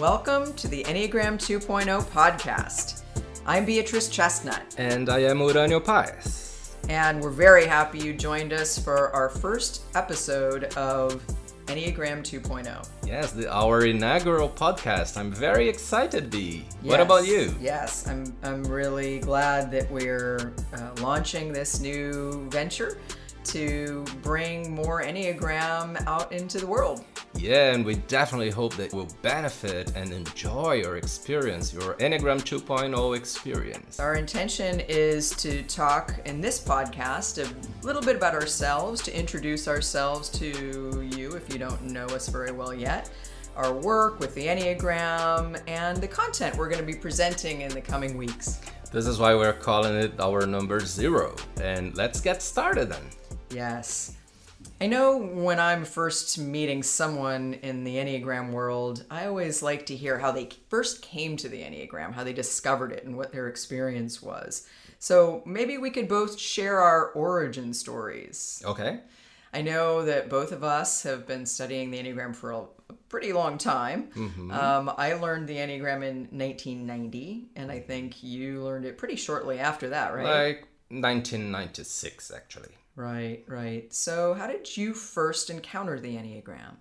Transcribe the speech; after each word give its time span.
Welcome 0.00 0.52
to 0.54 0.68
the 0.68 0.84
Enneagram 0.84 1.36
2.0 1.38 2.02
podcast. 2.10 3.02
I'm 3.46 3.64
Beatrice 3.64 4.08
Chestnut, 4.08 4.74
And 4.76 5.08
I 5.08 5.20
am 5.20 5.38
Uranio 5.38 5.80
Paes. 5.82 6.74
and 6.88 7.20
we're 7.20 7.30
very 7.30 7.64
happy 7.66 7.98
you 7.98 8.12
joined 8.12 8.52
us 8.52 8.78
for 8.78 9.10
our 9.12 9.28
first 9.30 9.82
episode 9.94 10.64
of 10.76 11.22
Enneagram 11.66 12.20
2.0. 12.22 12.86
Yes, 13.06 13.32
the, 13.32 13.50
our 13.50 13.86
inaugural 13.86 14.48
podcast. 14.50 15.16
I'm 15.16 15.32
very 15.32 15.68
excited, 15.68 16.30
B. 16.30 16.66
What 16.82 17.00
about 17.00 17.26
you? 17.26 17.54
Yes, 17.60 18.06
I'm, 18.06 18.36
I'm 18.42 18.64
really 18.64 19.20
glad 19.20 19.70
that 19.72 19.90
we're 19.90 20.52
uh, 20.74 20.90
launching 21.00 21.52
this 21.52 21.80
new 21.80 22.48
venture 22.50 22.98
to 23.52 24.04
bring 24.22 24.74
more 24.74 25.02
Enneagram 25.02 26.04
out 26.06 26.32
into 26.32 26.58
the 26.58 26.66
world. 26.66 27.04
Yeah, 27.34 27.72
and 27.72 27.84
we 27.84 27.96
definitely 27.96 28.50
hope 28.50 28.74
that 28.76 28.92
you'll 28.92 29.08
benefit 29.22 29.92
and 29.94 30.12
enjoy 30.12 30.74
your 30.74 30.96
experience, 30.96 31.72
your 31.72 31.94
Enneagram 31.94 32.40
2.0 32.40 33.16
experience. 33.16 34.00
Our 34.00 34.14
intention 34.14 34.80
is 34.88 35.30
to 35.36 35.62
talk 35.64 36.14
in 36.24 36.40
this 36.40 36.58
podcast 36.58 37.44
a 37.44 37.86
little 37.86 38.02
bit 38.02 38.16
about 38.16 38.34
ourselves, 38.34 39.02
to 39.02 39.18
introduce 39.18 39.68
ourselves 39.68 40.28
to 40.30 41.06
you 41.12 41.32
if 41.32 41.52
you 41.52 41.58
don't 41.58 41.82
know 41.82 42.06
us 42.06 42.28
very 42.28 42.52
well 42.52 42.72
yet, 42.72 43.10
our 43.54 43.72
work 43.72 44.20
with 44.20 44.34
the 44.34 44.46
Enneagram, 44.46 45.60
and 45.66 45.98
the 45.98 46.08
content 46.08 46.56
we're 46.56 46.68
going 46.68 46.80
to 46.80 46.86
be 46.86 46.98
presenting 46.98 47.62
in 47.62 47.70
the 47.70 47.80
coming 47.80 48.16
weeks. 48.16 48.60
This 48.92 49.06
is 49.06 49.18
why 49.18 49.34
we're 49.34 49.52
calling 49.52 49.94
it 49.94 50.18
our 50.20 50.46
number 50.46 50.80
zero. 50.80 51.34
And 51.60 51.96
let's 51.96 52.20
get 52.20 52.40
started 52.40 52.90
then. 52.90 53.02
Yes. 53.50 54.14
I 54.80 54.86
know 54.86 55.16
when 55.18 55.58
I'm 55.60 55.84
first 55.84 56.38
meeting 56.38 56.82
someone 56.82 57.54
in 57.62 57.84
the 57.84 57.96
Enneagram 57.96 58.50
world, 58.52 59.04
I 59.10 59.26
always 59.26 59.62
like 59.62 59.86
to 59.86 59.96
hear 59.96 60.18
how 60.18 60.32
they 60.32 60.48
first 60.68 61.02
came 61.02 61.36
to 61.38 61.48
the 61.48 61.62
Enneagram, 61.62 62.12
how 62.12 62.24
they 62.24 62.32
discovered 62.32 62.92
it, 62.92 63.04
and 63.04 63.16
what 63.16 63.32
their 63.32 63.48
experience 63.48 64.22
was. 64.22 64.66
So 64.98 65.42
maybe 65.46 65.78
we 65.78 65.90
could 65.90 66.08
both 66.08 66.38
share 66.38 66.80
our 66.80 67.10
origin 67.10 67.72
stories. 67.74 68.62
Okay? 68.66 69.00
I 69.54 69.62
know 69.62 70.04
that 70.04 70.28
both 70.28 70.52
of 70.52 70.62
us 70.64 71.02
have 71.04 71.26
been 71.26 71.46
studying 71.46 71.90
the 71.90 71.98
Enneagram 71.98 72.34
for 72.34 72.50
a 72.50 72.64
pretty 73.08 73.32
long 73.32 73.56
time. 73.56 74.10
Um, 74.50 74.92
I 74.96 75.14
learned 75.14 75.48
the 75.48 75.56
Enneagram 75.56 76.02
in 76.02 76.28
1990, 76.30 77.46
and 77.56 77.70
I 77.70 77.80
think 77.80 78.22
you 78.22 78.62
learned 78.62 78.84
it 78.84 78.98
pretty 78.98 79.16
shortly 79.16 79.58
after 79.58 79.90
that, 79.90 80.14
right? 80.14 80.24
Like 80.24 80.68
1996, 80.90 82.30
actually. 82.30 82.68
Right, 82.96 83.44
right. 83.46 83.92
So, 83.92 84.32
how 84.32 84.46
did 84.46 84.74
you 84.76 84.94
first 84.94 85.50
encounter 85.50 86.00
the 86.00 86.16
Enneagram? 86.16 86.76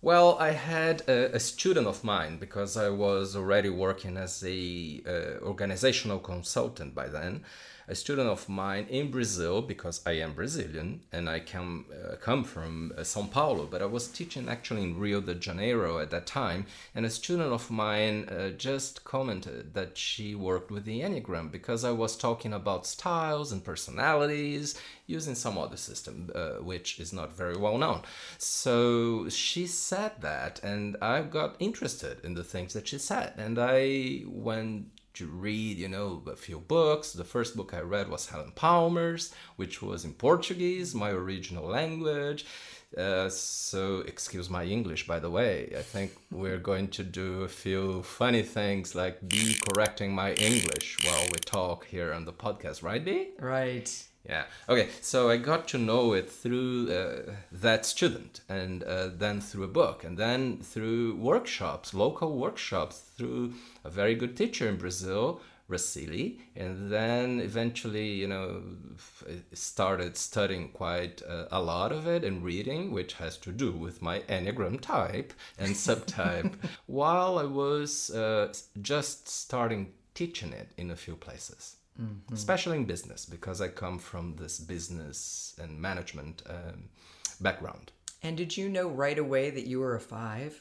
Well, 0.00 0.38
I 0.38 0.52
had 0.52 1.02
a, 1.06 1.36
a 1.36 1.40
student 1.40 1.86
of 1.86 2.02
mine 2.02 2.38
because 2.38 2.78
I 2.78 2.88
was 2.88 3.36
already 3.36 3.68
working 3.68 4.16
as 4.16 4.42
a 4.42 5.02
uh, 5.06 5.44
organizational 5.44 6.18
consultant 6.18 6.94
by 6.94 7.08
then. 7.08 7.44
A 7.86 7.94
student 7.94 8.28
of 8.28 8.48
mine 8.48 8.86
in 8.88 9.10
Brazil 9.10 9.60
because 9.60 10.00
I 10.06 10.12
am 10.12 10.32
Brazilian 10.32 11.02
and 11.12 11.28
I 11.28 11.40
come 11.40 11.86
uh, 11.92 12.16
come 12.16 12.42
from 12.42 12.92
uh, 12.96 13.00
São 13.00 13.30
Paulo, 13.30 13.66
but 13.66 13.82
I 13.82 13.86
was 13.86 14.08
teaching 14.08 14.48
actually 14.48 14.82
in 14.82 14.98
Rio 14.98 15.20
de 15.20 15.34
Janeiro 15.34 15.98
at 15.98 16.10
that 16.10 16.26
time. 16.26 16.64
And 16.94 17.04
a 17.04 17.10
student 17.10 17.52
of 17.52 17.70
mine 17.70 18.28
uh, 18.28 18.50
just 18.50 19.04
commented 19.04 19.74
that 19.74 19.98
she 19.98 20.34
worked 20.34 20.70
with 20.70 20.84
the 20.84 21.00
Enneagram 21.00 21.50
because 21.50 21.84
I 21.84 21.90
was 21.90 22.16
talking 22.16 22.54
about 22.54 22.86
styles 22.86 23.52
and 23.52 23.62
personalities 23.62 24.80
using 25.06 25.34
some 25.34 25.58
other 25.58 25.76
system, 25.76 26.30
uh, 26.34 26.62
which 26.62 26.98
is 26.98 27.12
not 27.12 27.36
very 27.36 27.56
well 27.56 27.76
known. 27.76 28.02
So 28.38 29.28
she 29.28 29.66
said 29.66 30.12
that, 30.20 30.60
and 30.62 30.96
I 31.02 31.22
got 31.22 31.56
interested 31.58 32.24
in 32.24 32.34
the 32.34 32.44
things 32.44 32.72
that 32.72 32.88
she 32.88 32.98
said, 32.98 33.34
and 33.36 33.58
I 33.58 34.22
went 34.26 34.86
to 35.14 35.26
read, 35.26 35.78
you 35.78 35.88
know, 35.88 36.22
a 36.30 36.36
few 36.36 36.58
books. 36.60 37.12
The 37.12 37.24
first 37.24 37.56
book 37.56 37.72
I 37.72 37.80
read 37.80 38.08
was 38.08 38.26
Helen 38.26 38.52
Palmer's, 38.54 39.34
which 39.56 39.80
was 39.80 40.04
in 40.04 40.14
Portuguese, 40.14 40.94
my 40.94 41.10
original 41.10 41.66
language. 41.66 42.44
Uh, 42.96 43.28
so, 43.28 44.00
excuse 44.00 44.48
my 44.48 44.64
English, 44.64 45.06
by 45.06 45.18
the 45.18 45.30
way. 45.30 45.72
I 45.76 45.82
think 45.82 46.12
we're 46.30 46.58
going 46.58 46.88
to 46.88 47.02
do 47.02 47.42
a 47.42 47.48
few 47.48 48.02
funny 48.02 48.42
things 48.42 48.94
like 48.94 49.28
be 49.28 49.56
correcting 49.68 50.14
my 50.14 50.34
English 50.34 51.04
while 51.04 51.24
we 51.32 51.38
talk 51.40 51.86
here 51.86 52.12
on 52.12 52.24
the 52.24 52.32
podcast, 52.32 52.82
right, 52.82 53.04
B? 53.04 53.30
Right. 53.40 53.90
Yeah. 54.28 54.44
Okay. 54.68 54.88
So 55.02 55.28
I 55.28 55.36
got 55.36 55.68
to 55.68 55.78
know 55.78 56.14
it 56.14 56.30
through 56.30 56.90
uh, 56.90 57.32
that 57.52 57.84
student, 57.84 58.40
and 58.48 58.82
uh, 58.82 59.08
then 59.08 59.40
through 59.40 59.64
a 59.64 59.68
book, 59.68 60.02
and 60.02 60.16
then 60.16 60.58
through 60.58 61.16
workshops, 61.16 61.92
local 61.92 62.38
workshops, 62.38 63.02
through 63.16 63.54
a 63.84 63.90
very 63.90 64.14
good 64.14 64.34
teacher 64.34 64.66
in 64.66 64.76
Brazil, 64.76 65.42
Rasili, 65.68 66.38
and 66.56 66.90
then 66.90 67.40
eventually, 67.40 68.08
you 68.08 68.26
know, 68.26 68.62
started 69.52 70.16
studying 70.16 70.68
quite 70.68 71.22
uh, 71.28 71.46
a 71.50 71.60
lot 71.60 71.92
of 71.92 72.06
it 72.06 72.24
and 72.24 72.42
reading, 72.42 72.92
which 72.92 73.14
has 73.14 73.36
to 73.38 73.52
do 73.52 73.72
with 73.72 74.00
my 74.00 74.20
enneagram 74.20 74.80
type 74.80 75.34
and 75.58 75.70
subtype, 75.74 76.54
while 76.86 77.38
I 77.38 77.44
was 77.44 78.10
uh, 78.10 78.54
just 78.80 79.28
starting 79.28 79.92
teaching 80.14 80.52
it 80.52 80.70
in 80.78 80.90
a 80.90 80.96
few 80.96 81.16
places 81.16 81.76
especially 82.32 82.76
in 82.76 82.84
business 82.84 83.24
because 83.24 83.60
I 83.60 83.68
come 83.68 83.98
from 83.98 84.36
this 84.36 84.58
business 84.58 85.54
and 85.62 85.80
management 85.80 86.42
um, 86.48 86.88
background. 87.40 87.92
And 88.22 88.36
did 88.36 88.56
you 88.56 88.68
know 88.68 88.88
right 88.88 89.18
away 89.18 89.50
that 89.50 89.66
you 89.66 89.80
were 89.80 89.94
a 89.94 90.00
five? 90.00 90.60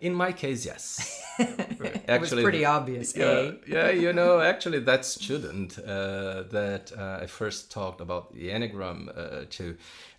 In 0.00 0.14
my 0.14 0.32
case, 0.32 0.66
yes. 0.66 1.22
it 1.38 2.20
was 2.20 2.30
pretty 2.32 2.64
obvious, 2.64 3.16
Yeah, 3.16 3.24
eh? 3.24 3.52
yeah, 3.68 3.90
you 3.90 4.12
know, 4.12 4.40
actually, 4.40 4.80
that 4.80 5.04
student 5.04 5.78
uh, 5.78 6.42
that 6.50 6.90
uh, 6.98 7.20
I 7.22 7.26
first 7.26 7.70
talked 7.70 8.00
about 8.00 8.34
the 8.34 8.48
Enneagram 8.48 9.16
uh, 9.16 9.44
to 9.50 9.76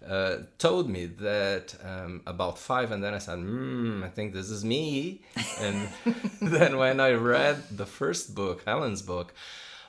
uh, 0.07 0.37
told 0.57 0.89
me 0.89 1.07
that 1.07 1.75
um, 1.83 2.21
about 2.25 2.57
five, 2.57 2.93
and 2.93 3.03
then 3.03 3.13
I 3.13 3.17
said, 3.17 3.39
hmm, 3.39 4.03
I 4.05 4.07
think 4.07 4.33
this 4.33 4.49
is 4.49 4.63
me. 4.63 5.21
And 5.59 5.89
then 6.41 6.77
when 6.77 7.01
I 7.01 7.11
read 7.11 7.57
the 7.69 7.85
first 7.85 8.33
book, 8.33 8.63
Helen's 8.65 9.01
book, 9.01 9.33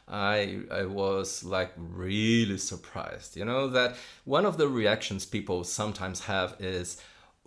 I 0.09 0.61
I 0.71 0.85
was 0.85 1.45
like 1.45 1.73
really 1.77 2.59
surprised. 2.59 3.37
You 3.37 3.45
know 3.45 3.69
that 3.69 3.97
one 4.25 4.45
of 4.45 4.57
the 4.59 4.69
reactions 4.69 5.25
people 5.27 5.65
sometimes 5.65 6.21
have 6.27 6.57
is, 6.59 6.99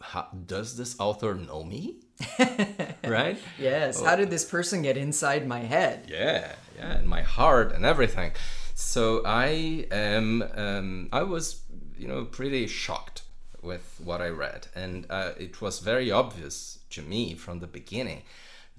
"How- 0.01 0.29
"Does 0.45 0.75
this 0.77 0.95
author 0.99 1.35
know 1.35 1.63
me?" 1.63 1.97
right? 3.03 3.37
Yes. 3.59 4.01
How 4.01 4.15
did 4.15 4.29
this 4.31 4.45
person 4.45 4.81
get 4.81 4.97
inside 4.97 5.47
my 5.47 5.59
head? 5.59 6.07
Yeah, 6.09 6.55
yeah, 6.77 6.99
in 6.99 7.07
my 7.07 7.21
heart 7.21 7.71
and 7.73 7.85
everything. 7.85 8.31
So 8.73 9.21
I 9.25 9.87
am, 9.91 10.43
um, 10.55 11.09
I 11.11 11.23
was, 11.23 11.61
you 11.97 12.07
know, 12.07 12.25
pretty 12.25 12.67
shocked 12.67 13.21
with 13.61 13.99
what 14.03 14.21
I 14.21 14.29
read, 14.29 14.67
and 14.75 15.05
uh, 15.09 15.31
it 15.39 15.61
was 15.61 15.79
very 15.79 16.11
obvious 16.11 16.79
to 16.91 17.01
me 17.01 17.33
from 17.35 17.59
the 17.59 17.67
beginning 17.67 18.21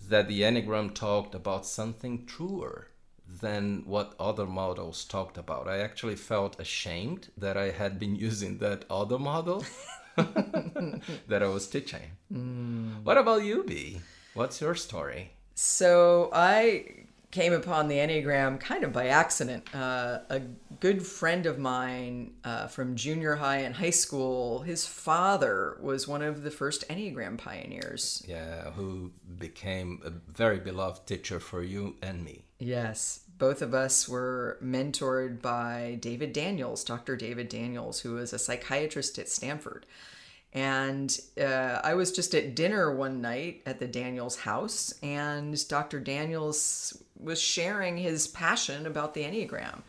that 0.09 0.29
the 0.29 0.43
Enneagram 0.43 0.95
talked 0.95 1.35
about 1.35 1.67
something 1.67 2.25
truer 2.27 2.89
than 3.41 3.83
what 3.87 4.15
other 4.19 4.47
models 4.47 5.05
talked 5.05 5.39
about. 5.39 5.69
I 5.69 5.79
actually 5.79 6.17
felt 6.17 6.59
ashamed 6.59 7.29
that 7.37 7.57
I 7.57 7.71
had 7.71 7.99
been 7.99 8.17
using 8.29 8.59
that 8.59 8.85
other 8.91 9.19
model 9.19 9.65
that 10.17 11.43
I 11.43 11.47
was 11.47 11.67
teaching. 11.69 12.03
What 13.05 13.19
about 13.19 13.45
you, 13.45 13.65
B? 13.65 14.01
What's 14.35 14.61
your 14.61 14.75
story? 14.75 15.33
So 15.55 16.31
I 16.33 17.07
came 17.31 17.53
upon 17.53 17.89
the 17.89 17.97
Enneagram 17.97 18.59
kind 18.59 18.85
of 18.85 18.93
by 18.93 19.09
accident. 19.09 19.75
Uh, 19.75 20.21
a 20.31 20.41
good 20.81 21.05
friend 21.05 21.47
of 21.47 21.59
mine 21.59 22.33
uh, 22.45 22.69
from 22.69 22.97
junior 22.97 23.37
high 23.37 23.59
and 23.59 23.75
high 23.75 23.91
school, 23.91 24.61
his 24.61 24.87
father 24.87 25.77
was 25.81 26.09
one 26.09 26.23
of 26.23 26.43
the 26.43 26.51
first 26.51 26.89
Enneagram 26.89 27.37
pioneers. 27.37 28.25
Yeah, 28.27 28.71
who 28.71 29.13
became 29.39 30.01
a 30.05 30.11
very 30.11 30.59
beloved 30.59 31.07
teacher 31.07 31.41
for 31.41 31.63
you 31.63 31.97
and 32.03 32.25
me. 32.25 32.45
Yes, 32.59 33.21
both 33.39 33.63
of 33.63 33.75
us 33.75 34.09
were 34.09 34.59
mentored 34.63 35.41
by 35.41 35.99
David 36.01 36.33
Daniels, 36.33 36.85
Dr. 36.85 37.17
David 37.17 37.49
Daniels, 37.49 38.01
who 38.01 38.15
was 38.15 38.33
a 38.33 38.39
psychiatrist 38.39 39.19
at 39.19 39.29
Stanford. 39.29 39.87
And 40.53 41.17
uh, 41.39 41.81
I 41.85 41.95
was 41.95 42.11
just 42.11 42.35
at 42.35 42.55
dinner 42.55 42.95
one 42.95 43.21
night 43.21 43.63
at 43.67 43.79
the 43.79 43.87
Daniels 43.87 44.39
house, 44.39 44.95
and 45.03 45.69
Dr. 45.69 46.01
Daniels 46.01 47.01
was 47.19 47.41
sharing 47.41 47.99
his 47.99 48.27
passion 48.27 48.87
about 48.87 49.15
the 49.15 49.25
Enneagram. 49.25 49.83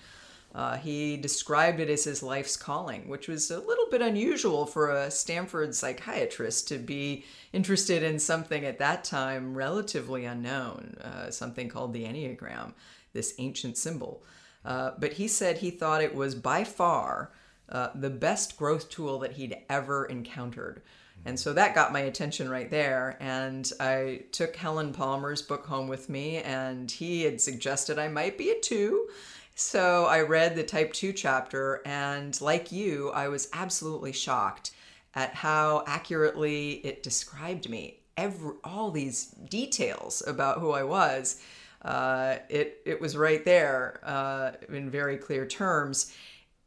Uh, 0.53 0.77
he 0.77 1.15
described 1.15 1.79
it 1.79 1.89
as 1.89 2.03
his 2.03 2.23
life's 2.23 2.57
calling, 2.57 3.07
which 3.07 3.27
was 3.27 3.51
a 3.51 3.59
little 3.59 3.85
bit 3.91 4.01
unusual 4.01 4.65
for 4.65 4.89
a 4.91 5.11
Stanford 5.11 5.75
psychiatrist 5.75 6.67
to 6.67 6.77
be 6.77 7.23
interested 7.53 8.01
in 8.01 8.17
something 8.17 8.65
at 8.65 8.79
that 8.79 9.03
time 9.03 9.55
relatively 9.55 10.25
unknown, 10.25 10.97
uh, 11.03 11.29
something 11.29 11.69
called 11.69 11.93
the 11.93 12.03
Enneagram, 12.03 12.73
this 13.13 13.33
ancient 13.37 13.77
symbol. 13.77 14.23
Uh, 14.65 14.91
but 14.99 15.13
he 15.13 15.27
said 15.27 15.57
he 15.57 15.71
thought 15.71 16.01
it 16.01 16.15
was 16.15 16.35
by 16.35 16.63
far 16.63 17.31
uh, 17.69 17.89
the 17.95 18.09
best 18.09 18.57
growth 18.57 18.89
tool 18.89 19.19
that 19.19 19.33
he'd 19.33 19.57
ever 19.69 20.05
encountered. 20.05 20.81
And 21.25 21.39
so 21.39 21.53
that 21.53 21.75
got 21.75 21.91
my 21.91 22.01
attention 22.01 22.49
right 22.49 22.69
there. 22.69 23.17
And 23.19 23.69
I 23.79 24.21
took 24.31 24.55
Helen 24.55 24.93
Palmer's 24.93 25.41
book 25.41 25.65
home 25.65 25.87
with 25.87 26.09
me, 26.09 26.37
and 26.37 26.89
he 26.89 27.23
had 27.23 27.41
suggested 27.41 27.99
I 27.99 28.07
might 28.07 28.37
be 28.37 28.51
a 28.51 28.59
two. 28.59 29.09
So 29.55 30.05
I 30.05 30.21
read 30.21 30.55
the 30.55 30.63
type 30.63 30.93
2 30.93 31.11
chapter, 31.11 31.81
and 31.85 32.39
like 32.39 32.71
you, 32.71 33.09
I 33.09 33.27
was 33.27 33.49
absolutely 33.51 34.13
shocked 34.13 34.71
at 35.15 35.33
how 35.33 35.83
accurately 35.85 36.75
it 36.85 37.03
described 37.03 37.69
me. 37.69 37.99
Every, 38.15 38.53
all 38.63 38.89
these 38.89 39.25
details 39.25 40.23
about 40.25 40.59
who 40.59 40.71
I 40.71 40.83
was, 40.83 41.41
uh, 41.83 42.37
it, 42.49 42.81
it 42.85 42.99
was 42.99 43.15
right 43.15 43.43
there 43.45 43.99
uh, 44.03 44.51
in 44.69 44.89
very 44.89 45.17
clear 45.17 45.45
terms 45.45 46.13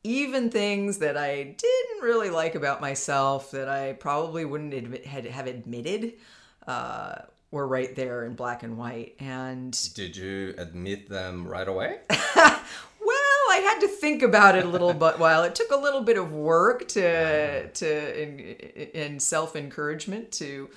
even 0.05 0.51
things 0.51 0.99
that 0.99 1.17
I 1.17 1.43
didn't 1.43 2.03
really 2.03 2.31
like 2.31 2.55
about 2.55 2.81
myself 2.81 3.53
that 3.53 3.69
I 3.69 3.93
probably 3.93 4.45
wouldn't 4.45 4.75
admit, 4.75 5.07
had, 5.07 5.27
have 5.27 5.47
admitted 5.47 6.15
uh, 6.67 7.17
were 7.51 7.67
right 7.67 7.95
there 7.95 8.25
in 8.25 8.35
black 8.35 8.63
and 8.63 8.77
white. 8.77 9.15
And 9.21 9.79
did 9.95 10.17
you 10.17 10.55
admit 10.59 11.09
them 11.09 11.47
right 11.47 11.69
away? 11.69 11.99
well, 12.11 12.57
I 13.51 13.61
had 13.63 13.81
to 13.81 13.89
think 13.89 14.23
about 14.23 14.57
it 14.57 14.65
a 14.65 14.69
little 14.69 14.93
bit 14.93 15.19
while 15.19 15.45
it 15.45 15.55
took 15.55 15.71
a 15.71 15.77
little 15.77 16.01
bit 16.01 16.17
of 16.17 16.33
work 16.33 16.89
to 16.89 17.69
to 17.69 18.23
in, 18.23 18.39
in 18.95 19.21
self 19.21 19.55
encouragement 19.55 20.33
to 20.33 20.69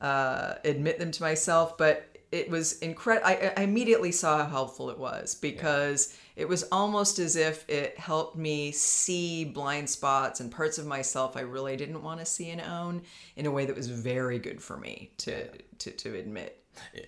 uh, 0.00 0.54
admit 0.64 0.98
them 0.98 1.12
to 1.12 1.22
myself, 1.22 1.78
but 1.78 2.13
it 2.34 2.50
was 2.50 2.78
incredible. 2.80 3.26
I, 3.26 3.52
I, 3.56 3.62
immediately 3.62 4.12
saw 4.12 4.38
how 4.38 4.50
helpful 4.50 4.90
it 4.90 4.98
was 4.98 5.34
because. 5.34 6.12
Yeah 6.12 6.20
it 6.36 6.48
was 6.48 6.64
almost 6.72 7.18
as 7.18 7.36
if 7.36 7.68
it 7.68 7.98
helped 7.98 8.36
me 8.36 8.72
see 8.72 9.44
blind 9.44 9.88
spots 9.88 10.40
and 10.40 10.50
parts 10.50 10.78
of 10.78 10.86
myself 10.86 11.36
I 11.36 11.42
really 11.42 11.76
didn't 11.76 12.02
want 12.02 12.20
to 12.20 12.26
see 12.26 12.50
and 12.50 12.60
own 12.60 13.02
in 13.36 13.46
a 13.46 13.50
way 13.50 13.66
that 13.66 13.76
was 13.76 13.88
very 13.88 14.38
good 14.38 14.60
for 14.60 14.76
me 14.76 15.12
to 15.18 15.48
to, 15.78 15.90
to 15.90 16.14
admit. 16.16 16.60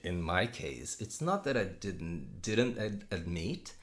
In 0.04 0.22
my 0.22 0.46
case, 0.46 0.96
it's 1.00 1.20
not 1.20 1.42
that 1.44 1.56
I 1.56 1.64
didn't 1.64 2.40
didn't 2.40 2.78
ad- 2.78 3.04
admit, 3.10 3.74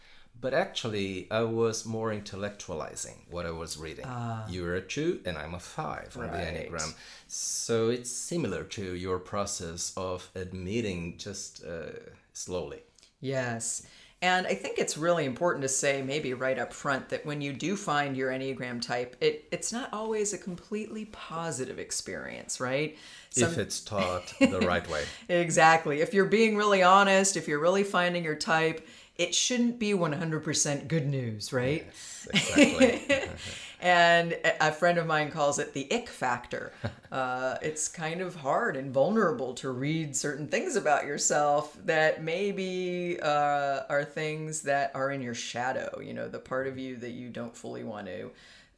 but 0.44 0.54
actually 0.54 1.26
I 1.32 1.44
was 1.44 1.86
more 1.86 2.12
intellectualizing 2.12 3.16
what 3.32 3.46
I 3.46 3.52
was 3.52 3.78
reading. 3.78 4.06
Uh, 4.06 4.46
You're 4.50 4.76
a 4.76 4.82
two 4.82 5.22
and 5.26 5.38
I'm 5.38 5.54
a 5.54 5.60
five 5.60 6.16
on 6.18 6.24
right. 6.24 6.32
the 6.34 6.38
Enneagram. 6.38 6.94
So 7.28 7.90
it's 7.90 8.12
similar 8.12 8.66
to 8.66 8.94
your 8.94 9.20
process 9.20 9.94
of 9.96 10.30
admitting 10.36 11.18
just 11.18 11.64
uh, 11.64 11.94
slowly. 12.34 12.82
Yes. 13.22 13.88
And 14.22 14.48
I 14.48 14.56
think 14.56 14.80
it's 14.80 14.98
really 14.98 15.26
important 15.26 15.64
to 15.64 15.68
say, 15.68 16.02
maybe 16.02 16.34
right 16.34 16.58
up 16.58 16.72
front, 16.72 17.10
that 17.10 17.26
when 17.26 17.42
you 17.42 17.52
do 17.52 17.76
find 17.76 18.16
your 18.16 18.32
Enneagram 18.32 18.82
type, 18.82 19.18
it, 19.20 19.46
it's 19.52 19.74
not 19.74 19.90
always 19.92 20.32
a 20.32 20.38
completely 20.38 21.06
positive 21.06 21.78
experience, 21.78 22.62
right? 22.62 22.98
Some... 23.32 23.52
If 23.52 23.58
it's 23.58 23.82
taught 23.82 24.34
the 24.40 24.62
right 24.62 24.90
way. 24.90 25.04
exactly. 25.28 26.00
If 26.00 26.14
you're 26.14 26.24
being 26.24 26.56
really 26.56 26.82
honest, 26.82 27.36
if 27.36 27.50
you're 27.50 27.60
really 27.60 27.84
finding 27.84 28.24
your 28.24 28.36
type, 28.36 28.88
it 29.18 29.36
shouldn't 29.36 29.78
be 29.78 29.92
100% 29.92 30.88
good 30.88 31.08
news, 31.08 31.54
right? 31.54 31.86
Yes, 31.86 32.28
exactly. 32.34 33.30
and 33.82 34.38
a 34.60 34.72
friend 34.72 34.98
of 34.98 35.06
mine 35.06 35.30
calls 35.30 35.60
it 35.60 35.74
the 35.74 35.88
ick 35.92 36.10
factor. 36.10 36.74
Uh, 37.14 37.60
it's 37.62 37.88
kind 37.88 38.22
of 38.22 38.34
hard 38.34 38.76
and 38.76 38.92
vulnerable 38.92 39.54
to 39.54 39.70
read 39.70 40.16
certain 40.16 40.48
things 40.48 40.76
about 40.76 41.06
yourself 41.06 41.78
that 41.86 42.24
maybe 42.24 43.20
uh, 43.22 43.82
are 43.88 44.04
things 44.04 44.64
that 44.64 44.90
are 44.96 45.12
in 45.12 45.22
your 45.22 45.36
shadow, 45.36 46.00
you 46.00 46.12
know, 46.12 46.28
the 46.28 46.40
part 46.40 46.66
of 46.66 46.80
you 46.80 46.96
that 46.96 47.12
you 47.12 47.30
don't 47.30 47.56
fully 47.56 47.84
want 47.84 48.08
to 48.08 48.32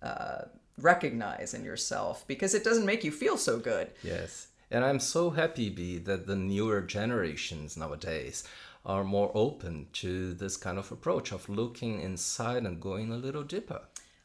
uh, 0.04 0.42
recognize 0.82 1.54
in 1.54 1.64
yourself 1.64 2.28
because 2.28 2.54
it 2.54 2.66
doesn't 2.66 2.86
make 2.86 3.06
you 3.06 3.12
feel 3.12 3.38
so 3.38 3.58
good. 3.58 3.90
Yes. 4.04 4.48
And 4.70 4.84
I'm 4.84 5.00
so 5.00 5.30
happy, 5.30 5.70
B, 5.70 5.98
that 6.00 6.28
the 6.28 6.36
newer 6.36 6.82
generations 6.82 7.78
nowadays 7.78 8.44
are 8.86 9.04
more 9.04 9.32
open 9.34 9.88
to 9.94 10.34
this 10.34 10.58
kind 10.58 10.78
of 10.78 10.92
approach 10.92 11.32
of 11.32 11.50
looking 11.50 12.02
inside 12.02 12.64
and 12.64 12.80
going 12.82 13.12
a 13.12 13.18
little 13.18 13.44
deeper. 13.44 13.82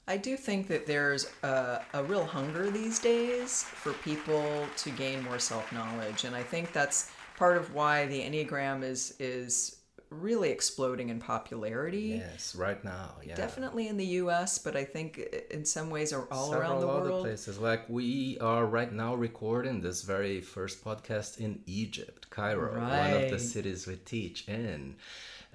I 0.07 0.17
do 0.17 0.37
think 0.37 0.67
that 0.69 0.87
there's 0.87 1.31
a, 1.43 1.83
a 1.95 2.03
real 2.05 2.25
hunger 2.25 2.71
these 2.71 2.99
days 2.99 3.63
for 3.63 3.93
people 3.93 4.67
to 4.79 4.91
gain 4.91 5.23
more 5.23 5.39
self 5.39 5.73
knowledge, 5.73 6.25
and 6.25 6.35
I 6.35 6.43
think 6.43 6.73
that's 6.73 7.13
part 7.37 7.57
of 7.57 7.75
why 7.75 8.07
the 8.07 8.21
Enneagram 8.21 8.83
is 8.83 9.15
is 9.19 9.80
really 10.11 10.51
exploding 10.51 11.09
in 11.09 11.21
popularity. 11.21 12.21
Yes, 12.23 12.55
right 12.57 12.83
now. 12.85 13.15
Yeah. 13.25 13.37
Definitely 13.37 13.89
in 13.89 13.97
the 13.97 14.07
U.S., 14.07 14.59
but 14.59 14.77
I 14.77 14.85
think 14.85 15.19
in 15.51 15.65
some 15.65 15.89
ways 15.89 16.13
are 16.13 16.27
all 16.31 16.51
Several 16.51 16.61
around 16.61 16.81
the 16.81 16.87
world 16.87 17.01
other 17.01 17.11
world. 17.11 17.25
places. 17.25 17.59
Like 17.59 17.89
we 17.89 18.37
are 18.41 18.67
right 18.67 18.93
now 18.93 19.15
recording 19.15 19.81
this 19.81 20.03
very 20.03 20.41
first 20.41 20.85
podcast 20.85 21.39
in 21.39 21.63
Egypt, 21.67 22.29
Cairo, 22.31 22.75
right. 22.75 23.13
one 23.13 23.23
of 23.23 23.31
the 23.31 23.39
cities 23.39 23.87
we 23.87 23.97
teach 23.97 24.49
in. 24.49 24.97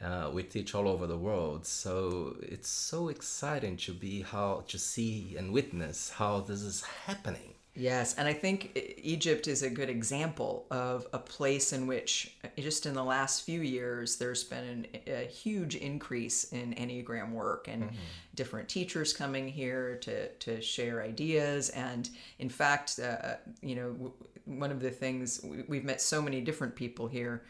Uh, 0.01 0.29
we 0.33 0.43
teach 0.43 0.75
all 0.75 0.89
over 0.89 1.07
the 1.07 1.17
world, 1.17 1.65
so 1.65 2.35
it's 2.41 2.67
so 2.67 3.07
exciting 3.07 3.77
to 3.77 3.93
be 3.93 4.21
how 4.21 4.63
to 4.67 4.77
see 4.77 5.35
and 5.37 5.53
witness 5.53 6.09
how 6.11 6.41
this 6.41 6.61
is 6.61 6.83
happening. 7.05 7.54
Yes, 7.75 8.15
and 8.15 8.25
I 8.25 8.33
think 8.33 8.79
Egypt 9.03 9.47
is 9.47 9.61
a 9.61 9.69
good 9.69 9.89
example 9.89 10.65
of 10.71 11.07
a 11.11 11.19
place 11.19 11.73
in 11.73 11.87
which, 11.87 12.33
uh, 12.43 12.47
just 12.57 12.85
in 12.85 12.93
the 12.93 13.03
last 13.03 13.43
few 13.43 13.59
years, 13.59 14.15
there's 14.15 14.45
been 14.45 14.63
an, 14.63 14.87
a 15.07 15.25
huge 15.25 15.75
increase 15.75 16.45
in 16.53 16.73
Enneagram 16.75 17.31
work 17.31 17.67
and 17.67 17.83
mm-hmm. 17.83 17.95
different 18.33 18.69
teachers 18.69 19.11
coming 19.11 19.49
here 19.49 19.97
to, 19.97 20.29
to 20.29 20.61
share 20.61 21.03
ideas. 21.03 21.69
And 21.71 22.09
in 22.39 22.47
fact, 22.47 22.97
uh, 22.97 23.35
you 23.61 23.75
know, 23.75 24.13
one 24.45 24.71
of 24.71 24.79
the 24.79 24.91
things 24.91 25.45
we've 25.67 25.83
met 25.83 25.99
so 25.99 26.21
many 26.21 26.39
different 26.39 26.75
people 26.75 27.07
here 27.07 27.43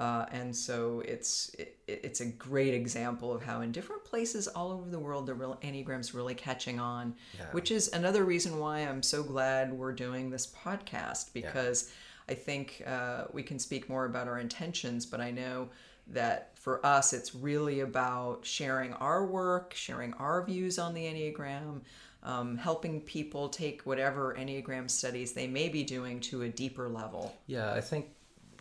uh, 0.00 0.24
and 0.32 0.56
so 0.56 1.02
it's 1.06 1.50
it, 1.58 1.76
it's 1.86 2.20
a 2.20 2.24
great 2.24 2.72
example 2.72 3.34
of 3.34 3.42
how 3.42 3.60
in 3.60 3.70
different 3.70 4.02
places 4.02 4.48
all 4.48 4.72
over 4.72 4.88
the 4.88 4.98
world 4.98 5.26
the 5.26 5.34
real 5.34 5.58
enneagram's 5.62 6.14
really 6.14 6.34
catching 6.34 6.80
on 6.80 7.14
yeah. 7.38 7.44
which 7.52 7.70
is 7.70 7.88
another 7.92 8.24
reason 8.24 8.58
why 8.58 8.78
i'm 8.78 9.02
so 9.02 9.22
glad 9.22 9.70
we're 9.70 9.92
doing 9.92 10.30
this 10.30 10.46
podcast 10.46 11.34
because 11.34 11.92
yeah. 12.26 12.32
i 12.32 12.34
think 12.34 12.82
uh, 12.86 13.24
we 13.32 13.42
can 13.42 13.58
speak 13.58 13.90
more 13.90 14.06
about 14.06 14.26
our 14.26 14.38
intentions 14.38 15.04
but 15.04 15.20
i 15.20 15.30
know 15.30 15.68
that 16.06 16.58
for 16.58 16.84
us 16.84 17.12
it's 17.12 17.34
really 17.34 17.80
about 17.80 18.40
sharing 18.42 18.94
our 18.94 19.26
work 19.26 19.74
sharing 19.74 20.14
our 20.14 20.42
views 20.46 20.78
on 20.78 20.94
the 20.94 21.04
enneagram 21.04 21.82
um, 22.22 22.56
helping 22.56 23.02
people 23.02 23.50
take 23.50 23.82
whatever 23.82 24.34
enneagram 24.38 24.88
studies 24.90 25.32
they 25.34 25.46
may 25.46 25.68
be 25.68 25.82
doing 25.82 26.20
to 26.20 26.42
a 26.42 26.48
deeper 26.48 26.88
level 26.88 27.36
yeah 27.46 27.74
i 27.74 27.82
think 27.82 28.06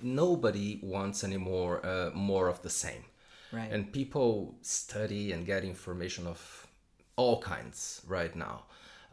nobody 0.01 0.79
wants 0.81 1.23
anymore 1.23 1.85
uh, 1.85 2.11
more 2.13 2.47
of 2.47 2.61
the 2.61 2.69
same. 2.69 3.05
Right. 3.51 3.71
And 3.71 3.91
people 3.91 4.55
study 4.61 5.31
and 5.31 5.45
get 5.45 5.63
information 5.63 6.27
of 6.27 6.67
all 7.15 7.41
kinds 7.41 8.01
right 8.07 8.35
now 8.35 8.63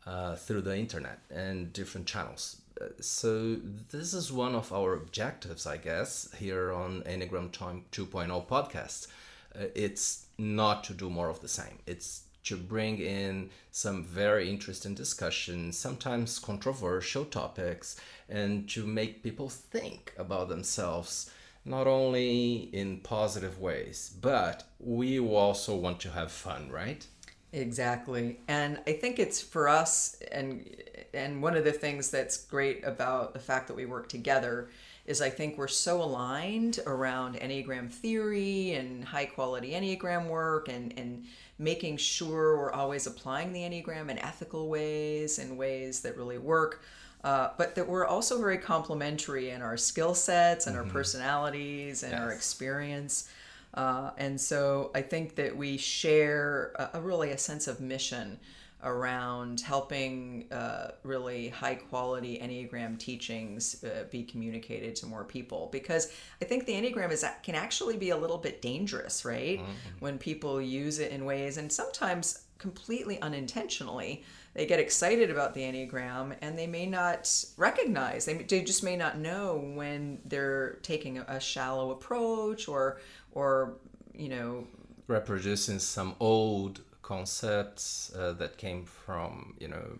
uh, 0.06 0.36
through 0.36 0.62
the 0.62 0.76
internet 0.76 1.20
and 1.30 1.72
different 1.72 2.06
channels. 2.06 2.60
Uh, 2.80 2.86
so 3.00 3.56
this 3.90 4.12
is 4.12 4.30
one 4.30 4.54
of 4.54 4.72
our 4.72 4.94
objectives, 4.94 5.66
I 5.66 5.78
guess, 5.78 6.28
here 6.38 6.72
on 6.72 7.02
Enneagram 7.02 7.50
2.0 7.50 8.46
podcast. 8.46 9.08
Uh, 9.54 9.64
it's 9.74 10.26
not 10.38 10.84
to 10.84 10.92
do 10.92 11.08
more 11.08 11.30
of 11.30 11.40
the 11.40 11.48
same. 11.48 11.78
It's 11.86 12.22
to 12.46 12.56
bring 12.56 12.98
in 12.98 13.50
some 13.70 14.04
very 14.04 14.48
interesting 14.48 14.94
discussions, 14.94 15.78
sometimes 15.78 16.38
controversial 16.38 17.24
topics, 17.24 18.00
and 18.28 18.68
to 18.70 18.86
make 18.86 19.22
people 19.22 19.48
think 19.48 20.12
about 20.18 20.48
themselves 20.48 21.30
not 21.64 21.86
only 21.88 22.70
in 22.72 22.98
positive 22.98 23.60
ways, 23.60 24.16
but 24.20 24.64
we 24.78 25.18
also 25.18 25.74
want 25.74 25.98
to 26.00 26.10
have 26.10 26.30
fun, 26.30 26.70
right? 26.70 27.06
Exactly. 27.52 28.38
And 28.48 28.78
I 28.86 28.92
think 28.92 29.18
it's 29.18 29.40
for 29.40 29.68
us 29.68 30.16
and 30.30 30.68
and 31.14 31.42
one 31.42 31.56
of 31.56 31.64
the 31.64 31.72
things 31.72 32.10
that's 32.10 32.36
great 32.36 32.84
about 32.84 33.32
the 33.32 33.38
fact 33.38 33.68
that 33.68 33.74
we 33.74 33.86
work 33.86 34.08
together 34.08 34.68
is 35.06 35.22
I 35.22 35.30
think 35.30 35.56
we're 35.56 35.68
so 35.68 36.02
aligned 36.02 36.80
around 36.86 37.36
Enneagram 37.36 37.90
theory 37.90 38.72
and 38.72 39.04
high 39.04 39.26
quality 39.26 39.70
Enneagram 39.70 40.28
work 40.28 40.68
and, 40.68 40.92
and 40.98 41.24
making 41.58 41.96
sure 41.96 42.58
we're 42.58 42.72
always 42.72 43.06
applying 43.06 43.52
the 43.52 43.60
Enneagram 43.60 44.10
in 44.10 44.18
ethical 44.18 44.68
ways 44.68 45.38
and 45.38 45.56
ways 45.56 46.00
that 46.00 46.16
really 46.16 46.38
work. 46.38 46.82
Uh, 47.24 47.50
but 47.58 47.74
that 47.74 47.88
we're 47.88 48.06
also 48.06 48.38
very 48.38 48.58
complementary 48.58 49.50
in 49.50 49.62
our 49.62 49.76
skill 49.76 50.14
sets 50.14 50.66
and 50.66 50.76
mm-hmm. 50.76 50.86
our 50.86 50.92
personalities 50.92 52.02
and 52.02 52.12
yes. 52.12 52.20
our 52.20 52.32
experience. 52.32 53.28
Uh, 53.74 54.10
and 54.16 54.40
so 54.40 54.90
I 54.94 55.02
think 55.02 55.34
that 55.36 55.56
we 55.56 55.76
share 55.76 56.72
a, 56.76 56.98
a 56.98 57.00
really 57.00 57.30
a 57.30 57.38
sense 57.38 57.66
of 57.66 57.80
mission 57.80 58.38
around 58.86 59.60
helping 59.60 60.50
uh, 60.50 60.92
really 61.02 61.48
high 61.48 61.74
quality 61.74 62.38
Enneagram 62.38 62.98
teachings 62.98 63.84
uh, 63.84 64.04
be 64.10 64.22
communicated 64.22 64.96
to 64.96 65.06
more 65.06 65.24
people. 65.24 65.68
Because 65.72 66.12
I 66.40 66.46
think 66.46 66.64
the 66.64 66.72
Enneagram 66.72 67.10
is 67.12 67.24
can 67.42 67.54
actually 67.54 67.98
be 67.98 68.10
a 68.10 68.16
little 68.16 68.38
bit 68.38 68.62
dangerous, 68.62 69.24
right? 69.24 69.58
Mm-hmm. 69.58 69.98
When 69.98 70.18
people 70.18 70.62
use 70.62 71.00
it 71.00 71.10
in 71.10 71.24
ways, 71.24 71.58
and 71.58 71.70
sometimes 71.70 72.44
completely 72.58 73.20
unintentionally, 73.20 74.24
they 74.54 74.66
get 74.66 74.80
excited 74.80 75.30
about 75.30 75.52
the 75.52 75.60
Enneagram 75.60 76.34
and 76.40 76.58
they 76.58 76.66
may 76.66 76.86
not 76.86 77.30
recognize, 77.58 78.24
they, 78.24 78.34
they 78.34 78.62
just 78.62 78.82
may 78.82 78.96
not 78.96 79.18
know 79.18 79.72
when 79.74 80.18
they're 80.24 80.78
taking 80.82 81.18
a, 81.18 81.24
a 81.28 81.40
shallow 81.40 81.90
approach 81.90 82.66
or, 82.66 83.00
or, 83.32 83.74
you 84.14 84.30
know, 84.30 84.66
reproducing 85.08 85.78
some 85.78 86.14
old 86.20 86.80
concepts 87.06 88.12
uh, 88.18 88.32
that 88.32 88.58
came 88.58 88.84
from, 88.84 89.54
you 89.60 89.68
know, 89.68 89.98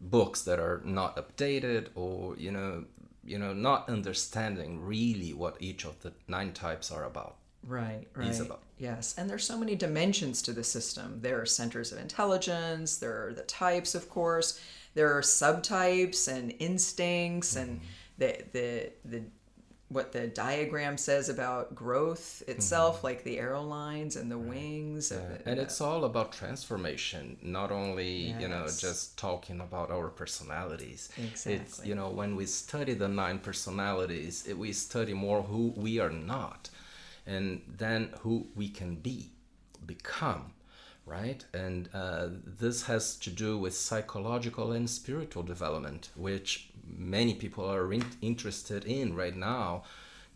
books 0.00 0.42
that 0.42 0.58
are 0.58 0.80
not 0.84 1.16
updated 1.16 1.88
or, 1.94 2.34
you 2.36 2.50
know, 2.50 2.84
you 3.22 3.38
know, 3.38 3.52
not 3.52 3.88
understanding 3.88 4.80
really 4.80 5.32
what 5.32 5.56
each 5.60 5.84
of 5.84 6.00
the 6.00 6.12
nine 6.26 6.52
types 6.52 6.90
are 6.90 7.04
about. 7.04 7.36
Right, 7.66 8.06
right. 8.14 8.40
About. 8.40 8.62
Yes, 8.78 9.14
and 9.16 9.28
there's 9.28 9.46
so 9.46 9.58
many 9.58 9.74
dimensions 9.74 10.42
to 10.42 10.52
the 10.52 10.64
system. 10.64 11.20
There 11.22 11.40
are 11.40 11.46
centers 11.46 11.92
of 11.92 11.98
intelligence, 11.98 12.96
there 12.96 13.26
are 13.26 13.32
the 13.32 13.42
types, 13.42 13.94
of 13.94 14.08
course, 14.08 14.60
there 14.94 15.16
are 15.16 15.22
subtypes 15.22 16.28
and 16.28 16.54
instincts 16.58 17.54
mm-hmm. 17.54 17.70
and 17.70 17.80
the 18.18 18.44
the 18.52 18.92
the 19.04 19.22
what 19.94 20.10
the 20.10 20.26
diagram 20.26 20.98
says 20.98 21.28
about 21.28 21.72
growth 21.72 22.42
itself, 22.48 22.96
mm-hmm. 22.96 23.06
like 23.06 23.22
the 23.22 23.38
arrow 23.38 23.62
lines 23.62 24.16
and 24.16 24.28
the 24.28 24.36
right. 24.36 24.48
wings. 24.48 25.12
Yeah. 25.14 25.38
And 25.46 25.60
it's 25.60 25.80
all 25.80 26.04
about 26.04 26.32
transformation, 26.32 27.36
not 27.42 27.70
only, 27.70 28.30
yes. 28.30 28.42
you 28.42 28.48
know, 28.48 28.66
just 28.66 29.16
talking 29.16 29.60
about 29.60 29.92
our 29.92 30.08
personalities. 30.08 31.10
Exactly. 31.16 31.54
It's, 31.54 31.86
you 31.86 31.94
know, 31.94 32.08
when 32.08 32.34
we 32.34 32.44
study 32.46 32.94
the 32.94 33.06
nine 33.06 33.38
personalities, 33.38 34.44
it, 34.48 34.58
we 34.58 34.72
study 34.72 35.14
more 35.14 35.42
who 35.42 35.72
we 35.76 36.00
are 36.00 36.10
not 36.10 36.70
and 37.24 37.62
then 37.68 38.10
who 38.22 38.48
we 38.56 38.68
can 38.68 38.96
be, 38.96 39.30
become 39.86 40.54
right? 41.06 41.44
And 41.52 41.88
uh, 41.92 42.28
this 42.46 42.84
has 42.84 43.16
to 43.16 43.30
do 43.30 43.58
with 43.58 43.76
psychological 43.76 44.72
and 44.72 44.88
spiritual 44.88 45.42
development, 45.42 46.08
which 46.16 46.70
many 46.86 47.34
people 47.34 47.64
are 47.70 47.92
in- 47.92 48.04
interested 48.20 48.84
in 48.84 49.14
right 49.14 49.36
now, 49.36 49.84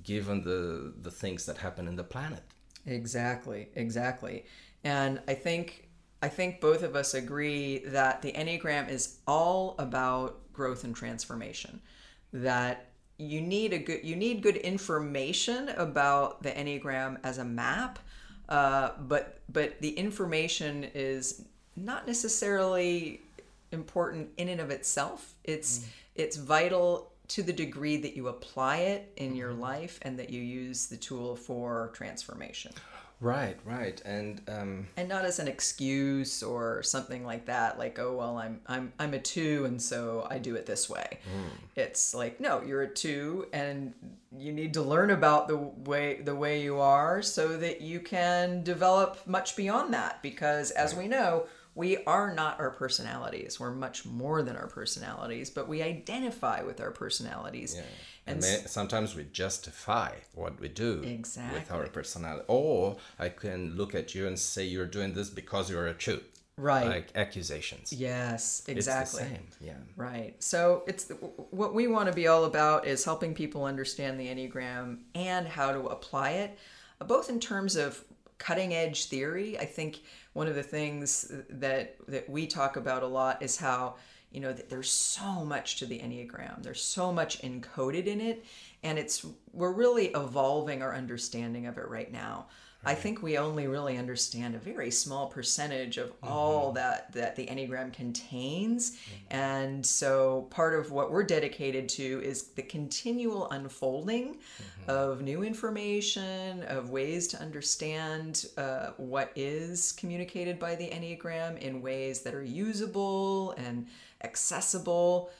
given 0.02 0.42
the 0.42 0.92
the 1.00 1.10
things 1.10 1.46
that 1.46 1.58
happen 1.58 1.88
in 1.88 1.96
the 1.96 2.04
planet. 2.04 2.42
Exactly, 2.86 3.68
exactly. 3.74 4.44
And 4.84 5.20
I 5.28 5.34
think 5.34 5.88
I 6.22 6.28
think 6.28 6.60
both 6.60 6.82
of 6.82 6.96
us 6.96 7.14
agree 7.14 7.78
that 7.86 8.22
the 8.22 8.32
Enneagram 8.32 8.88
is 8.88 9.18
all 9.26 9.74
about 9.78 10.52
growth 10.52 10.84
and 10.84 10.94
transformation. 10.94 11.80
That 12.32 12.86
you 13.18 13.40
need 13.40 13.72
a 13.72 13.78
good 13.78 14.04
you 14.04 14.16
need 14.16 14.42
good 14.42 14.56
information 14.56 15.70
about 15.70 16.42
the 16.42 16.50
Enneagram 16.50 17.18
as 17.24 17.38
a 17.38 17.44
map 17.44 17.98
uh, 18.48 18.90
but 19.00 19.40
but 19.48 19.80
the 19.80 19.90
information 19.90 20.84
is 20.94 21.44
not 21.76 22.06
necessarily 22.06 23.20
important 23.72 24.30
in 24.36 24.48
and 24.48 24.60
of 24.60 24.70
itself. 24.70 25.34
It's 25.44 25.80
mm. 25.80 25.84
It's 26.18 26.36
vital 26.36 27.12
to 27.28 27.42
the 27.42 27.52
degree 27.52 27.96
that 27.98 28.16
you 28.16 28.28
apply 28.28 28.78
it 28.78 29.12
in 29.16 29.34
your 29.36 29.52
mm-hmm. 29.52 29.60
life 29.60 29.98
and 30.02 30.18
that 30.18 30.30
you 30.30 30.42
use 30.42 30.86
the 30.86 30.96
tool 30.96 31.36
for 31.36 31.90
transformation. 31.94 32.72
Right, 33.20 33.56
right, 33.64 34.00
and 34.04 34.40
um, 34.46 34.86
and 34.96 35.08
not 35.08 35.24
as 35.24 35.40
an 35.40 35.48
excuse 35.48 36.40
or 36.40 36.84
something 36.84 37.26
like 37.26 37.46
that. 37.46 37.76
Like, 37.76 37.98
oh 37.98 38.14
well, 38.14 38.38
I'm 38.38 38.60
I'm 38.68 38.92
I'm 39.00 39.12
a 39.12 39.18
two, 39.18 39.64
and 39.64 39.82
so 39.82 40.24
I 40.30 40.38
do 40.38 40.54
it 40.54 40.66
this 40.66 40.88
way. 40.88 41.18
Mm. 41.26 41.50
It's 41.74 42.14
like, 42.14 42.38
no, 42.38 42.62
you're 42.62 42.82
a 42.82 42.94
two, 42.94 43.48
and 43.52 43.92
you 44.38 44.52
need 44.52 44.72
to 44.74 44.82
learn 44.82 45.10
about 45.10 45.48
the 45.48 45.56
way 45.56 46.20
the 46.22 46.36
way 46.36 46.62
you 46.62 46.78
are, 46.78 47.20
so 47.20 47.56
that 47.56 47.80
you 47.80 47.98
can 47.98 48.62
develop 48.62 49.26
much 49.26 49.56
beyond 49.56 49.92
that. 49.94 50.22
Because 50.22 50.70
as 50.70 50.94
right. 50.94 51.02
we 51.02 51.08
know, 51.08 51.46
we 51.78 51.96
are 52.08 52.34
not 52.34 52.58
our 52.58 52.70
personalities. 52.70 53.60
We're 53.60 53.70
much 53.70 54.04
more 54.04 54.42
than 54.42 54.56
our 54.56 54.66
personalities, 54.66 55.48
but 55.48 55.68
we 55.68 55.80
identify 55.80 56.60
with 56.62 56.80
our 56.80 56.90
personalities. 56.90 57.76
Yeah. 57.76 57.82
And, 58.26 58.42
and 58.44 58.68
sometimes 58.68 59.14
we 59.14 59.22
justify 59.32 60.10
what 60.34 60.58
we 60.60 60.66
do 60.66 61.02
exactly. 61.04 61.60
with 61.60 61.70
our 61.70 61.86
personality. 61.86 62.44
Or 62.48 62.96
I 63.20 63.28
can 63.28 63.76
look 63.76 63.94
at 63.94 64.12
you 64.12 64.26
and 64.26 64.36
say 64.36 64.64
you're 64.64 64.86
doing 64.86 65.14
this 65.14 65.30
because 65.30 65.70
you're 65.70 65.86
a 65.86 65.94
Jew. 65.94 66.20
Right. 66.56 66.88
Like 66.88 67.12
accusations. 67.14 67.92
Yes, 67.92 68.64
exactly. 68.66 69.22
It's 69.22 69.30
the 69.30 69.36
same. 69.36 69.46
Yeah. 69.60 69.74
Right. 69.94 70.34
So 70.42 70.82
it's 70.88 71.12
what 71.50 71.74
we 71.74 71.86
want 71.86 72.08
to 72.08 72.12
be 72.12 72.26
all 72.26 72.44
about 72.44 72.88
is 72.88 73.04
helping 73.04 73.34
people 73.34 73.64
understand 73.64 74.18
the 74.18 74.26
Enneagram 74.26 74.98
and 75.14 75.46
how 75.46 75.70
to 75.70 75.86
apply 75.86 76.30
it, 76.30 76.58
both 77.06 77.30
in 77.30 77.38
terms 77.38 77.76
of 77.76 78.02
cutting 78.38 78.74
edge 78.74 79.06
theory. 79.06 79.58
I 79.58 79.64
think 79.64 80.00
one 80.32 80.46
of 80.46 80.54
the 80.54 80.62
things 80.62 81.32
that 81.50 81.96
that 82.06 82.28
we 82.28 82.46
talk 82.46 82.76
about 82.76 83.02
a 83.02 83.06
lot 83.06 83.42
is 83.42 83.56
how 83.56 83.96
you 84.30 84.40
know 84.40 84.52
that 84.52 84.68
there's 84.68 84.90
so 84.90 85.44
much 85.44 85.76
to 85.76 85.86
the 85.86 85.98
enneagram 85.98 86.62
there's 86.62 86.82
so 86.82 87.10
much 87.10 87.40
encoded 87.42 88.06
in 88.06 88.20
it 88.20 88.44
and 88.82 88.98
it's 88.98 89.24
we're 89.52 89.72
really 89.72 90.08
evolving 90.08 90.82
our 90.82 90.94
understanding 90.94 91.66
of 91.66 91.78
it 91.78 91.88
right 91.88 92.12
now 92.12 92.46
I 92.84 92.94
think 92.94 93.22
we 93.22 93.36
only 93.38 93.66
really 93.66 93.98
understand 93.98 94.54
a 94.54 94.58
very 94.58 94.92
small 94.92 95.26
percentage 95.26 95.98
of 95.98 96.10
mm-hmm. 96.10 96.28
all 96.28 96.72
that 96.72 97.12
that 97.12 97.34
the 97.34 97.46
Enneagram 97.46 97.92
contains. 97.92 98.92
Mm-hmm. 98.92 99.36
And 99.36 99.84
so 99.84 100.46
part 100.50 100.78
of 100.78 100.92
what 100.92 101.10
we're 101.10 101.24
dedicated 101.24 101.88
to 101.90 102.22
is 102.24 102.48
the 102.48 102.62
continual 102.62 103.50
unfolding 103.50 104.34
mm-hmm. 104.36 104.90
of 104.90 105.22
new 105.22 105.42
information, 105.42 106.62
of 106.64 106.90
ways 106.90 107.26
to 107.28 107.40
understand 107.40 108.46
uh, 108.56 108.90
what 108.96 109.32
is 109.34 109.92
communicated 109.92 110.60
by 110.60 110.76
the 110.76 110.88
Enneagram 110.88 111.58
in 111.58 111.82
ways 111.82 112.22
that 112.22 112.32
are 112.32 112.44
usable 112.44 113.52
and 113.52 113.88
accessible 114.22 115.30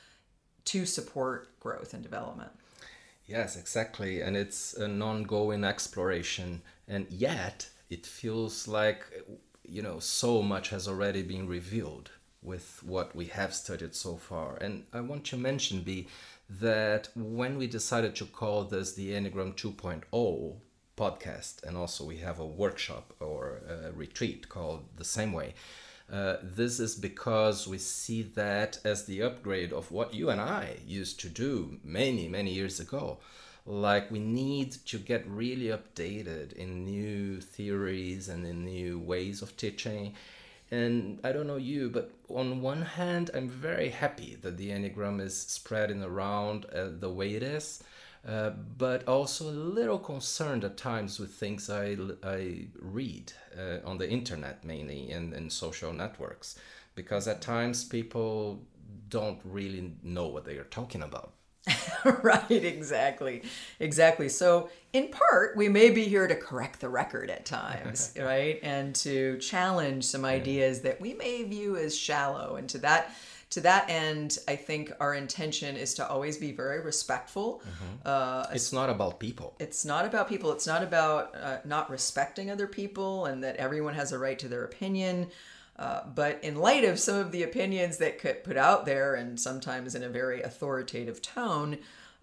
to 0.65 0.85
support 0.85 1.57
growth 1.61 1.93
and 1.93 2.03
development. 2.03 2.51
Yes, 3.25 3.55
exactly. 3.55 4.21
And 4.21 4.35
it's 4.35 4.73
an 4.73 5.01
ongoing 5.01 5.63
exploration 5.63 6.63
and 6.89 7.05
yet 7.09 7.69
it 7.89 8.05
feels 8.05 8.67
like 8.67 9.05
you 9.63 9.81
know 9.81 9.99
so 9.99 10.41
much 10.41 10.69
has 10.69 10.87
already 10.87 11.21
been 11.21 11.47
revealed 11.47 12.09
with 12.41 12.81
what 12.83 13.15
we 13.15 13.25
have 13.25 13.53
studied 13.53 13.93
so 13.93 14.15
far. 14.15 14.57
And 14.57 14.85
i 14.93 14.99
want 14.99 15.23
to 15.25 15.37
mention 15.37 15.81
b 15.81 16.07
that 16.49 17.09
when 17.15 17.57
we 17.57 17.67
decided 17.67 18.15
to 18.15 18.25
call 18.25 18.63
this 18.63 18.93
the 18.93 19.11
enneagram 19.11 19.55
2.0 19.55 20.55
podcast 20.97 21.63
and 21.63 21.77
also 21.77 22.03
we 22.03 22.17
have 22.17 22.39
a 22.39 22.45
workshop 22.45 23.13
or 23.19 23.61
a 23.69 23.91
retreat 23.91 24.49
called 24.49 24.83
the 24.97 25.05
same 25.05 25.31
way 25.31 25.53
uh, 26.11 26.37
this 26.41 26.79
is 26.79 26.95
because 26.95 27.67
we 27.67 27.77
see 27.77 28.23
that 28.23 28.79
as 28.83 29.05
the 29.05 29.21
upgrade 29.21 29.71
of 29.71 29.91
what 29.91 30.13
you 30.13 30.29
and 30.29 30.41
I 30.41 30.77
used 30.85 31.19
to 31.19 31.29
do 31.29 31.77
many, 31.83 32.27
many 32.27 32.51
years 32.51 32.79
ago 32.79 33.19
like 33.69 34.09
we 34.09 34.17
need 34.17 34.71
to 34.71 34.97
get 34.97 35.29
really 35.29 35.67
updated 35.67 36.53
in 36.53 36.83
new 36.85 37.39
theories 37.39 38.27
and 38.27 38.45
in 38.45 38.65
new 38.65 38.97
ways 38.97 39.43
of 39.43 39.55
teaching. 39.55 40.15
And 40.71 41.19
i 41.23 41.31
don't 41.31 41.47
know 41.47 41.57
you 41.57 41.89
but 41.89 42.11
on 42.27 42.61
one 42.61 42.83
hand 42.83 43.31
i'm 43.33 43.49
very 43.49 43.89
happy 43.89 44.37
that 44.41 44.55
the 44.57 44.69
enneagram 44.69 45.19
is 45.19 45.35
spreading 45.35 46.03
around 46.03 46.65
uh, 46.65 46.89
the 46.99 47.09
way 47.09 47.33
it 47.33 47.41
is 47.41 47.83
uh, 48.27 48.51
but 48.77 49.07
also 49.07 49.49
a 49.49 49.59
little 49.77 49.97
concerned 49.97 50.63
at 50.63 50.77
times 50.77 51.19
with 51.19 51.31
things 51.33 51.71
I, 51.71 51.97
I 52.23 52.67
read 52.79 53.33
uh, 53.57 53.77
on 53.83 53.97
the 53.97 54.07
internet 54.07 54.63
mainly 54.63 55.09
and 55.09 55.33
in 55.33 55.49
social 55.49 55.91
networks 55.91 56.55
because 56.93 57.27
at 57.27 57.41
times 57.41 57.83
people 57.83 58.61
don't 59.09 59.39
really 59.43 59.93
know 60.03 60.27
what 60.27 60.45
they 60.45 60.57
are 60.57 60.65
talking 60.65 61.01
about 61.01 61.33
right, 62.23 62.49
exactly. 62.49 63.43
Exactly. 63.79 64.29
So, 64.29 64.69
in 64.93 65.09
part, 65.09 65.55
we 65.55 65.69
may 65.69 65.89
be 65.89 66.05
here 66.05 66.27
to 66.27 66.35
correct 66.35 66.79
the 66.79 66.89
record 66.89 67.29
at 67.29 67.45
times, 67.45 68.13
right? 68.19 68.59
And 68.63 68.95
to 68.95 69.37
challenge 69.37 70.05
some 70.05 70.25
ideas 70.25 70.81
that 70.81 70.99
we 70.99 71.13
may 71.13 71.43
view 71.43 71.77
as 71.77 71.95
shallow. 71.95 72.55
And 72.55 72.67
to 72.69 72.79
that 72.79 73.11
to 73.51 73.61
that 73.61 73.89
end, 73.89 74.37
I 74.47 74.55
think 74.55 74.91
our 74.99 75.15
intention 75.15 75.75
is 75.75 75.95
to 75.95 76.07
always 76.07 76.37
be 76.37 76.51
very 76.51 76.81
respectful. 76.81 77.63
Mm-hmm. 77.63 77.95
Uh, 78.05 78.45
it's 78.53 78.71
not 78.71 78.91
about 78.91 79.19
people. 79.19 79.55
It's 79.59 79.85
not 79.85 80.05
about 80.05 80.29
people. 80.29 80.51
It's 80.51 80.67
not 80.67 80.83
about 80.83 81.35
uh, 81.35 81.57
not 81.65 81.89
respecting 81.89 82.51
other 82.51 82.67
people 82.67 83.25
and 83.25 83.43
that 83.43 83.55
everyone 83.55 83.95
has 83.95 84.11
a 84.11 84.19
right 84.19 84.37
to 84.37 84.47
their 84.47 84.65
opinion. 84.65 85.27
Uh, 85.79 86.01
but 86.13 86.43
in 86.43 86.57
light 86.57 86.83
of 86.83 86.99
some 86.99 87.15
of 87.15 87.31
the 87.31 87.43
opinions 87.43 87.97
that 87.97 88.19
could 88.19 88.43
put 88.43 88.57
out 88.57 88.85
there, 88.85 89.15
and 89.15 89.39
sometimes 89.39 89.95
in 89.95 90.03
a 90.03 90.09
very 90.09 90.41
authoritative 90.41 91.21
tone, 91.21 91.77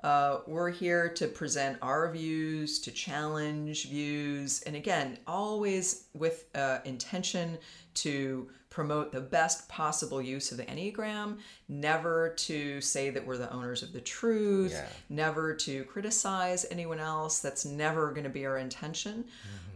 uh, 0.04 0.40
we're 0.46 0.70
here 0.70 1.08
to 1.08 1.26
present 1.26 1.78
our 1.80 2.12
views, 2.12 2.78
to 2.78 2.90
challenge 2.90 3.88
views, 3.88 4.62
and 4.64 4.76
again, 4.76 5.18
always 5.26 6.04
with 6.12 6.44
uh, 6.54 6.80
intention 6.84 7.56
to 7.94 8.46
promote 8.76 9.10
the 9.10 9.22
best 9.22 9.66
possible 9.70 10.20
use 10.20 10.52
of 10.52 10.58
the 10.58 10.64
Enneagram, 10.64 11.38
never 11.66 12.34
to 12.36 12.78
say 12.82 13.08
that 13.08 13.26
we're 13.26 13.38
the 13.38 13.50
owners 13.50 13.82
of 13.82 13.90
the 13.94 14.02
truth, 14.02 14.72
Yeah. 14.72 14.86
never 15.08 15.54
to 15.54 15.84
criticize 15.84 16.66
anyone 16.70 16.98
else. 16.98 17.38
That's 17.38 17.64
never 17.64 18.10
going 18.10 18.24
to 18.24 18.28
be 18.28 18.44
our 18.44 18.58
intention. 18.58 19.24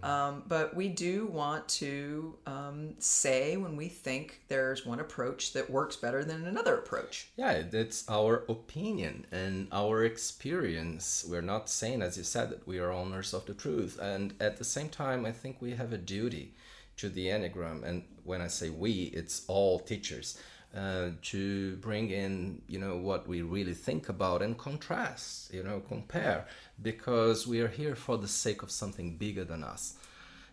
Um, 0.02 0.42
but 0.46 0.76
we 0.76 0.88
do 0.88 1.26
want 1.28 1.66
to 1.80 2.36
um, 2.46 2.94
say 2.98 3.56
when 3.56 3.74
we 3.74 3.88
think 3.88 4.42
there's 4.48 4.84
one 4.84 5.00
approach 5.00 5.54
that 5.54 5.70
works 5.70 5.96
better 5.96 6.22
than 6.22 6.44
another 6.46 6.74
approach. 6.74 7.28
Yeah, 7.38 7.62
that's 7.62 8.06
our 8.06 8.44
opinion 8.50 9.24
and 9.32 9.68
our 9.72 10.04
experience. 10.04 11.24
We're 11.26 11.40
not 11.54 11.70
saying, 11.70 12.02
as 12.02 12.18
you 12.18 12.24
said, 12.24 12.50
that 12.50 12.66
we 12.66 12.78
are 12.78 12.92
owners 12.92 13.32
of 13.32 13.46
the 13.46 13.54
truth. 13.54 13.98
And 13.98 14.34
at 14.40 14.58
the 14.58 14.64
same 14.64 14.90
time, 14.90 15.24
I 15.24 15.32
think 15.32 15.56
we 15.60 15.70
have 15.72 15.94
a 15.94 15.98
duty 15.98 16.52
to 16.96 17.08
the 17.08 17.26
Enneagram. 17.26 17.84
And 17.84 18.04
when 18.24 18.40
I 18.40 18.48
say 18.48 18.70
we, 18.70 19.10
it's 19.14 19.44
all 19.48 19.78
teachers. 19.78 20.38
Uh, 20.72 21.10
to 21.20 21.74
bring 21.78 22.10
in, 22.10 22.62
you 22.68 22.78
know, 22.78 22.96
what 22.96 23.26
we 23.26 23.42
really 23.42 23.74
think 23.74 24.08
about 24.08 24.40
and 24.40 24.56
contrast, 24.56 25.52
you 25.52 25.64
know, 25.64 25.80
compare, 25.80 26.46
because 26.80 27.44
we 27.44 27.60
are 27.60 27.66
here 27.66 27.96
for 27.96 28.16
the 28.16 28.28
sake 28.28 28.62
of 28.62 28.70
something 28.70 29.16
bigger 29.16 29.44
than 29.44 29.64
us 29.64 29.96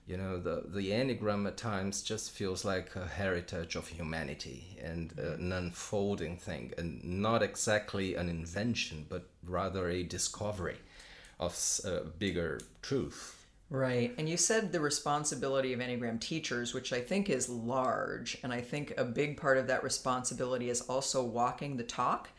you 0.07 0.15
know 0.15 0.39
the 0.39 0.63
the 0.67 0.89
enneagram 0.91 1.45
at 1.45 1.57
times 1.57 2.01
just 2.01 2.31
feels 2.31 2.63
like 2.63 2.95
a 2.95 3.05
heritage 3.05 3.75
of 3.75 3.87
humanity 3.89 4.77
and 4.81 5.17
an 5.19 5.51
unfolding 5.51 6.37
thing 6.37 6.73
and 6.77 7.03
not 7.03 7.43
exactly 7.43 8.15
an 8.15 8.29
invention 8.29 9.05
but 9.09 9.25
rather 9.45 9.89
a 9.89 10.03
discovery 10.03 10.77
of 11.39 11.53
a 11.83 12.05
bigger 12.17 12.59
truth 12.81 13.36
Right. 13.69 14.13
And 14.17 14.29
you 14.29 14.37
said 14.37 14.71
the 14.71 14.79
responsibility 14.79 15.73
of 15.73 15.81
Enneagram 15.81 16.21
teachers, 16.21 16.73
which 16.73 16.93
I 16.93 17.01
think 17.01 17.29
is 17.29 17.49
large. 17.49 18.37
And 18.41 18.53
I 18.53 18.61
think 18.61 18.93
a 18.97 19.03
big 19.03 19.35
part 19.35 19.57
of 19.57 19.67
that 19.67 19.83
responsibility 19.83 20.69
is 20.69 20.81
also 20.81 21.21
walking 21.23 21.75
the 21.75 21.83
talk. 21.83 22.29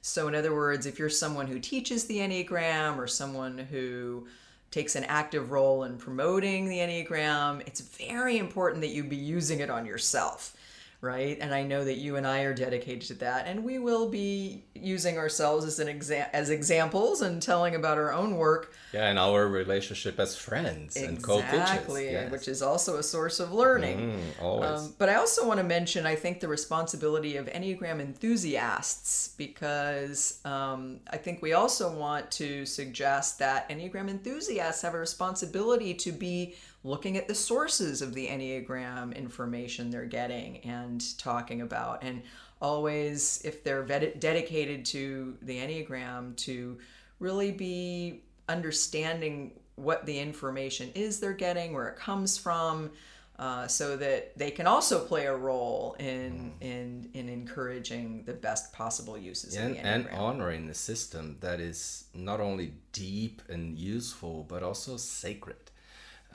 So, 0.00 0.28
in 0.28 0.36
other 0.36 0.54
words, 0.54 0.86
if 0.86 1.00
you're 1.00 1.08
someone 1.08 1.48
who 1.48 1.58
teaches 1.58 2.04
the 2.04 2.18
Enneagram 2.18 2.98
or 2.98 3.08
someone 3.08 3.58
who 3.58 4.28
takes 4.70 4.94
an 4.94 5.02
active 5.04 5.50
role 5.50 5.82
in 5.82 5.96
promoting 5.96 6.68
the 6.68 6.78
Enneagram, 6.78 7.66
it's 7.66 7.80
very 7.80 8.38
important 8.38 8.80
that 8.82 8.90
you 8.90 9.02
be 9.02 9.16
using 9.16 9.58
it 9.58 9.70
on 9.70 9.86
yourself. 9.86 10.56
Right, 11.00 11.38
and 11.40 11.54
I 11.54 11.62
know 11.62 11.84
that 11.84 11.96
you 11.96 12.16
and 12.16 12.26
I 12.26 12.42
are 12.42 12.54
dedicated 12.54 13.02
to 13.08 13.14
that, 13.14 13.46
and 13.46 13.64
we 13.64 13.78
will 13.78 14.08
be 14.08 14.64
using 14.74 15.18
ourselves 15.18 15.64
as 15.64 15.78
an 15.78 15.88
exa- 15.88 16.28
as 16.32 16.50
examples 16.50 17.22
and 17.22 17.40
telling 17.40 17.74
about 17.74 17.98
our 17.98 18.12
own 18.12 18.36
work. 18.36 18.72
Yeah 18.92 19.06
and 19.06 19.18
our 19.18 19.46
relationship 19.46 20.18
as 20.18 20.36
friends 20.36 20.96
and 20.96 21.22
co-teachers. 21.22 21.52
Exactly, 21.52 22.10
yes. 22.10 22.32
which 22.32 22.48
is 22.48 22.62
also 22.62 22.96
a 22.96 23.02
source 23.02 23.40
of 23.40 23.52
learning. 23.52 24.12
Mm, 24.12 24.42
always. 24.42 24.70
Um, 24.70 24.94
but 24.98 25.08
I 25.08 25.14
also 25.14 25.46
want 25.46 25.58
to 25.58 25.64
mention, 25.64 26.06
I 26.06 26.16
think, 26.16 26.40
the 26.40 26.48
responsibility 26.48 27.36
of 27.36 27.46
Enneagram 27.46 28.00
enthusiasts 28.00 29.34
because 29.36 30.40
um, 30.44 31.00
I 31.10 31.16
think 31.16 31.42
we 31.42 31.52
also 31.52 31.96
want 31.96 32.30
to 32.32 32.66
suggest 32.66 33.38
that 33.38 33.68
Enneagram 33.68 34.08
enthusiasts 34.08 34.82
have 34.82 34.94
a 34.94 34.98
responsibility 34.98 35.94
to 35.94 36.12
be 36.12 36.54
looking 36.86 37.16
at 37.16 37.28
the 37.28 37.34
sources 37.34 38.00
of 38.00 38.14
the 38.14 38.28
Enneagram 38.28 39.14
information 39.14 39.90
they're 39.90 40.06
getting 40.06 40.58
and 40.58 41.18
talking 41.18 41.60
about. 41.60 42.02
And 42.02 42.22
always, 42.62 43.42
if 43.44 43.64
they're 43.64 43.82
vet- 43.82 44.20
dedicated 44.20 44.84
to 44.86 45.36
the 45.42 45.58
Enneagram, 45.58 46.36
to 46.36 46.78
really 47.18 47.50
be 47.50 48.22
understanding 48.48 49.52
what 49.74 50.06
the 50.06 50.18
information 50.18 50.90
is 50.94 51.20
they're 51.20 51.32
getting, 51.32 51.74
where 51.74 51.88
it 51.88 51.96
comes 51.96 52.38
from, 52.38 52.90
uh, 53.38 53.66
so 53.66 53.96
that 53.96 54.36
they 54.38 54.50
can 54.50 54.66
also 54.66 55.04
play 55.04 55.26
a 55.26 55.36
role 55.36 55.94
in 55.98 56.54
in 56.62 57.10
in 57.12 57.28
encouraging 57.28 58.22
the 58.24 58.32
best 58.32 58.72
possible 58.72 59.18
uses 59.18 59.54
of 59.54 59.62
and, 59.62 59.76
and 59.76 60.08
honoring 60.08 60.66
the 60.66 60.72
system 60.72 61.36
that 61.40 61.60
is 61.60 62.04
not 62.14 62.40
only 62.40 62.72
deep 62.92 63.42
and 63.50 63.78
useful 63.78 64.46
but 64.48 64.62
also 64.62 64.96
sacred 64.96 65.70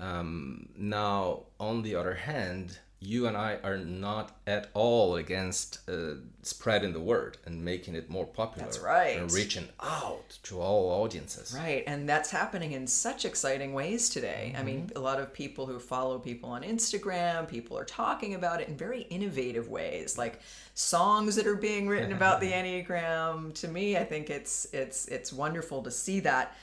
um, 0.02 0.68
now 0.76 1.44
on 1.60 1.82
the 1.84 1.96
other 1.96 2.14
hand 2.16 2.80
you 3.04 3.26
and 3.26 3.36
i 3.36 3.58
are 3.64 3.78
not 3.78 4.38
at 4.46 4.70
all 4.76 5.16
against 5.16 5.80
uh, 5.90 6.14
spreading 6.44 6.94
the 6.94 7.00
word 7.00 7.38
and 7.46 7.64
making 7.66 7.96
it 7.96 8.10
more 8.12 8.26
popular 8.28 8.66
That's 8.66 8.80
right. 8.80 9.18
and 9.18 9.32
reaching 9.32 9.68
out 9.82 10.38
to 10.44 10.60
all 10.62 10.90
audiences 11.04 11.56
Right, 11.58 11.84
and 11.88 12.08
that's 12.08 12.30
happening 12.30 12.74
in 12.74 12.86
such 12.88 13.26
exciting 13.26 13.74
ways 13.74 14.10
today. 14.10 14.54
I 14.58 14.62
mean, 14.64 14.92
a 14.96 15.00
lot 15.00 15.20
of 15.20 15.34
people 15.34 15.66
who 15.66 15.80
follow 15.80 16.20
people 16.20 16.50
on 16.52 16.62
Instagram, 16.64 17.48
people 17.48 17.78
are 17.78 17.86
talking 17.86 18.36
about 18.36 18.62
it 18.62 18.68
in 18.68 18.78
very 18.78 19.02
innovative 19.04 19.68
ways, 19.70 20.18
like 20.18 20.40
songs 20.76 21.36
that 21.36 21.48
are 21.48 21.56
being 21.56 21.88
written 21.88 22.12
about 22.12 22.40
the 22.40 22.52
Enneagram. 22.60 23.54
To 23.56 23.68
me, 23.68 23.98
I 23.98 24.04
think 24.04 24.30
it's 24.30 24.68
it's 24.74 25.08
it's 25.08 25.32
wonderful 25.34 25.82
to 25.84 25.92
see 25.92 26.20
that. 26.22 26.56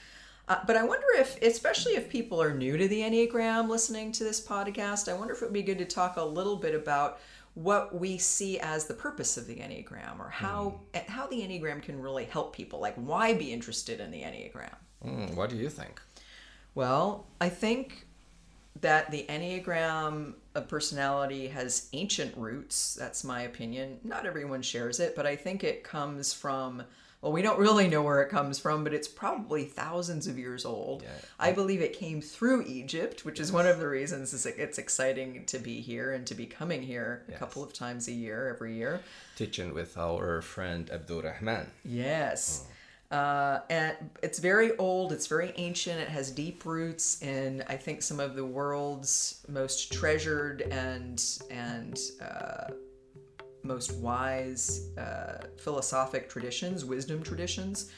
Uh, 0.49 0.59
but 0.65 0.75
I 0.75 0.83
wonder 0.83 1.05
if, 1.17 1.39
especially 1.43 1.93
if 1.93 2.09
people 2.09 2.41
are 2.41 2.53
new 2.53 2.75
to 2.75 2.87
the 2.87 3.01
Enneagram 3.01 3.69
listening 3.69 4.11
to 4.13 4.23
this 4.23 4.41
podcast, 4.41 5.07
I 5.07 5.13
wonder 5.13 5.33
if 5.33 5.41
it 5.41 5.45
would 5.45 5.53
be 5.53 5.61
good 5.61 5.77
to 5.77 5.85
talk 5.85 6.17
a 6.17 6.23
little 6.23 6.55
bit 6.55 6.73
about 6.73 7.19
what 7.53 7.97
we 7.97 8.17
see 8.17 8.59
as 8.59 8.85
the 8.85 8.93
purpose 8.93 9.37
of 9.37 9.45
the 9.45 9.55
Enneagram 9.55 10.19
or 10.19 10.29
how 10.29 10.79
how 11.07 11.27
the 11.27 11.41
Enneagram 11.41 11.81
can 11.81 12.01
really 12.01 12.25
help 12.25 12.55
people. 12.55 12.79
Like, 12.79 12.95
why 12.95 13.33
be 13.33 13.53
interested 13.53 13.99
in 13.99 14.11
the 14.11 14.21
Enneagram? 14.21 14.73
Mm, 15.05 15.35
what 15.35 15.49
do 15.49 15.55
you 15.55 15.69
think 15.69 16.01
Well, 16.73 17.27
I 17.39 17.49
think 17.49 18.07
that 18.81 19.11
the 19.11 19.25
Enneagram 19.29 20.33
of 20.55 20.67
personality 20.67 21.47
has 21.47 21.89
ancient 21.93 22.35
roots. 22.37 22.95
That's 22.95 23.23
my 23.23 23.41
opinion. 23.41 23.99
Not 24.03 24.25
everyone 24.25 24.61
shares 24.61 24.99
it, 24.99 25.15
but 25.15 25.25
I 25.25 25.35
think 25.35 25.63
it 25.63 25.83
comes 25.83 26.33
from, 26.33 26.83
well, 27.21 27.33
we 27.33 27.41
don't 27.41 27.59
really 27.59 27.87
know 27.89 28.01
where 28.01 28.21
it 28.21 28.29
comes 28.29 28.59
from, 28.59 28.83
but 28.83 28.93
it's 28.93 29.07
probably 29.07 29.65
thousands 29.65 30.25
of 30.25 30.39
years 30.39 30.63
old. 30.65 31.03
I 31.37 31.51
believe 31.51 31.81
it 31.81 31.93
came 31.93 32.21
through 32.21 32.63
Egypt, 32.63 33.25
which 33.25 33.39
is 33.39 33.51
one 33.51 33.67
of 33.67 33.79
the 33.79 33.87
reasons 33.87 34.33
it's 34.33 34.45
it's 34.45 34.77
exciting 34.77 35.45
to 35.47 35.59
be 35.59 35.81
here 35.81 36.13
and 36.13 36.25
to 36.27 36.35
be 36.35 36.45
coming 36.45 36.81
here 36.81 37.23
a 37.27 37.33
couple 37.33 37.61
of 37.63 37.73
times 37.73 38.07
a 38.07 38.13
year, 38.13 38.47
every 38.49 38.75
year. 38.75 39.01
teaching 39.35 39.73
with 39.73 39.97
our 39.97 40.41
friend 40.41 40.89
abdul 40.91 41.21
rahman 41.21 41.67
Yes. 41.83 42.65
Uh, 43.11 43.61
and 43.71 43.95
it's 44.21 44.37
very 44.37 44.77
old, 44.77 45.11
it's 45.11 45.25
very 45.25 45.51
ancient, 45.57 45.99
it 45.99 46.09
has 46.09 46.29
deep 46.29 46.63
roots 46.63 47.21
in, 47.23 47.63
I 47.67 47.75
think, 47.75 48.03
some 48.03 48.19
of 48.19 48.35
the 48.35 48.45
world's 48.45 49.43
most 49.47 49.91
treasured 49.91 50.61
and, 50.61 51.21
and 51.49 51.99
uh, 52.21 52.67
most 53.63 53.93
wise 53.95 54.89
uh, 54.97 55.45
philosophic 55.57 56.29
traditions, 56.29 56.85
wisdom 56.85 57.23
traditions. 57.23 57.91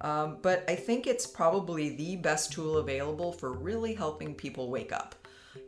Um, 0.00 0.38
but 0.42 0.64
I 0.68 0.76
think 0.76 1.06
it's 1.06 1.26
probably 1.26 1.90
the 1.90 2.16
best 2.16 2.52
tool 2.52 2.78
available 2.78 3.32
for 3.32 3.52
really 3.52 3.94
helping 3.94 4.34
people 4.34 4.70
wake 4.70 4.92
up. 4.92 5.14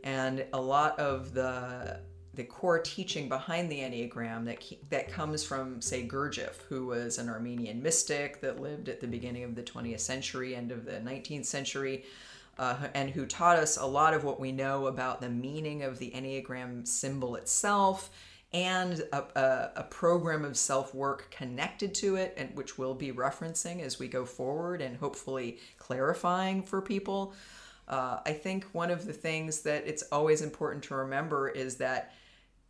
And 0.03 0.45
a 0.53 0.61
lot 0.61 0.97
of 0.99 1.33
the 1.33 1.99
the 2.33 2.43
core 2.45 2.79
teaching 2.79 3.27
behind 3.27 3.69
the 3.69 3.79
Enneagram 3.79 4.45
that 4.45 4.63
that 4.89 5.11
comes 5.11 5.43
from, 5.43 5.81
say, 5.81 6.07
Gurdjieff, 6.07 6.61
who 6.69 6.87
was 6.87 7.17
an 7.17 7.27
Armenian 7.27 7.83
mystic 7.83 8.39
that 8.41 8.61
lived 8.61 8.87
at 8.87 9.01
the 9.01 9.07
beginning 9.07 9.43
of 9.43 9.55
the 9.55 9.63
20th 9.63 9.99
century, 9.99 10.55
end 10.55 10.71
of 10.71 10.85
the 10.85 10.93
19th 10.93 11.45
century, 11.45 12.05
uh, 12.57 12.87
and 12.93 13.09
who 13.09 13.25
taught 13.25 13.57
us 13.57 13.75
a 13.75 13.85
lot 13.85 14.13
of 14.13 14.23
what 14.23 14.39
we 14.39 14.53
know 14.53 14.87
about 14.87 15.19
the 15.19 15.29
meaning 15.29 15.83
of 15.83 15.99
the 15.99 16.11
Enneagram 16.11 16.87
symbol 16.87 17.35
itself 17.35 18.09
and 18.53 18.99
a, 19.13 19.23
a, 19.39 19.71
a 19.77 19.83
program 19.83 20.43
of 20.43 20.57
self 20.57 20.93
work 20.93 21.31
connected 21.31 21.93
to 21.95 22.15
it, 22.15 22.33
and 22.37 22.55
which 22.55 22.77
we'll 22.77 22.93
be 22.93 23.11
referencing 23.11 23.81
as 23.81 23.99
we 23.99 24.07
go 24.07 24.25
forward 24.25 24.81
and 24.81 24.97
hopefully 24.97 25.59
clarifying 25.77 26.61
for 26.63 26.81
people. 26.81 27.33
Uh, 27.87 28.19
I 28.25 28.33
think 28.33 28.65
one 28.73 28.91
of 28.91 29.05
the 29.05 29.13
things 29.13 29.61
that 29.61 29.85
it's 29.85 30.03
always 30.11 30.41
important 30.41 30.83
to 30.85 30.95
remember 30.95 31.49
is 31.49 31.77
that 31.77 32.13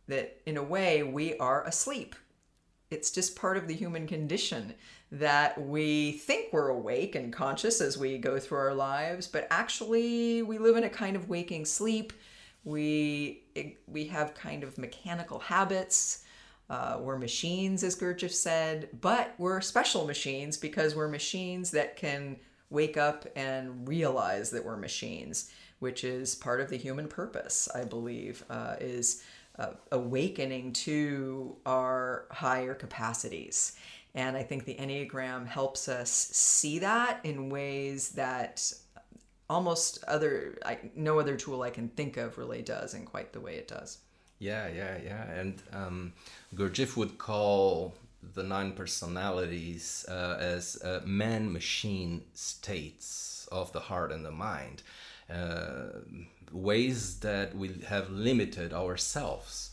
that 0.08 0.40
in 0.46 0.56
a 0.56 0.62
way 0.62 1.02
we 1.02 1.36
are 1.38 1.64
asleep. 1.64 2.14
It's 2.90 3.10
just 3.10 3.36
part 3.36 3.56
of 3.56 3.68
the 3.68 3.74
human 3.74 4.06
condition 4.06 4.74
that 5.10 5.60
we 5.60 6.12
think 6.12 6.52
we're 6.52 6.68
awake 6.68 7.14
and 7.14 7.32
conscious 7.32 7.80
as 7.80 7.96
we 7.96 8.18
go 8.18 8.38
through 8.38 8.58
our 8.58 8.74
lives, 8.74 9.26
but 9.26 9.46
actually 9.50 10.42
we 10.42 10.58
live 10.58 10.76
in 10.76 10.84
a 10.84 10.90
kind 10.90 11.16
of 11.16 11.28
waking 11.28 11.64
sleep. 11.64 12.12
We 12.64 13.41
we 13.86 14.06
have 14.06 14.34
kind 14.34 14.62
of 14.62 14.78
mechanical 14.78 15.38
habits. 15.38 16.24
Uh, 16.70 16.98
we're 17.00 17.18
machines, 17.18 17.84
as 17.84 17.96
Gurdjieff 17.96 18.32
said, 18.32 18.88
but 19.00 19.34
we're 19.38 19.60
special 19.60 20.06
machines 20.06 20.56
because 20.56 20.94
we're 20.94 21.08
machines 21.08 21.70
that 21.72 21.96
can 21.96 22.36
wake 22.70 22.96
up 22.96 23.26
and 23.36 23.86
realize 23.86 24.50
that 24.50 24.64
we're 24.64 24.76
machines, 24.76 25.50
which 25.80 26.04
is 26.04 26.34
part 26.34 26.60
of 26.60 26.70
the 26.70 26.76
human 26.76 27.08
purpose, 27.08 27.68
I 27.74 27.84
believe, 27.84 28.44
uh, 28.48 28.76
is 28.80 29.22
uh, 29.58 29.72
awakening 29.90 30.72
to 30.72 31.56
our 31.66 32.26
higher 32.30 32.74
capacities. 32.74 33.76
And 34.14 34.36
I 34.36 34.42
think 34.42 34.64
the 34.64 34.74
Enneagram 34.74 35.46
helps 35.46 35.88
us 35.88 36.10
see 36.10 36.78
that 36.80 37.20
in 37.24 37.50
ways 37.50 38.10
that 38.10 38.72
almost 39.48 40.02
other 40.08 40.58
I, 40.64 40.78
no 40.94 41.18
other 41.18 41.36
tool 41.36 41.62
I 41.62 41.70
can 41.70 41.88
think 41.88 42.16
of 42.16 42.38
really 42.38 42.62
does 42.62 42.94
in 42.94 43.04
quite 43.04 43.32
the 43.32 43.40
way 43.40 43.56
it 43.56 43.68
does. 43.68 43.98
Yeah, 44.38 44.68
yeah, 44.68 44.98
yeah. 45.04 45.30
And 45.30 45.62
um, 45.72 46.12
Gurdjieff 46.54 46.96
would 46.96 47.18
call 47.18 47.94
the 48.34 48.42
nine 48.42 48.72
personalities 48.72 50.04
uh, 50.08 50.36
as 50.40 50.80
uh, 50.82 51.00
man 51.04 51.52
machine 51.52 52.22
states 52.34 53.48
of 53.52 53.72
the 53.72 53.80
heart 53.80 54.10
and 54.12 54.24
the 54.24 54.30
mind, 54.30 54.82
uh, 55.30 56.00
ways 56.50 57.20
that 57.20 57.54
we 57.54 57.68
have 57.86 58.10
limited 58.10 58.72
ourselves 58.72 59.70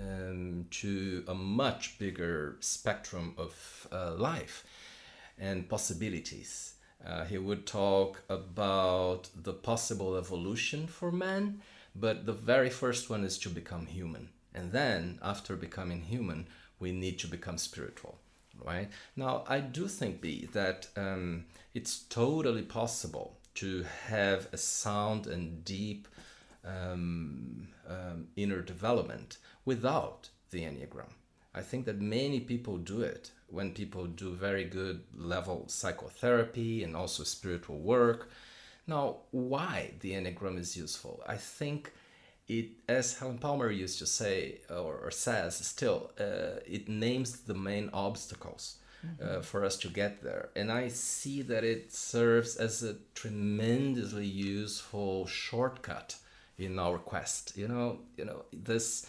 um, 0.00 0.66
to 0.70 1.24
a 1.28 1.34
much 1.34 1.98
bigger 1.98 2.56
spectrum 2.60 3.34
of 3.36 3.88
uh, 3.92 4.14
life 4.14 4.64
and 5.38 5.68
possibilities. 5.68 6.74
Uh, 7.04 7.24
he 7.24 7.38
would 7.38 7.66
talk 7.66 8.22
about 8.28 9.28
the 9.34 9.52
possible 9.52 10.16
evolution 10.16 10.86
for 10.86 11.10
man, 11.10 11.60
but 11.94 12.26
the 12.26 12.32
very 12.32 12.70
first 12.70 13.10
one 13.10 13.24
is 13.24 13.38
to 13.38 13.48
become 13.48 13.86
human. 13.86 14.28
And 14.54 14.72
then, 14.72 15.18
after 15.22 15.56
becoming 15.56 16.02
human, 16.02 16.46
we 16.78 16.92
need 16.92 17.18
to 17.20 17.26
become 17.26 17.58
spiritual, 17.58 18.18
right? 18.64 18.88
Now, 19.16 19.44
I 19.48 19.60
do 19.60 19.88
think, 19.88 20.20
B, 20.20 20.48
that 20.52 20.88
um, 20.96 21.46
it's 21.74 22.00
totally 22.00 22.62
possible 22.62 23.38
to 23.54 23.84
have 24.08 24.48
a 24.52 24.56
sound 24.56 25.26
and 25.26 25.64
deep 25.64 26.08
um, 26.64 27.68
um, 27.88 28.28
inner 28.36 28.62
development 28.62 29.38
without 29.64 30.28
the 30.50 30.62
Enneagram. 30.62 31.12
I 31.54 31.60
think 31.60 31.84
that 31.86 32.00
many 32.00 32.40
people 32.40 32.78
do 32.78 33.02
it 33.02 33.30
when 33.48 33.72
people 33.72 34.06
do 34.06 34.34
very 34.34 34.64
good 34.64 35.02
level 35.14 35.64
psychotherapy 35.68 36.82
and 36.82 36.96
also 36.96 37.24
spiritual 37.24 37.78
work. 37.78 38.30
Now, 38.86 39.16
why 39.30 39.92
the 40.00 40.12
Enneagram 40.12 40.58
is 40.58 40.76
useful? 40.76 41.22
I 41.26 41.36
think 41.36 41.92
it, 42.48 42.70
as 42.88 43.18
Helen 43.18 43.38
Palmer 43.38 43.70
used 43.70 43.98
to 43.98 44.06
say, 44.06 44.60
or, 44.70 44.96
or 44.96 45.10
says 45.10 45.56
still, 45.56 46.10
uh, 46.18 46.60
it 46.66 46.88
names 46.88 47.40
the 47.40 47.54
main 47.54 47.90
obstacles. 47.92 48.78
Mm-hmm. 49.04 49.38
Uh, 49.38 49.42
for 49.42 49.64
us 49.64 49.76
to 49.78 49.88
get 49.88 50.22
there. 50.22 50.50
And 50.54 50.70
I 50.70 50.86
see 50.86 51.42
that 51.42 51.64
it 51.64 51.92
serves 51.92 52.54
as 52.54 52.84
a 52.84 52.94
tremendously 53.16 54.26
useful 54.26 55.26
shortcut 55.26 56.14
in 56.56 56.78
our 56.78 56.98
quest. 56.98 57.56
You 57.56 57.66
know, 57.66 57.98
you 58.16 58.24
know 58.24 58.44
this 58.52 59.06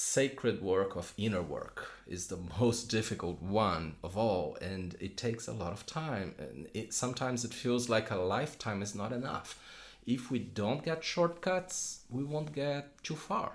sacred 0.00 0.62
work 0.62 0.96
of 0.96 1.12
inner 1.18 1.42
work 1.42 1.90
is 2.06 2.28
the 2.28 2.38
most 2.58 2.84
difficult 2.84 3.40
one 3.42 3.94
of 4.02 4.16
all 4.16 4.56
and 4.62 4.96
it 4.98 5.14
takes 5.16 5.46
a 5.46 5.52
lot 5.52 5.72
of 5.72 5.84
time 5.84 6.34
and 6.38 6.66
it 6.72 6.94
sometimes 6.94 7.44
it 7.44 7.52
feels 7.52 7.88
like 7.90 8.10
a 8.10 8.16
lifetime 8.16 8.80
is 8.80 8.94
not 8.94 9.12
enough. 9.12 9.60
If 10.06 10.30
we 10.30 10.38
don't 10.38 10.82
get 10.82 11.04
shortcuts 11.04 12.00
we 12.08 12.24
won't 12.24 12.54
get 12.54 13.02
too 13.04 13.14
far. 13.14 13.52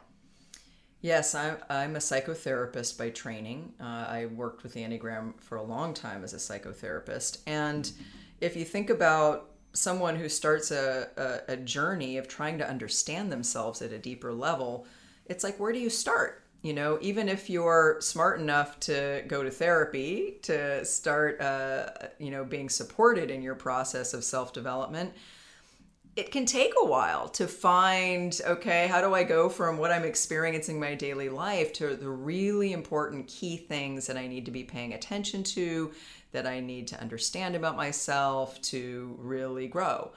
Yes 1.01 1.34
i'm, 1.34 1.58
I'm 1.67 1.95
a 1.95 1.99
psychotherapist 1.99 2.95
by 2.97 3.10
training. 3.10 3.73
Uh, 3.81 4.05
i 4.17 4.27
worked 4.27 4.62
with 4.62 4.73
the 4.73 4.84
enneagram 4.84 5.41
for 5.41 5.55
a 5.58 5.63
long 5.63 5.95
time 5.95 6.23
as 6.23 6.34
a 6.36 6.38
psychotherapist 6.38 7.39
and 7.47 7.91
if 8.39 8.55
you 8.55 8.65
think 8.65 8.91
about 8.91 9.49
someone 9.73 10.15
who 10.15 10.29
starts 10.29 10.69
a, 10.71 11.10
a, 11.17 11.53
a 11.53 11.58
journey 11.58 12.17
of 12.17 12.27
trying 12.27 12.60
to 12.60 12.69
understand 12.69 13.31
themselves 13.31 13.81
at 13.81 13.91
a 13.91 13.97
deeper 13.97 14.31
level 14.31 14.86
it's 15.25 15.43
like 15.43 15.59
where 15.59 15.73
do 15.73 15.79
you 15.79 15.89
start? 15.89 16.43
You 16.61 16.73
know 16.73 16.97
even 17.01 17.29
if 17.29 17.49
you're 17.49 17.97
smart 17.99 18.39
enough 18.39 18.79
to 18.81 19.23
go 19.27 19.43
to 19.43 19.51
therapy 19.51 20.39
to 20.43 20.83
start 20.83 21.39
uh, 21.39 21.89
you 22.17 22.31
know 22.31 22.43
being 22.43 22.69
supported 22.69 23.29
in 23.29 23.41
your 23.41 23.55
process 23.55 24.13
of 24.13 24.23
self-development 24.23 25.13
it 26.15 26.31
can 26.31 26.45
take 26.45 26.71
a 26.81 26.85
while 26.85 27.27
to 27.27 27.47
find 27.47 28.39
okay 28.45 28.88
how 28.88 29.01
do 29.01 29.13
i 29.13 29.23
go 29.23 29.49
from 29.49 29.77
what 29.77 29.91
i'm 29.91 30.03
experiencing 30.03 30.75
in 30.75 30.81
my 30.81 30.95
daily 30.95 31.29
life 31.29 31.73
to 31.73 31.95
the 31.95 32.09
really 32.09 32.71
important 32.71 33.27
key 33.27 33.57
things 33.57 34.07
that 34.07 34.17
i 34.17 34.27
need 34.27 34.45
to 34.45 34.51
be 34.51 34.63
paying 34.63 34.93
attention 34.93 35.43
to 35.43 35.91
that 36.31 36.47
i 36.47 36.59
need 36.59 36.88
to 36.88 36.99
understand 37.01 37.55
about 37.55 37.75
myself 37.75 38.61
to 38.61 39.15
really 39.19 39.67
grow 39.67 40.11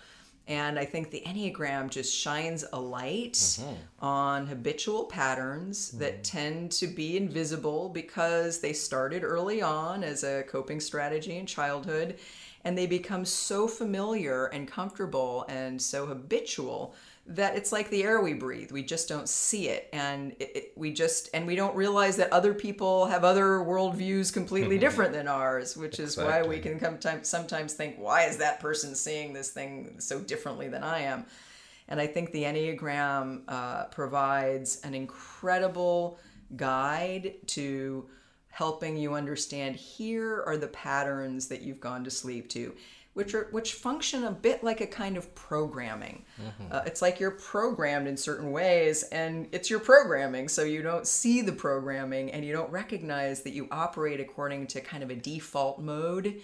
and 0.49 0.79
I 0.79 0.87
think 0.87 1.11
the 1.11 1.23
Enneagram 1.27 1.91
just 1.91 2.17
shines 2.17 2.65
a 2.73 2.81
light 2.81 3.35
mm-hmm. 3.35 3.75
on 4.05 4.47
habitual 4.47 5.05
patterns 5.05 5.91
mm-hmm. 5.91 5.99
that 5.99 6.25
tend 6.25 6.73
to 6.73 6.87
be 6.87 7.19
invisible 7.19 7.91
because 7.91 8.59
they 8.61 8.73
started 8.73 9.23
early 9.23 9.61
on 9.61 10.03
as 10.03 10.25
a 10.25 10.43
coping 10.45 10.81
strategy 10.81 11.37
in 11.37 11.45
childhood 11.45 12.17
and 12.65 12.77
they 12.77 12.87
become 12.87 13.25
so 13.25 13.69
familiar 13.69 14.47
and 14.47 14.67
comfortable 14.67 15.45
and 15.49 15.81
so 15.81 16.07
habitual 16.07 16.95
that 17.29 17.55
it's 17.57 17.73
like 17.73 17.91
the 17.91 18.03
air 18.03 18.23
we 18.23 18.33
breathe 18.33 18.73
we 18.73 18.83
just 18.83 19.07
don't 19.07 19.29
see 19.29 19.69
it 19.69 19.89
and 19.93 20.33
it, 20.41 20.57
it, 20.57 20.73
we 20.77 20.91
just 20.91 21.29
and 21.35 21.47
we 21.47 21.55
don't 21.55 21.77
realize 21.77 22.17
that 22.17 22.33
other 22.33 22.55
people 22.55 23.05
have 23.05 23.23
other 23.23 23.59
worldviews 23.59 24.33
completely 24.33 24.77
mm-hmm. 24.77 24.81
different 24.81 25.13
than 25.13 25.29
ours 25.29 25.77
which 25.77 26.01
exactly. 26.01 26.25
is 26.25 26.31
why 26.31 26.49
we 26.49 26.59
can 26.59 26.81
come 26.81 26.97
time, 26.97 27.23
sometimes 27.23 27.75
think 27.75 27.97
why 27.99 28.25
is 28.25 28.39
that 28.39 28.61
person 28.61 28.95
seeing 28.95 29.35
this 29.35 29.51
thing 29.51 29.95
so 29.99 30.19
differently 30.21 30.69
than 30.69 30.83
i 30.83 31.01
am 31.01 31.27
and 31.89 32.01
i 32.01 32.07
think 32.07 32.33
the 32.33 32.45
enneagram 32.45 33.43
uh, 33.47 33.85
provides 33.87 34.81
an 34.81 34.95
incredible 34.95 36.19
guide 36.57 37.35
to 37.47 38.09
helping 38.49 38.97
you 38.97 39.13
understand 39.13 39.77
here 39.77 40.43
are 40.47 40.57
the 40.57 40.69
patterns 40.69 41.47
that 41.49 41.61
you've 41.61 41.79
gone 41.79 42.03
to 42.03 42.11
sleep 42.11 42.49
to 42.49 42.75
which 43.19 43.35
are 43.35 43.49
which 43.51 43.73
function 43.73 44.23
a 44.23 44.31
bit 44.31 44.63
like 44.63 44.81
a 44.81 44.87
kind 44.87 45.17
of 45.17 45.35
programming. 45.35 46.25
Mm-hmm. 46.41 46.73
Uh, 46.73 46.83
it's 46.87 47.03
like 47.03 47.19
you're 47.19 47.33
programmed 47.33 48.07
in 48.07 48.17
certain 48.17 48.53
ways, 48.53 49.03
and 49.11 49.49
it's 49.51 49.69
your 49.69 49.81
programming, 49.81 50.47
so 50.47 50.63
you 50.63 50.83
don't 50.83 51.05
see 51.05 51.43
the 51.43 51.51
programming 51.51 52.31
and 52.31 52.45
you 52.45 52.53
don't 52.53 52.71
recognize 52.71 53.43
that 53.43 53.55
you 53.55 53.67
operate 53.73 54.21
according 54.21 54.69
to 54.69 54.81
kind 54.81 55.03
of 55.03 55.11
a 55.11 55.17
default 55.17 55.81
mode, 55.81 56.41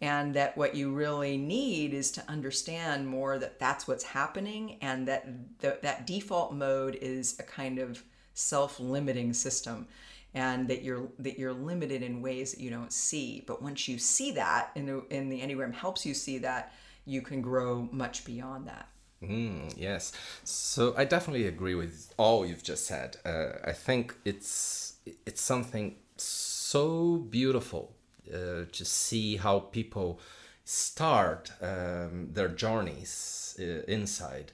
and 0.00 0.32
that 0.32 0.56
what 0.56 0.74
you 0.74 0.94
really 0.94 1.36
need 1.36 1.92
is 1.92 2.10
to 2.12 2.24
understand 2.26 3.06
more 3.06 3.38
that 3.38 3.58
that's 3.58 3.86
what's 3.86 4.04
happening, 4.04 4.78
and 4.80 5.06
that 5.06 5.28
th- 5.60 5.82
that 5.82 6.06
default 6.06 6.54
mode 6.54 6.96
is 7.02 7.38
a 7.38 7.42
kind 7.42 7.78
of 7.78 8.02
self-limiting 8.32 9.34
system 9.34 9.86
and 10.34 10.68
that 10.68 10.82
you're 10.82 11.08
that 11.20 11.38
you're 11.38 11.52
limited 11.52 12.02
in 12.02 12.20
ways 12.20 12.52
that 12.52 12.60
you 12.60 12.70
don't 12.70 12.92
see. 12.92 13.44
But 13.46 13.62
once 13.62 13.88
you 13.88 13.98
see 13.98 14.32
that 14.32 14.70
and 14.76 14.88
the, 14.88 15.04
and 15.10 15.30
the 15.30 15.40
enneagram 15.40 15.72
helps 15.72 16.04
you 16.04 16.14
see 16.14 16.38
that 16.38 16.72
you 17.06 17.22
can 17.22 17.40
grow 17.40 17.88
much 17.92 18.24
beyond 18.24 18.66
that. 18.66 18.88
Mm, 19.22 19.72
yes. 19.76 20.12
So 20.44 20.94
i 20.96 21.04
definitely 21.04 21.46
agree 21.46 21.74
with 21.74 22.12
all 22.16 22.44
you've 22.44 22.62
just 22.62 22.86
said. 22.86 23.16
Uh, 23.24 23.52
i 23.64 23.72
think 23.72 24.14
it's 24.24 24.94
it's 25.26 25.40
something 25.40 25.96
so 26.16 27.16
beautiful 27.30 27.94
uh, 28.32 28.64
to 28.72 28.84
see 28.84 29.36
how 29.36 29.60
people 29.60 30.20
start 30.64 31.52
um, 31.60 32.28
their 32.32 32.48
journeys 32.48 33.56
uh, 33.60 33.82
inside 33.86 34.52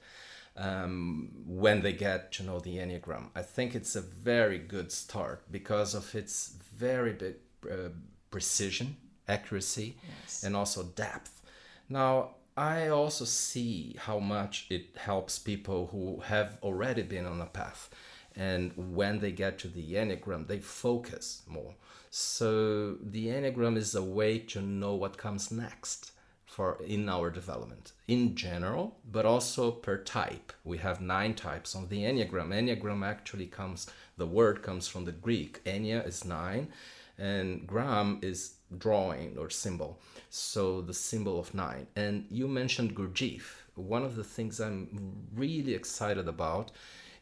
um, 0.61 1.31
when 1.47 1.81
they 1.81 1.93
get 1.93 2.33
to 2.33 2.43
know 2.43 2.61
the 2.61 2.77
Enneagram. 2.77 3.31
I 3.35 3.43
think 3.43 3.75
it's 3.75 3.97
a 3.97 4.03
very 4.03 4.59
good 4.59 4.93
start 4.93 5.43
because 5.51 5.95
of 5.95 6.15
its 6.15 6.55
very 6.77 7.15
big 7.15 7.37
uh, 7.65 7.89
precision, 8.31 8.97
accuracy, 9.27 9.97
yes. 10.23 10.45
and 10.45 10.55
also 10.55 10.83
depth. 10.83 11.41
Now, 11.89 12.35
I 12.57 12.89
also 12.89 13.25
see 13.25 13.97
how 13.99 14.19
much 14.19 14.67
it 14.69 14.97
helps 14.97 15.39
people 15.39 15.89
who 15.93 16.21
have 16.21 16.59
already 16.63 17.03
been 17.03 17.25
on 17.25 17.41
a 17.41 17.47
path. 17.47 17.89
And 18.37 18.73
when 18.77 19.21
they 19.21 19.33
get 19.33 19.59
to 19.61 19.69
the 19.69 19.95
Enneagram, 19.95 20.47
they 20.47 20.59
focus 20.59 21.43
more. 21.47 21.75
So 22.11 22.97
the 23.03 23.29
Enneagram 23.29 23.77
is 23.77 23.95
a 23.95 24.03
way 24.03 24.39
to 24.39 24.61
know 24.61 24.95
what 24.95 25.17
comes 25.17 25.51
next 25.51 26.13
for 26.45 26.79
in 26.85 27.09
our 27.09 27.31
development 27.31 27.93
in 28.11 28.35
general, 28.35 28.97
but 29.09 29.25
also 29.25 29.71
per 29.71 29.97
type. 29.97 30.53
We 30.65 30.79
have 30.79 31.01
nine 31.01 31.35
types 31.35 31.77
on 31.77 31.87
the 31.87 32.03
Enneagram. 32.03 32.49
Enneagram 32.49 33.07
actually 33.07 33.47
comes, 33.47 33.89
the 34.17 34.27
word 34.27 34.65
comes 34.65 34.89
from 34.89 35.05
the 35.05 35.13
Greek. 35.13 35.63
Ennea 35.65 36.05
is 36.05 36.25
nine, 36.25 36.73
and 37.17 37.65
gram 37.69 38.19
is 38.21 38.55
drawing 38.77 39.39
or 39.39 39.49
symbol. 39.49 40.01
So 40.29 40.81
the 40.81 40.93
symbol 40.93 41.39
of 41.39 41.55
nine. 41.55 41.87
And 41.95 42.27
you 42.31 42.49
mentioned 42.49 42.97
Gurdjieff. 42.97 43.47
One 43.77 44.03
of 44.03 44.17
the 44.17 44.25
things 44.25 44.59
I'm 44.59 45.29
really 45.33 45.75
excited 45.75 46.27
about 46.27 46.73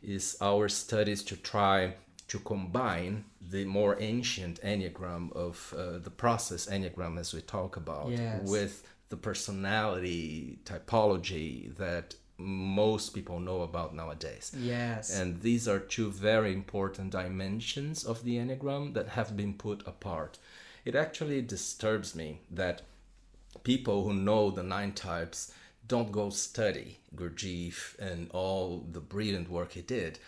is 0.02 0.38
our 0.40 0.70
studies 0.70 1.22
to 1.24 1.36
try 1.36 1.96
to 2.28 2.38
combine 2.38 3.26
the 3.50 3.66
more 3.66 3.96
ancient 4.00 4.58
enneagram 4.62 5.32
of 5.34 5.74
uh, 5.76 5.98
the 5.98 6.10
process 6.10 6.66
enneagram 6.66 7.18
as 7.18 7.34
we 7.34 7.42
talk 7.42 7.76
about 7.76 8.08
yes. 8.10 8.48
with 8.48 8.86
the 9.08 9.16
personality 9.16 10.58
typology 10.64 11.74
that 11.76 12.14
most 12.38 13.14
people 13.14 13.40
know 13.40 13.62
about 13.62 13.94
nowadays. 13.94 14.52
Yes. 14.56 15.18
And 15.18 15.40
these 15.40 15.66
are 15.66 15.80
two 15.80 16.10
very 16.12 16.52
important 16.52 17.10
dimensions 17.10 18.04
of 18.04 18.22
the 18.24 18.36
Enneagram 18.36 18.94
that 18.94 19.08
have 19.08 19.36
been 19.36 19.54
put 19.54 19.86
apart. 19.86 20.38
It 20.84 20.94
actually 20.94 21.42
disturbs 21.42 22.14
me 22.14 22.40
that 22.50 22.82
people 23.64 24.04
who 24.04 24.14
know 24.14 24.50
the 24.50 24.62
nine 24.62 24.92
types 24.92 25.52
don't 25.86 26.12
go 26.12 26.30
study 26.30 26.98
Gurdjieff 27.16 27.98
and 27.98 28.30
all 28.30 28.86
the 28.92 29.00
brilliant 29.00 29.50
work 29.50 29.72
he 29.72 29.82
did. 29.82 30.18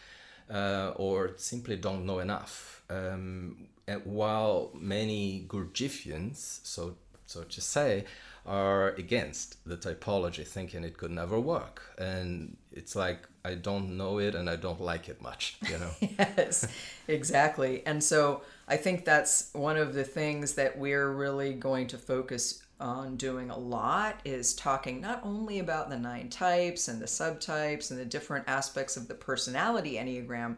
uh, 0.51 0.93
or 0.97 1.33
simply 1.37 1.77
don't 1.77 2.05
know 2.05 2.19
enough. 2.19 2.83
Um, 2.91 3.69
while 4.05 4.71
many 4.75 5.45
Gurdjieffians, 5.49 6.61
so 6.65 6.97
so 7.27 7.45
to 7.45 7.61
say, 7.61 8.05
are 8.47 8.91
against 8.91 9.65
the 9.67 9.77
typology, 9.77 10.47
thinking 10.47 10.85
it 10.85 10.97
could 10.97 11.11
never 11.11 11.39
work. 11.39 11.83
And 11.99 12.57
it's 12.73 12.97
like, 12.97 13.29
I 13.45 13.55
don't 13.55 13.97
know 13.97 14.19
it 14.19 14.35
and 14.35 14.49
I 14.49 14.57
don't 14.57 14.81
like 14.81 15.09
it 15.09 15.21
much, 15.23 15.57
you 15.69 15.79
know? 15.79 15.91
yes, 16.19 16.67
exactly. 17.09 17.85
And 17.87 18.03
so 18.03 18.43
I 18.69 18.77
think 18.77 19.05
that's 19.05 19.51
one 19.53 19.77
of 19.77 19.95
the 19.95 20.05
things 20.05 20.55
that 20.55 20.79
we're 20.79 21.11
really 21.11 21.53
going 21.53 21.87
to 21.89 21.99
focus 21.99 22.63
on 22.81 23.17
doing 23.17 23.51
a 23.51 23.59
lot 23.59 24.21
is 24.25 24.55
talking 24.55 25.01
not 25.01 25.21
only 25.23 25.59
about 25.59 25.91
the 25.91 25.99
nine 25.99 26.31
types 26.31 26.89
and 26.89 27.01
the 27.01 27.07
subtypes 27.07 27.91
and 27.91 28.01
the 28.01 28.05
different 28.05 28.49
aspects 28.49 28.97
of 28.97 29.07
the 29.07 29.15
personality 29.15 29.95
Enneagram, 29.95 30.57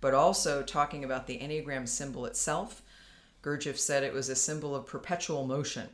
but 0.00 0.14
also 0.14 0.62
talking 0.62 1.04
about 1.04 1.26
the 1.26 1.38
Enneagram 1.38 1.88
symbol 1.88 2.26
itself. 2.26 2.82
Gurdjieff 3.42 3.76
said 3.76 4.02
it 4.02 4.12
was 4.12 4.28
a 4.28 4.36
symbol 4.36 4.74
of 4.74 4.86
perpetual 4.86 5.46
motion. 5.46 5.88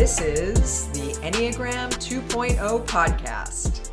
This 0.05 0.21
is 0.21 0.89
the 0.89 1.19
Enneagram 1.23 1.89
2.0 1.95 2.87
podcast. 2.87 3.91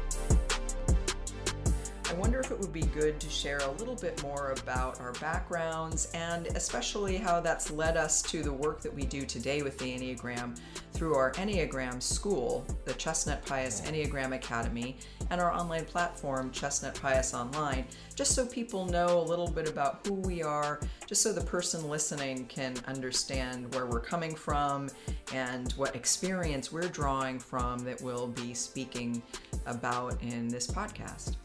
I 2.09 2.13
wonder 2.15 2.41
if 2.41 2.51
it 2.51 2.59
would 2.59 2.73
be 2.73 2.81
good 2.81 3.17
to 3.21 3.29
share 3.29 3.59
a 3.59 3.71
little 3.71 3.95
bit 3.95 4.21
more 4.21 4.53
about 4.61 4.99
our 4.99 5.13
backgrounds 5.21 6.11
and 6.13 6.47
especially 6.47 7.15
how 7.15 7.39
that's 7.39 7.71
led 7.71 7.95
us 7.95 8.21
to 8.23 8.43
the 8.43 8.51
work 8.51 8.81
that 8.81 8.93
we 8.93 9.05
do 9.05 9.25
today 9.25 9.61
with 9.61 9.77
the 9.77 9.85
Enneagram 9.85 10.59
through 11.01 11.15
our 11.15 11.31
Enneagram 11.31 11.99
School, 11.99 12.63
the 12.85 12.93
Chestnut 12.93 13.43
Paes 13.43 13.81
Enneagram 13.89 14.35
Academy, 14.35 14.97
and 15.31 15.41
our 15.41 15.51
online 15.51 15.83
platform, 15.83 16.51
Chestnut 16.51 16.93
Paes 16.93 17.33
Online, 17.33 17.85
just 18.13 18.35
so 18.35 18.45
people 18.45 18.85
know 18.85 19.19
a 19.19 19.25
little 19.27 19.49
bit 19.49 19.67
about 19.67 20.05
who 20.05 20.13
we 20.13 20.43
are, 20.43 20.79
just 21.07 21.23
so 21.23 21.33
the 21.33 21.41
person 21.41 21.89
listening 21.89 22.45
can 22.45 22.75
understand 22.85 23.73
where 23.73 23.87
we're 23.87 23.99
coming 23.99 24.35
from 24.35 24.91
and 25.33 25.71
what 25.71 25.95
experience 25.95 26.71
we're 26.71 26.81
drawing 26.81 27.39
from 27.39 27.79
that 27.79 27.99
we'll 28.03 28.27
be 28.27 28.53
speaking 28.53 29.23
about 29.65 30.21
in 30.21 30.49
this 30.49 30.67
podcast. 30.67 31.35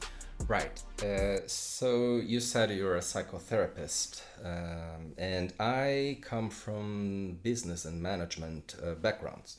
Right. 0.49 0.81
Uh, 1.03 1.41
so 1.47 2.19
you 2.19 2.41
said 2.41 2.71
you're 2.71 2.97
a 2.97 3.01
psychotherapist, 3.01 4.23
um, 4.45 5.13
and 5.19 5.53
I 5.59 6.19
come 6.23 6.51
from 6.51 7.39
business 7.43 7.85
and 7.85 8.01
management 8.01 8.77
uh, 8.85 8.95
backgrounds. 8.95 9.57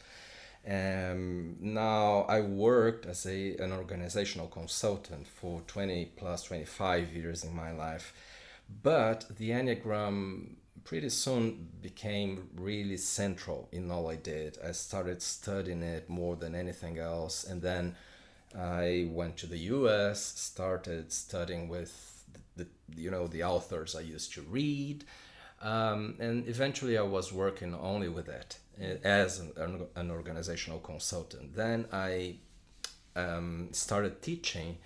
Um, 0.66 1.56
now 1.60 2.26
I 2.30 2.42
worked 2.42 3.06
as 3.06 3.26
a 3.26 3.56
an 3.58 3.72
organizational 3.72 4.48
consultant 4.48 5.28
for 5.28 5.62
20 5.68 6.06
plus 6.18 6.44
25 6.44 7.14
years 7.14 7.44
in 7.44 7.56
my 7.56 7.72
life, 7.72 8.14
but 8.84 9.26
the 9.38 9.52
Enneagram 9.52 10.56
pretty 10.84 11.10
soon 11.10 11.68
became 11.82 12.50
really 12.56 12.98
central 12.98 13.68
in 13.74 13.92
all 13.92 14.10
I 14.10 14.16
did. 14.16 14.58
I 14.66 14.72
started 14.72 15.22
studying 15.22 15.84
it 15.84 16.10
more 16.10 16.38
than 16.38 16.56
anything 16.56 16.98
else, 16.98 17.44
and 17.44 17.62
then 17.62 17.96
I 18.56 19.08
went 19.12 19.38
to 19.38 19.48
the 19.48 19.58
U.S., 19.58 20.22
started 20.22 21.12
studying 21.12 21.68
with 21.68 22.24
the, 22.56 22.68
you 22.96 23.12
know 23.12 23.28
the 23.28 23.44
authors 23.44 23.96
I 23.96 24.02
used 24.02 24.34
to 24.34 24.42
read, 24.42 25.04
um, 25.62 26.16
and 26.20 26.48
eventually 26.48 26.98
I 26.98 27.04
was 27.04 27.34
working 27.34 27.76
only 27.76 28.10
with 28.10 28.30
it 28.30 28.58
eh, 28.80 28.98
as 29.04 29.40
an, 29.40 29.88
an 29.96 30.12
organizational 30.12 30.80
consultant. 30.80 31.56
Then 31.56 31.86
I 31.92 32.36
um, 33.16 33.70
started 33.72 34.22
teaching, 34.22 34.78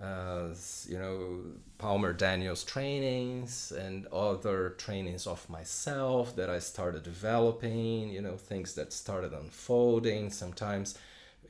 uh, 0.00 0.48
you 0.88 0.98
know, 0.98 1.40
Palmer 1.78 2.12
Daniels 2.12 2.64
trainings 2.64 3.72
and 3.72 4.06
other 4.06 4.70
trainings 4.78 5.26
of 5.26 5.48
myself 5.50 6.34
that 6.36 6.48
I 6.48 6.60
started 6.60 7.02
developing. 7.02 8.08
You 8.08 8.22
know, 8.22 8.36
things 8.36 8.74
that 8.74 8.92
started 8.92 9.32
unfolding 9.32 10.30
sometimes 10.30 10.96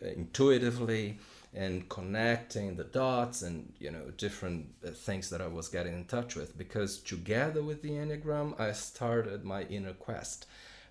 uh, 0.03 0.09
intuitively 0.09 1.19
and 1.55 1.89
connecting 1.89 2.77
the 2.77 2.85
dots 2.85 3.43
and 3.43 3.73
you 3.79 3.91
know 3.91 4.11
different 4.17 4.67
uh, 4.87 4.91
things 4.91 5.29
that 5.31 5.41
I 5.43 5.47
was 5.47 5.69
getting 5.69 5.93
in 5.93 6.05
touch 6.07 6.35
with 6.35 6.57
because 6.57 6.99
together 6.99 7.63
with 7.63 7.83
the 7.83 7.91
enneagram 7.91 8.59
I 8.59 8.73
started 8.73 9.45
my 9.45 9.63
inner 9.65 9.93
quest 9.93 10.47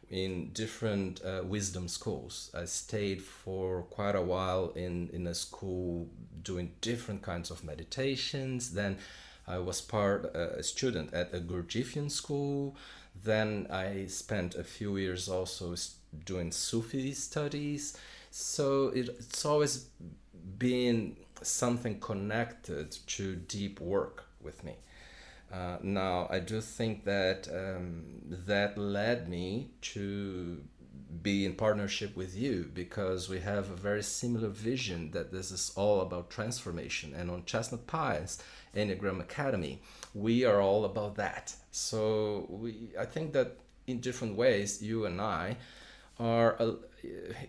in 0.10 0.52
different 0.52 1.22
uh, 1.24 1.42
wisdom 1.44 1.88
schools. 1.88 2.52
I 2.54 2.66
stayed 2.66 3.22
for 3.22 3.84
quite 3.84 4.16
a 4.16 4.22
while 4.22 4.72
in 4.76 5.10
in 5.14 5.26
a 5.26 5.34
school 5.34 6.10
doing 6.44 6.74
different 6.82 7.24
kinds 7.24 7.50
of 7.50 7.64
meditations. 7.64 8.72
Then 8.74 8.98
I 9.48 9.58
was 9.58 9.82
part 9.82 10.26
uh, 10.36 10.60
a 10.60 10.64
student 10.64 11.14
at 11.14 11.34
a 11.34 11.40
Gurdjieffian 11.40 12.12
school. 12.12 12.76
Then 13.24 13.68
I 13.70 14.06
spent 14.08 14.56
a 14.56 14.64
few 14.64 14.98
years 14.98 15.28
also 15.28 15.76
doing 16.26 16.52
Sufi 16.52 17.14
studies. 17.14 17.98
So 18.32 18.90
it, 18.90 19.10
it's 19.20 19.46
always 19.46 19.88
being 20.58 21.18
something 21.42 22.00
connected 22.00 22.92
to 23.08 23.36
deep 23.36 23.80
work 23.80 24.26
with 24.42 24.64
me. 24.64 24.76
Uh, 25.52 25.78
now, 25.82 26.28
I 26.30 26.40
do 26.40 26.62
think 26.62 27.04
that 27.04 27.48
um, 27.52 28.06
that 28.30 28.78
led 28.78 29.28
me 29.28 29.72
to 29.82 30.64
be 31.22 31.46
in 31.46 31.54
partnership 31.54 32.16
with 32.16 32.38
you 32.38 32.70
because 32.74 33.28
we 33.28 33.40
have 33.40 33.70
a 33.70 33.76
very 33.76 34.02
similar 34.02 34.48
vision 34.48 35.12
that 35.12 35.32
this 35.32 35.52
is 35.52 35.72
all 35.76 36.02
about 36.02 36.30
transformation. 36.30 37.14
And 37.14 37.30
on 37.30 37.44
Chestnut 37.46 37.86
Paes 37.86 38.42
Enneagram 38.76 39.20
Academy, 39.20 39.82
we 40.14 40.46
are 40.46 40.62
all 40.62 40.86
about 40.86 41.16
that. 41.16 41.54
So 41.72 42.46
we, 42.50 42.90
I 42.98 43.06
think 43.06 43.34
that 43.34 43.58
in 43.88 44.00
different 44.00 44.38
ways, 44.38 44.82
you 44.82 45.06
and 45.06 45.20
I 45.20 45.58
are 46.18 46.56
uh, 46.62 46.74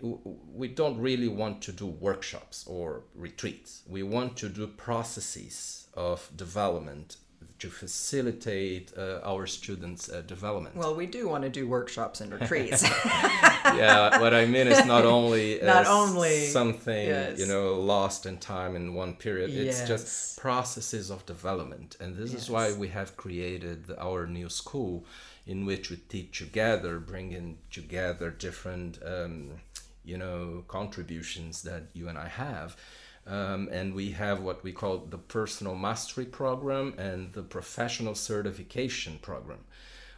we 0.01 0.69
don't 0.69 0.99
really 0.99 1.29
want 1.29 1.63
to 1.63 1.73
do 1.73 1.87
workshops 1.87 2.65
or 2.67 3.03
retreats 3.15 3.83
we 3.89 4.03
want 4.03 4.37
to 4.37 4.49
do 4.49 4.67
processes 4.67 5.89
of 5.95 6.31
development 6.37 7.17
to 7.63 7.71
facilitate 7.71 8.93
uh, 8.99 9.21
our 9.23 9.47
students' 9.47 10.09
uh, 10.09 10.21
development. 10.23 10.75
Well, 10.75 10.97
we 10.97 11.07
do 11.07 11.29
want 11.29 11.45
to 11.45 11.49
do 11.49 11.69
workshops 11.69 12.21
and 12.21 12.33
retreats. 12.33 12.83
yeah, 13.05 14.21
what 14.21 14.35
I 14.35 14.47
mean 14.47 14.67
is 14.67 14.85
not 14.85 15.05
only 15.05 15.61
Not 15.63 15.87
only- 15.87 16.47
something 16.47 17.07
yes. 17.07 17.39
you 17.39 17.47
know 17.47 17.75
lost 17.75 18.27
in 18.27 18.39
time 18.39 18.75
in 18.75 18.95
one 18.95 19.15
period. 19.15 19.51
Yes. 19.51 19.63
It's 19.65 19.89
just 19.89 20.41
processes 20.41 21.09
of 21.09 21.25
development, 21.25 21.97
and 22.01 22.17
this 22.17 22.35
is 22.35 22.51
why 22.51 22.73
we 22.73 22.89
have 22.89 23.17
created 23.17 23.81
our 23.97 24.27
new 24.27 24.49
school, 24.49 25.05
in 25.47 25.67
which 25.67 25.91
we 25.91 25.97
teach 25.97 26.39
together, 26.39 26.99
bringing 26.99 27.59
together 27.71 28.31
different 28.31 28.99
um, 29.05 29.61
you 30.05 30.19
know 30.19 30.65
contributions 30.69 31.63
that 31.63 31.85
you 31.93 32.09
and 32.09 32.19
I 32.19 32.29
have. 32.29 32.77
Um, 33.25 33.69
and 33.71 33.95
we 33.95 34.11
have 34.13 34.43
what 34.43 34.65
we 34.65 34.73
call 34.73 34.99
the 34.99 35.19
personal 35.19 35.77
mastery 35.77 36.25
program 36.25 36.95
and 36.99 37.33
the 37.33 37.43
professional 37.43 38.17
certification 38.17 39.21
program 39.23 39.61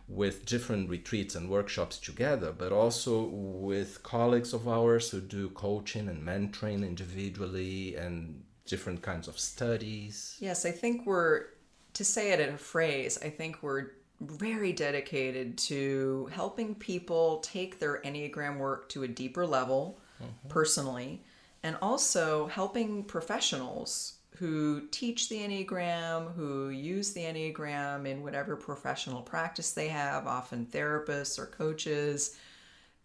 with 0.08 0.46
different 0.46 0.88
retreats 0.88 1.34
and 1.34 1.50
workshops 1.50 1.98
together, 1.98 2.52
but 2.52 2.72
also 2.72 3.24
with 3.24 4.02
colleagues 4.02 4.52
of 4.52 4.68
ours 4.68 5.10
who 5.10 5.20
do 5.20 5.48
coaching 5.50 6.08
and 6.08 6.26
mentoring 6.26 6.87
individually 6.87 7.94
and 7.96 8.42
different 8.66 9.02
kinds 9.02 9.28
of 9.28 9.38
studies. 9.38 10.37
Yes, 10.40 10.64
I 10.66 10.70
think 10.70 11.06
we're, 11.06 11.46
to 11.94 12.04
say 12.04 12.32
it 12.32 12.40
in 12.40 12.54
a 12.54 12.58
phrase, 12.58 13.18
I 13.22 13.30
think 13.30 13.62
we're 13.62 13.88
very 14.28 14.72
dedicated 14.72 15.56
to 15.58 16.28
helping 16.32 16.74
people 16.74 17.38
take 17.38 17.78
their 17.78 18.00
Enneagram 18.02 18.58
work 18.58 18.88
to 18.90 19.02
a 19.02 19.08
deeper 19.08 19.46
level 19.46 19.98
mm-hmm. 20.22 20.48
personally, 20.48 21.22
and 21.62 21.76
also 21.80 22.46
helping 22.46 23.04
professionals 23.04 24.14
who 24.37 24.82
teach 24.90 25.28
the 25.28 25.37
Enneagram, 25.37 26.34
who 26.34 26.68
use 26.68 27.12
the 27.12 27.22
Enneagram 27.22 28.06
in 28.06 28.22
whatever 28.22 28.56
professional 28.56 29.22
practice 29.22 29.72
they 29.72 29.88
have, 29.88 30.26
often 30.26 30.66
therapists 30.66 31.38
or 31.38 31.46
coaches, 31.46 32.37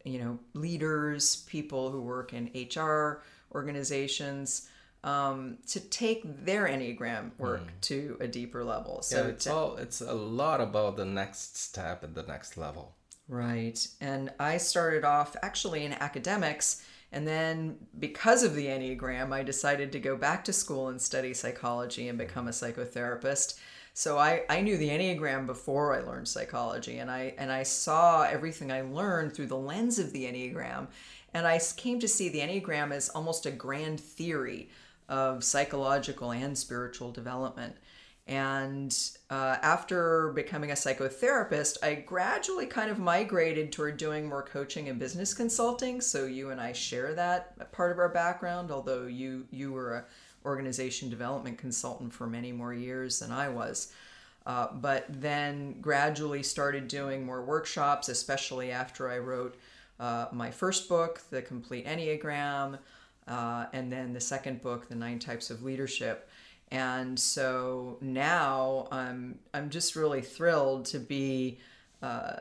you 0.04 0.20
know, 0.20 0.40
leaders, 0.54 1.38
people 1.48 1.92
who 1.92 2.02
work 2.02 2.34
in 2.34 2.50
HR 2.56 3.22
organizations, 3.54 4.70
um, 5.04 5.58
to 5.68 5.80
take 5.80 6.46
their 6.46 6.66
Enneagram 6.66 7.32
work 7.38 7.62
to 7.82 8.18
a 8.20 8.28
deeper 8.28 8.64
level. 8.64 9.02
So 9.02 9.24
yeah, 9.24 9.30
it's 9.30 9.44
to- 9.46 9.54
all 9.54 9.76
it's 9.78 10.02
a 10.02 10.14
lot 10.14 10.62
about 10.62 10.98
the 10.98 11.06
next 11.06 11.58
step 11.58 12.04
and 12.04 12.16
the 12.16 12.24
next 12.24 12.58
level. 12.58 12.96
Right. 13.28 13.88
And 14.02 14.32
I 14.40 14.58
started 14.58 15.06
off 15.06 15.36
actually 15.44 15.86
in 15.86 15.94
academics. 15.94 16.84
And 17.12 17.28
then 17.28 17.78
because 18.00 18.44
of 18.44 18.56
the 18.56 18.66
Enneagram, 18.66 19.32
I 19.32 19.44
decided 19.44 19.92
to 19.92 20.00
go 20.00 20.16
back 20.16 20.44
to 20.46 20.54
school 20.54 20.90
and 20.90 21.02
study 21.02 21.34
psychology 21.34 22.08
and 22.08 22.18
become 22.18 22.48
a 22.48 22.52
psychotherapist. 22.52 23.60
So 23.94 24.18
I, 24.18 24.44
I 24.50 24.62
knew 24.62 24.78
the 24.78 24.90
Enneagram 24.90 25.46
before 25.46 25.96
I 25.96 26.02
learned 26.02 26.28
psychology 26.28 26.98
and 26.98 27.10
I 27.10 27.34
and 27.38 27.52
I 27.52 27.64
saw 27.64 28.24
everything 28.24 28.72
I 28.72 28.82
learned 28.82 29.34
through 29.34 29.48
the 29.48 29.58
lens 29.58 30.00
of 30.00 30.12
the 30.12 30.26
Enneagram. 30.26 30.88
And 31.34 31.46
I 31.46 31.60
came 31.78 32.00
to 32.00 32.08
see 32.08 32.30
the 32.30 32.40
Enneagram 32.40 32.92
as 32.92 33.10
almost 33.10 33.46
a 33.46 33.52
grand 33.52 34.00
theory 34.00 34.70
of 35.10 35.44
psychological 35.44 36.32
and 36.32 36.58
spiritual 36.58 37.12
development. 37.12 37.76
And 38.28 38.96
uh, 39.32 39.58
after 39.64 40.32
becoming 40.34 40.70
a 40.70 40.76
psychotherapist, 40.76 41.78
I 41.82 41.96
gradually 41.96 42.68
kind 42.68 42.92
of 42.92 43.00
migrated 43.00 43.72
toward 43.72 43.98
doing 43.98 44.30
more 44.30 44.44
coaching 44.44 44.88
and 44.88 45.00
business 45.00 45.34
consulting. 45.34 46.00
So 46.00 46.28
you 46.28 46.52
and 46.52 46.62
I 46.62 46.72
share 46.72 47.16
that 47.16 47.72
part 47.72 47.92
of 47.92 47.98
our 47.98 48.08
background, 48.10 48.70
although 48.70 49.08
you 49.08 49.48
you 49.50 49.72
were 49.72 49.96
a 49.96 50.06
organization 50.46 51.10
development 51.10 51.58
consultant 51.58 52.14
for 52.14 52.28
many 52.28 52.52
more 52.52 52.74
years 52.74 53.20
than 53.20 53.32
I 53.32 53.50
was. 53.50 53.92
Uh, 54.46 54.68
but 54.74 55.06
then 55.10 55.82
gradually 55.82 56.44
started 56.44 56.88
doing 56.88 57.26
more 57.26 57.44
workshops, 57.44 58.10
especially 58.10 58.72
after 58.72 59.10
I 59.10 59.18
wrote 59.18 59.58
uh, 60.00 60.28
my 60.32 60.50
first 60.50 60.88
book, 60.88 61.22
The 61.30 61.42
Complete 61.42 61.86
Enneagram, 61.86 62.80
uh, 63.30 63.68
and 63.72 63.92
then 63.92 64.12
the 64.12 64.20
second 64.20 64.62
book, 64.62 64.90
The 64.90 64.96
Nine 64.96 65.20
Types 65.20 65.50
of 65.50 65.64
Leadership. 65.64 66.30
And 66.72 67.20
so 67.20 67.98
now 68.02 68.88
I'm 68.92 69.40
I'm 69.54 69.70
just 69.70 69.96
really 69.96 70.22
thrilled 70.22 70.86
to 70.86 71.00
be 71.00 71.60
uh, 72.02 72.38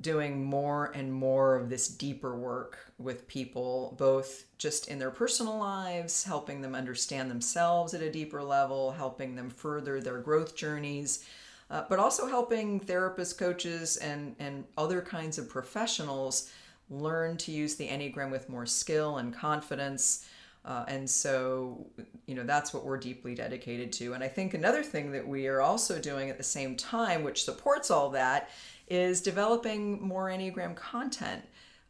doing 0.00 0.44
more 0.44 0.92
and 0.94 1.12
more 1.12 1.56
of 1.56 1.70
this 1.70 1.88
deeper 1.88 2.36
work 2.36 2.78
with 2.98 3.26
people, 3.28 3.94
both 3.98 4.44
just 4.58 4.88
in 4.88 4.98
their 4.98 5.10
personal 5.10 5.58
lives, 5.58 6.24
helping 6.24 6.60
them 6.60 6.74
understand 6.74 7.30
themselves 7.30 7.94
at 7.94 8.02
a 8.02 8.10
deeper 8.10 8.42
level, 8.42 8.92
helping 8.92 9.34
them 9.34 9.50
further 9.50 10.00
their 10.00 10.18
growth 10.18 10.56
journeys, 10.56 11.24
uh, 11.70 11.84
but 11.88 11.98
also 11.98 12.26
helping 12.26 12.80
therapists, 12.80 13.36
coaches, 13.36 13.96
and, 13.96 14.34
and 14.38 14.64
other 14.76 15.00
kinds 15.00 15.38
of 15.38 15.48
professionals 15.48 16.50
learn 16.90 17.36
to 17.38 17.52
use 17.52 17.76
the 17.76 17.88
Enneagram 17.88 18.30
with 18.30 18.48
more 18.48 18.66
skill 18.66 19.18
and 19.18 19.34
confidence. 19.34 20.28
Uh, 20.64 20.84
and 20.88 21.08
so, 21.08 21.86
you 22.26 22.34
know, 22.34 22.44
that's 22.44 22.74
what 22.74 22.84
we're 22.84 22.98
deeply 22.98 23.34
dedicated 23.34 23.92
to. 23.92 24.12
And 24.12 24.22
I 24.22 24.28
think 24.28 24.54
another 24.54 24.82
thing 24.82 25.12
that 25.12 25.26
we 25.26 25.46
are 25.46 25.60
also 25.60 25.98
doing 25.98 26.30
at 26.30 26.36
the 26.36 26.44
same 26.44 26.76
time, 26.76 27.24
which 27.24 27.44
supports 27.44 27.90
all 27.90 28.10
that, 28.10 28.50
is 28.88 29.20
developing 29.20 30.06
more 30.06 30.26
Enneagram 30.28 30.74
content. 30.76 31.42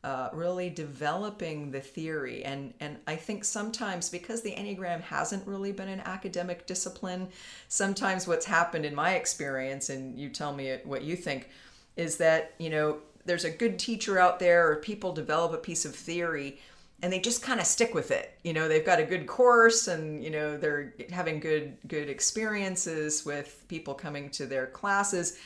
Uh, 0.04 0.28
really 0.32 0.70
developing 0.70 1.72
the 1.72 1.80
theory 1.80 2.44
and 2.44 2.72
and 2.78 2.98
I 3.08 3.16
think 3.16 3.44
sometimes 3.44 4.08
because 4.08 4.42
the 4.42 4.52
Enneagram 4.52 5.00
hasn't 5.00 5.44
really 5.44 5.72
been 5.72 5.88
an 5.88 5.98
academic 5.98 6.68
discipline, 6.68 7.28
sometimes 7.66 8.28
what's 8.28 8.46
happened 8.46 8.86
in 8.86 8.94
my 8.94 9.16
experience, 9.16 9.90
and 9.90 10.16
you 10.16 10.28
tell 10.28 10.54
me 10.54 10.78
what 10.84 11.02
you 11.02 11.16
think, 11.16 11.50
is 11.96 12.16
that 12.18 12.54
you 12.58 12.70
know 12.70 12.98
there's 13.28 13.44
a 13.44 13.50
good 13.50 13.78
teacher 13.78 14.18
out 14.18 14.38
there 14.38 14.70
or 14.70 14.76
people 14.76 15.12
develop 15.12 15.52
a 15.52 15.58
piece 15.58 15.84
of 15.84 15.94
theory 15.94 16.58
and 17.02 17.12
they 17.12 17.20
just 17.20 17.42
kind 17.42 17.60
of 17.60 17.66
stick 17.66 17.94
with 17.94 18.10
it. 18.10 18.36
You 18.42 18.52
know 18.52 18.66
they've 18.66 18.84
got 18.84 18.98
a 18.98 19.04
good 19.04 19.26
course 19.26 19.86
and 19.86 20.24
you 20.24 20.30
know 20.30 20.56
they're 20.56 20.94
having 21.10 21.38
good 21.38 21.76
good 21.86 22.08
experiences 22.08 23.24
with 23.24 23.64
people 23.68 23.94
coming 23.94 24.30
to 24.30 24.46
their 24.46 24.66
classes 24.66 25.38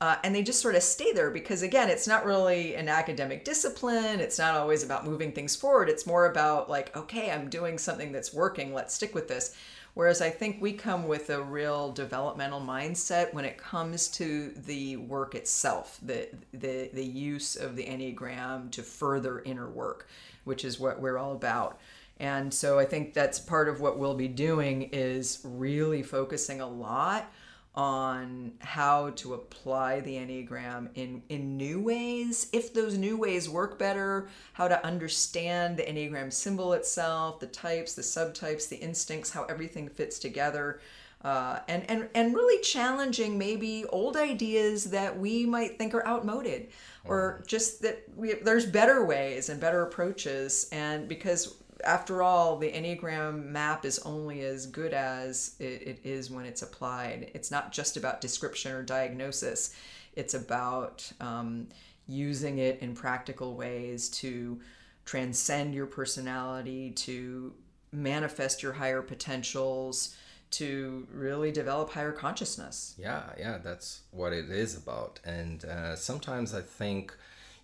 uh, 0.00 0.16
and 0.24 0.34
they 0.34 0.42
just 0.42 0.60
sort 0.60 0.74
of 0.74 0.82
stay 0.82 1.12
there 1.12 1.30
because 1.30 1.62
again 1.62 1.90
it's 1.90 2.06
not 2.06 2.24
really 2.24 2.74
an 2.74 2.88
academic 2.88 3.44
discipline. 3.44 4.20
It's 4.20 4.38
not 4.38 4.54
always 4.54 4.82
about 4.82 5.04
moving 5.04 5.32
things 5.32 5.56
forward. 5.56 5.88
It's 5.88 6.06
more 6.06 6.26
about 6.26 6.70
like 6.70 6.96
okay 6.96 7.30
i'm 7.30 7.50
doing 7.50 7.78
something 7.78 8.12
that's 8.12 8.32
working. 8.32 8.72
Let's 8.72 8.94
stick 8.94 9.14
with 9.14 9.28
this 9.28 9.56
whereas 9.94 10.20
i 10.20 10.30
think 10.30 10.60
we 10.60 10.72
come 10.72 11.08
with 11.08 11.30
a 11.30 11.42
real 11.42 11.90
developmental 11.92 12.60
mindset 12.60 13.32
when 13.32 13.44
it 13.44 13.56
comes 13.56 14.08
to 14.08 14.50
the 14.66 14.96
work 14.96 15.34
itself 15.34 15.98
the 16.02 16.28
the, 16.52 16.90
the 16.92 17.04
use 17.04 17.56
of 17.56 17.76
the 17.76 17.84
enneagram 17.84 18.70
to 18.70 18.82
further 18.82 19.40
inner 19.40 19.68
work 19.68 20.06
which 20.44 20.64
is 20.64 20.78
what 20.78 21.00
we're 21.00 21.18
all 21.18 21.32
about. 21.32 21.78
And 22.20 22.54
so 22.54 22.78
i 22.78 22.84
think 22.84 23.12
that's 23.12 23.40
part 23.40 23.68
of 23.68 23.80
what 23.80 23.98
we'll 23.98 24.14
be 24.14 24.28
doing 24.28 24.82
is 24.92 25.40
really 25.42 26.02
focusing 26.02 26.60
a 26.60 26.66
lot 26.66 27.30
on 27.74 28.52
how 28.60 29.10
to 29.10 29.34
apply 29.34 30.00
the 30.00 30.14
enneagram 30.14 30.88
in 30.94 31.22
in 31.28 31.56
new 31.56 31.80
ways. 31.80 32.48
If 32.52 32.72
those 32.72 32.96
new 32.96 33.16
ways 33.16 33.48
work 33.48 33.78
better 33.78 34.28
how 34.52 34.68
to 34.68 34.84
understand 34.86 35.76
the 35.76 35.82
enneagram 35.82 36.32
symbol 36.32 36.72
itself 36.72 37.40
the 37.40 37.46
types 37.46 37.94
the 37.94 38.02
subtypes 38.02 38.68
the 38.68 38.76
instincts 38.76 39.30
how 39.30 39.44
everything 39.44 39.88
fits 39.88 40.18
together 40.18 40.80
uh, 41.24 41.60
and 41.68 41.88
and 41.90 42.08
and 42.14 42.34
really 42.34 42.62
challenging 42.62 43.38
maybe 43.38 43.84
old 43.88 44.16
ideas 44.16 44.84
that 44.84 45.18
we 45.18 45.46
might 45.46 45.78
think 45.78 45.94
are 45.94 46.06
outmoded 46.06 46.68
or 47.04 47.42
just 47.46 47.80
that 47.80 48.04
we 48.14 48.34
there's 48.34 48.66
better 48.66 49.04
ways 49.04 49.48
and 49.48 49.58
better 49.60 49.82
approaches. 49.82 50.68
And 50.70 51.08
because 51.08 51.54
after 51.84 52.22
all, 52.22 52.58
the 52.58 52.70
Enneagram 52.70 53.46
map 53.46 53.84
is 53.84 53.98
only 54.00 54.42
as 54.42 54.66
good 54.66 54.92
as 54.92 55.56
it, 55.58 55.82
it 55.82 56.00
is 56.04 56.30
when 56.30 56.44
it's 56.44 56.62
applied. 56.62 57.30
It's 57.34 57.50
not 57.50 57.72
just 57.72 57.96
about 57.96 58.20
description 58.20 58.72
or 58.72 58.82
diagnosis, 58.82 59.74
it's 60.14 60.34
about 60.34 61.10
um, 61.20 61.68
using 62.06 62.58
it 62.58 62.80
in 62.80 62.94
practical 62.94 63.54
ways 63.54 64.08
to 64.08 64.60
transcend 65.04 65.74
your 65.74 65.86
personality, 65.86 66.90
to 66.90 67.52
manifest 67.92 68.62
your 68.62 68.72
higher 68.72 69.02
potentials, 69.02 70.16
to 70.52 71.06
really 71.12 71.50
develop 71.50 71.90
higher 71.90 72.12
consciousness. 72.12 72.94
Yeah, 72.96 73.24
yeah, 73.38 73.58
that's 73.58 74.02
what 74.10 74.32
it 74.32 74.50
is 74.50 74.76
about. 74.76 75.18
And 75.24 75.64
uh, 75.64 75.96
sometimes 75.96 76.54
I 76.54 76.60
think 76.60 77.16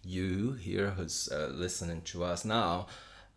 you 0.03 0.53
here 0.53 0.91
who's 0.91 1.29
uh, 1.31 1.51
listening 1.53 2.03
to 2.03 2.25
us 2.25 2.45
now 2.45 2.87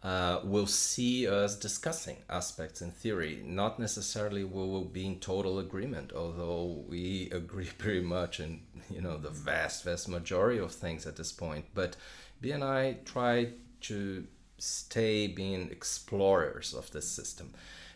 uh, 0.03 0.41
will 0.43 0.67
see 0.67 1.27
us 1.27 1.55
discussing 1.55 2.17
aspects 2.29 2.81
in 2.81 2.91
theory. 2.91 3.41
Not 3.45 3.79
necessarily 3.79 4.43
we 4.43 4.67
will 4.67 4.85
be 4.85 5.05
in 5.05 5.19
total 5.19 5.59
agreement, 5.59 6.11
although 6.13 6.83
we 6.87 7.29
agree 7.31 7.69
pretty 7.77 8.01
much 8.01 8.39
in 8.39 8.61
you 8.89 9.01
know 9.01 9.17
the 9.17 9.29
vast, 9.29 9.83
vast 9.85 10.09
majority 10.09 10.59
of 10.59 10.71
things 10.71 11.07
at 11.07 11.15
this 11.15 11.31
point. 11.31 11.65
But 11.73 11.95
B 12.41 12.51
and 12.51 12.63
I 12.63 12.97
try 13.05 13.53
to 13.81 14.27
stay 14.57 15.27
being 15.27 15.69
explorers 15.71 16.73
of 16.73 16.91
this 16.91 17.07
system. 17.09 17.53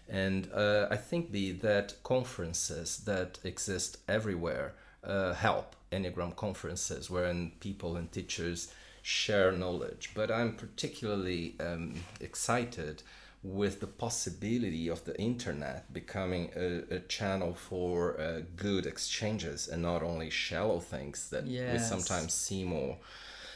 And 0.10 0.49
uh, 0.53 0.88
I 0.89 0.95
think 0.95 1.32
the, 1.32 1.51
that 1.53 2.01
conferences 2.03 2.99
that 2.99 3.39
exist 3.43 3.97
everywhere 4.08 4.74
uh, 5.03 5.34
help 5.34 5.76
Enneagram 5.91 6.36
conferences, 6.36 7.10
wherein 7.10 7.51
people 7.60 7.95
and 7.95 8.12
teachers 8.12 8.74
share 9.08 9.53
knowledge. 9.53 10.12
But 10.14 10.30
I'm 10.30 10.53
particularly 10.53 11.55
um, 11.62 11.95
excited 12.20 13.03
with 13.41 13.80
the 13.80 13.88
possibility 13.88 14.89
of 14.89 15.05
the 15.05 15.18
internet 15.18 15.93
becoming 15.93 16.49
a, 16.58 16.95
a 16.95 16.99
channel 16.99 17.53
for 17.53 18.20
uh, 18.20 18.41
good 18.58 18.86
exchanges 18.86 19.70
and 19.70 19.82
not 19.82 20.03
only 20.03 20.30
shallow 20.30 20.80
things 20.80 21.30
that 21.30 21.45
we 21.74 21.80
sometimes 21.80 22.34
see 22.34 22.66
more. 22.66 22.97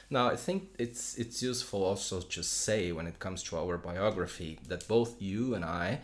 Now, 0.10 0.28
I 0.28 0.38
think 0.38 0.70
it's 0.80 1.18
it's 1.18 1.44
useful 1.44 1.84
also 1.84 2.22
to 2.22 2.44
say 2.44 2.92
when 2.94 3.08
it 3.08 3.20
comes 3.20 3.44
to 3.44 3.58
our 3.58 3.78
biography 3.78 4.60
that 4.70 4.88
both 4.88 5.22
you 5.22 5.54
and 5.56 5.66
I 5.66 6.00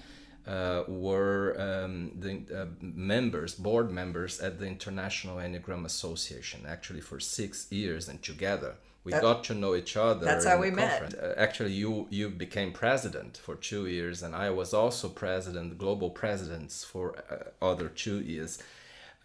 uh, 0.47 0.83
were 0.87 1.55
um, 1.59 2.11
the 2.19 2.41
uh, 2.61 2.65
members, 2.81 3.55
board 3.55 3.91
members 3.91 4.39
at 4.39 4.59
the 4.59 4.65
International 4.65 5.37
Enneagram 5.37 5.85
Association, 5.85 6.65
actually 6.67 7.01
for 7.01 7.19
six 7.19 7.71
years, 7.71 8.07
and 8.07 8.21
together 8.23 8.75
we 9.03 9.11
That- 9.11 9.21
got 9.21 9.43
to 9.45 9.53
know 9.53 9.73
each 9.75 9.95
other. 9.95 10.25
That's 10.25 10.45
how 10.45 10.59
we 10.59 10.69
met. 10.71 10.89
conference. 10.99 11.13
Uh, 11.15 11.33
actually, 11.37 11.73
you 11.73 12.07
you 12.09 12.29
became 12.29 12.71
president 12.71 13.37
for 13.37 13.55
two 13.55 13.87
years, 13.87 14.23
and 14.23 14.35
I 14.35 14.49
was 14.49 14.73
also 14.73 15.07
president, 15.09 15.77
global 15.77 16.09
presidents 16.09 16.83
for 16.83 17.05
uh, 17.31 17.65
other 17.65 17.87
two 17.89 18.19
years. 18.21 18.61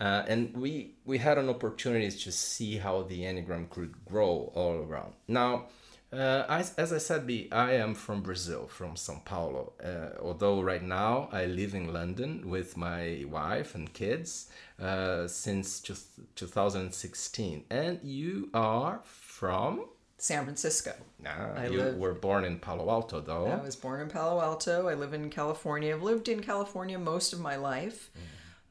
Uh, 0.01 0.25
and 0.27 0.57
we 0.57 0.95
we 1.05 1.19
had 1.19 1.37
an 1.39 1.49
opportunity 1.49 2.11
to 2.11 2.33
see 2.33 2.79
how 2.79 3.03
the 3.03 3.21
enneagram 3.23 3.71
could 3.71 3.93
grow 4.05 4.53
all 4.55 4.77
around. 4.87 5.15
Now, 5.29 5.67
uh, 6.13 6.45
as, 6.49 6.75
as 6.77 6.93
I 6.93 6.99
said, 6.99 7.27
be 7.27 7.51
I 7.53 7.73
am 7.73 7.95
from 7.95 8.21
Brazil, 8.23 8.67
from 8.67 8.95
São 8.95 9.25
Paulo. 9.25 9.73
Uh, 9.83 10.11
although 10.21 10.61
right 10.61 10.83
now 10.83 11.29
I 11.33 11.47
live 11.47 11.75
in 11.75 11.93
London 11.93 12.49
with 12.51 12.77
my 12.77 13.25
wife 13.29 13.75
and 13.75 13.93
kids 13.93 14.49
uh, 14.81 15.27
since 15.27 15.81
two- 15.81 15.97
2016, 16.37 17.65
and 17.71 17.99
you 18.03 18.49
are 18.55 19.01
from. 19.05 19.87
San 20.19 20.45
Francisco. 20.45 20.93
Nah, 21.19 21.55
I 21.57 21.67
you 21.67 21.79
live- 21.79 21.97
were 21.97 22.15
born 22.15 22.45
in 22.45 22.59
Palo 22.59 22.89
Alto, 22.91 23.21
though. 23.21 23.47
I 23.47 23.57
was 23.61 23.75
born 23.75 24.01
in 24.01 24.09
Palo 24.09 24.41
Alto. 24.41 24.89
I 24.89 24.95
live 24.95 25.15
in 25.15 25.31
California. 25.31 25.95
I've 25.95 26.03
lived 26.03 26.29
in 26.29 26.41
California 26.41 26.99
most 26.99 27.33
of 27.33 27.41
my 27.41 27.57
life, 27.57 28.11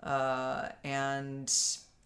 uh, 0.03 0.69
and 0.83 1.51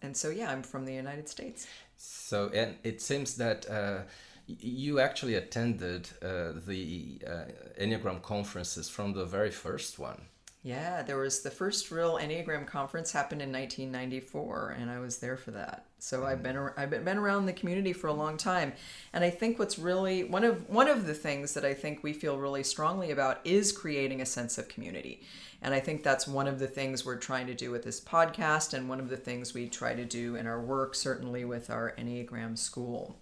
and 0.02 0.16
so 0.16 0.30
yeah, 0.30 0.50
I'm 0.50 0.62
from 0.62 0.84
the 0.84 0.92
United 0.94 1.28
States. 1.28 1.66
So, 1.96 2.50
and 2.52 2.74
it 2.82 3.00
seems 3.00 3.36
that 3.36 3.70
uh, 3.70 3.98
you 4.46 5.00
actually 5.00 5.34
attended 5.34 6.08
uh, 6.22 6.52
the 6.66 7.20
uh, 7.26 7.80
Enneagram 7.80 8.22
conferences 8.22 8.88
from 8.88 9.12
the 9.12 9.24
very 9.24 9.50
first 9.50 9.98
one. 9.98 10.22
Yeah, 10.66 11.02
there 11.02 11.18
was 11.18 11.42
the 11.42 11.50
first 11.52 11.92
real 11.92 12.18
Enneagram 12.18 12.66
conference 12.66 13.12
happened 13.12 13.40
in 13.40 13.52
1994, 13.52 14.76
and 14.80 14.90
I 14.90 14.98
was 14.98 15.18
there 15.18 15.36
for 15.36 15.52
that. 15.52 15.84
So 16.00 16.26
I've 16.26 16.42
been 16.42 16.56
ar- 16.56 16.74
I've 16.76 16.90
been 16.90 17.04
been 17.04 17.18
around 17.18 17.46
the 17.46 17.52
community 17.52 17.92
for 17.92 18.08
a 18.08 18.12
long 18.12 18.36
time, 18.36 18.72
and 19.12 19.22
I 19.22 19.30
think 19.30 19.60
what's 19.60 19.78
really 19.78 20.24
one 20.24 20.42
of 20.42 20.68
one 20.68 20.88
of 20.88 21.06
the 21.06 21.14
things 21.14 21.54
that 21.54 21.64
I 21.64 21.72
think 21.72 22.02
we 22.02 22.12
feel 22.12 22.36
really 22.36 22.64
strongly 22.64 23.12
about 23.12 23.40
is 23.44 23.70
creating 23.70 24.20
a 24.20 24.26
sense 24.26 24.58
of 24.58 24.66
community, 24.66 25.22
and 25.62 25.72
I 25.72 25.78
think 25.78 26.02
that's 26.02 26.26
one 26.26 26.48
of 26.48 26.58
the 26.58 26.66
things 26.66 27.04
we're 27.04 27.14
trying 27.14 27.46
to 27.46 27.54
do 27.54 27.70
with 27.70 27.84
this 27.84 28.00
podcast, 28.00 28.74
and 28.74 28.88
one 28.88 28.98
of 28.98 29.08
the 29.08 29.16
things 29.16 29.54
we 29.54 29.68
try 29.68 29.94
to 29.94 30.04
do 30.04 30.34
in 30.34 30.48
our 30.48 30.60
work, 30.60 30.96
certainly 30.96 31.44
with 31.44 31.70
our 31.70 31.94
Enneagram 31.96 32.58
school 32.58 33.20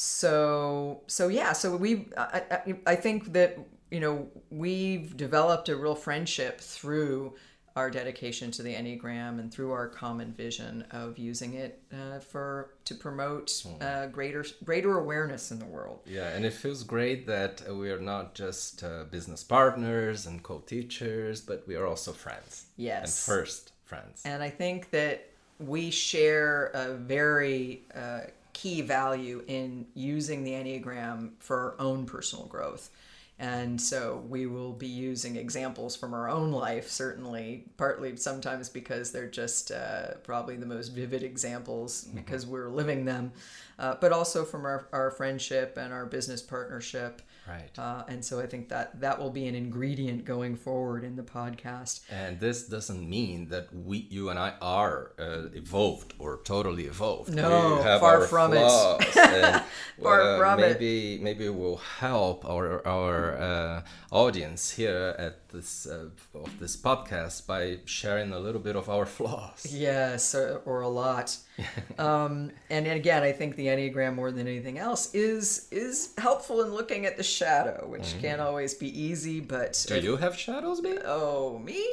so 0.00 1.02
so 1.08 1.26
yeah 1.26 1.52
so 1.52 1.76
we 1.76 2.06
I, 2.16 2.42
I, 2.52 2.74
I 2.86 2.94
think 2.94 3.32
that 3.32 3.58
you 3.90 3.98
know 3.98 4.28
we've 4.48 5.16
developed 5.16 5.68
a 5.68 5.74
real 5.74 5.96
friendship 5.96 6.60
through 6.60 7.34
our 7.74 7.90
dedication 7.90 8.52
to 8.52 8.62
the 8.62 8.72
enneagram 8.72 9.40
and 9.40 9.52
through 9.52 9.72
our 9.72 9.88
common 9.88 10.32
vision 10.32 10.84
of 10.92 11.18
using 11.18 11.54
it 11.54 11.82
uh, 11.92 12.20
for 12.20 12.74
to 12.84 12.94
promote 12.94 13.52
uh, 13.80 14.06
greater 14.06 14.46
greater 14.62 14.98
awareness 14.98 15.50
in 15.50 15.58
the 15.58 15.64
world 15.64 15.98
Yeah, 16.06 16.28
and 16.28 16.44
it 16.44 16.52
feels 16.52 16.84
great 16.84 17.26
that 17.26 17.62
we 17.74 17.90
are 17.90 18.00
not 18.00 18.36
just 18.36 18.84
uh, 18.84 19.02
business 19.10 19.42
partners 19.42 20.26
and 20.26 20.44
co-teachers, 20.44 21.40
but 21.40 21.66
we 21.66 21.74
are 21.74 21.88
also 21.88 22.12
friends. 22.12 22.66
Yes, 22.76 23.02
and 23.02 23.34
first 23.34 23.72
friends. 23.84 24.22
And 24.24 24.44
I 24.44 24.50
think 24.50 24.90
that 24.90 25.28
we 25.58 25.90
share 25.90 26.66
a 26.66 26.94
very 26.94 27.82
uh, 27.92 28.20
key 28.58 28.80
value 28.80 29.44
in 29.46 29.86
using 29.94 30.42
the 30.42 30.50
Enneagram 30.50 31.30
for 31.38 31.56
our 31.56 31.74
own 31.78 32.06
personal 32.06 32.46
growth. 32.46 32.90
And 33.38 33.80
so 33.80 34.24
we 34.28 34.46
will 34.46 34.72
be 34.72 34.88
using 34.88 35.36
examples 35.36 35.94
from 35.94 36.12
our 36.12 36.28
own 36.28 36.50
life, 36.50 36.88
certainly, 36.88 37.66
partly 37.76 38.16
sometimes 38.16 38.68
because 38.68 39.12
they're 39.12 39.30
just 39.30 39.70
uh, 39.70 40.14
probably 40.24 40.56
the 40.56 40.66
most 40.66 40.88
vivid 40.88 41.22
examples 41.22 42.02
because 42.16 42.46
we're 42.46 42.68
living 42.68 43.04
them, 43.04 43.30
uh, 43.78 43.94
but 44.00 44.10
also 44.10 44.44
from 44.44 44.64
our, 44.66 44.88
our 44.92 45.12
friendship 45.12 45.76
and 45.76 45.92
our 45.92 46.04
business 46.04 46.42
partnership. 46.42 47.22
Right. 47.48 47.78
Uh, 47.78 48.04
and 48.08 48.24
so 48.24 48.40
I 48.40 48.46
think 48.46 48.68
that 48.68 49.00
that 49.00 49.18
will 49.18 49.30
be 49.30 49.46
an 49.46 49.54
ingredient 49.54 50.24
going 50.24 50.54
forward 50.56 51.02
in 51.02 51.16
the 51.16 51.22
podcast. 51.22 52.00
And 52.10 52.38
this 52.38 52.68
doesn't 52.68 53.08
mean 53.08 53.48
that 53.48 53.74
we, 53.74 54.06
you 54.10 54.28
and 54.28 54.38
I, 54.38 54.52
are 54.60 55.12
uh, 55.18 55.48
evolved 55.54 56.12
or 56.18 56.40
totally 56.44 56.84
evolved. 56.84 57.34
No, 57.34 57.80
have 57.82 58.00
far 58.00 58.20
from 58.22 58.52
it. 58.52 59.16
and, 59.16 59.62
Far 60.02 60.20
uh, 60.20 60.38
from 60.38 60.60
it. 60.60 60.80
maybe, 60.80 61.18
Maybe 61.22 61.46
it 61.46 61.54
will 61.54 61.78
help 61.78 62.44
our 62.44 62.86
our 62.86 63.36
uh, 63.38 63.82
audience 64.12 64.70
here 64.70 65.14
at 65.18 65.47
this 65.52 65.86
uh, 65.86 66.08
of 66.34 66.58
this 66.60 66.76
podcast 66.76 67.46
by 67.46 67.78
sharing 67.84 68.32
a 68.32 68.38
little 68.38 68.60
bit 68.60 68.76
of 68.76 68.88
our 68.88 69.06
flaws. 69.16 69.66
Yes, 69.70 70.34
or, 70.34 70.60
or 70.64 70.82
a 70.82 70.88
lot. 70.88 71.36
um, 71.98 72.50
and 72.70 72.86
again, 72.86 73.22
I 73.22 73.32
think 73.32 73.56
the 73.56 73.66
Enneagram, 73.66 74.14
more 74.14 74.30
than 74.30 74.46
anything 74.46 74.78
else, 74.78 75.14
is 75.14 75.68
is 75.70 76.12
helpful 76.18 76.62
in 76.62 76.70
looking 76.74 77.06
at 77.06 77.16
the 77.16 77.22
shadow, 77.22 77.86
which 77.88 78.14
can't 78.20 78.40
always 78.40 78.74
be 78.74 78.88
easy. 79.00 79.40
But 79.40 79.72
Mm. 79.72 79.88
Do 79.88 79.94
if- 79.96 80.04
you 80.04 80.16
have 80.16 80.36
shadows, 80.36 80.80
B? 80.80 80.98
oh 81.04 81.58
me? 81.58 81.84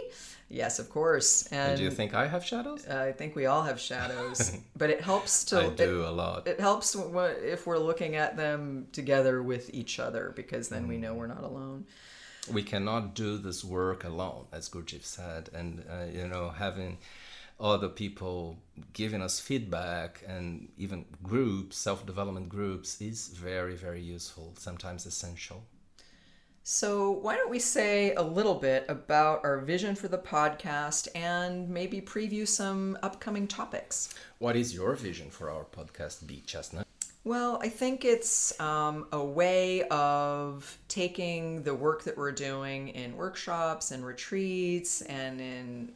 Yes, 0.47 0.77
of 0.77 0.91
course. 0.91 1.47
And, 1.47 1.69
And 1.71 1.77
do 1.77 1.83
you 1.83 1.89
think 1.89 2.13
I 2.13 2.27
have 2.27 2.45
shadows? 2.45 2.87
I 2.87 3.11
think 3.13 3.35
we 3.35 3.47
all 3.47 3.63
have 3.63 3.79
shadows, 3.79 4.55
but 4.77 4.91
it 4.91 5.01
helps 5.01 5.43
to 5.45 5.59
I 5.61 5.63
it- 5.65 5.77
do 5.77 6.05
a 6.05 6.11
lot. 6.11 6.47
It 6.47 6.59
helps 6.59 6.93
wh- 6.93 7.33
if 7.43 7.65
we're 7.65 7.79
looking 7.79 8.15
at 8.15 8.37
them 8.37 8.85
together 8.91 9.41
with 9.41 9.73
each 9.73 9.99
other 9.99 10.33
because 10.35 10.69
then 10.69 10.87
we 10.87 10.97
know 10.97 11.13
Mm. 11.13 11.17
we're 11.17 11.27
not 11.27 11.43
alone. 11.43 11.85
We 12.51 12.63
cannot 12.63 13.15
do 13.15 13.37
this 13.37 13.63
work 13.63 14.03
alone, 14.03 14.45
as 14.51 14.69
Gurdjieff 14.69 15.03
said, 15.03 15.49
and 15.53 15.83
uh, 15.89 16.05
you 16.11 16.27
know 16.27 16.49
having 16.49 16.97
other 17.59 17.87
people 17.87 18.57
giving 18.91 19.21
us 19.21 19.39
feedback 19.39 20.21
and 20.27 20.67
even 20.77 21.05
groups, 21.23 21.77
self-development 21.77 22.49
groups, 22.49 23.01
is 23.01 23.29
very 23.29 23.75
very 23.75 24.01
useful. 24.01 24.53
Sometimes 24.57 25.05
essential. 25.05 25.63
So, 26.67 27.11
why 27.11 27.35
don't 27.35 27.51
we 27.51 27.59
say 27.59 28.15
a 28.15 28.23
little 28.23 28.55
bit 28.55 28.85
about 28.89 29.41
our 29.43 29.59
vision 29.59 29.93
for 29.93 30.07
the 30.07 30.17
podcast 30.17 31.07
and 31.13 31.69
maybe 31.69 32.01
preview 32.01 32.47
some 32.47 32.97
upcoming 33.03 33.47
topics? 33.47 34.15
What 34.39 34.55
is 34.55 34.73
your 34.73 34.95
vision 34.95 35.29
for 35.29 35.51
our 35.51 35.65
podcast, 35.65 36.25
B 36.25 36.41
Chestnut? 36.43 36.84
Well, 37.25 37.57
I 37.59 37.69
think 37.69 38.05
it's 38.05 38.57
um, 38.59 39.07
a 39.11 39.23
way 39.23 39.81
of 39.87 40.77
taking 40.87 41.63
the 41.63 41.73
work 41.73 42.03
that 42.03 42.15
we're 42.15 42.31
doing 42.31 42.89
in 42.89 43.17
workshops 43.17 43.89
and 43.89 44.05
retreats 44.05 45.01
and 45.01 45.41
in 45.41 45.91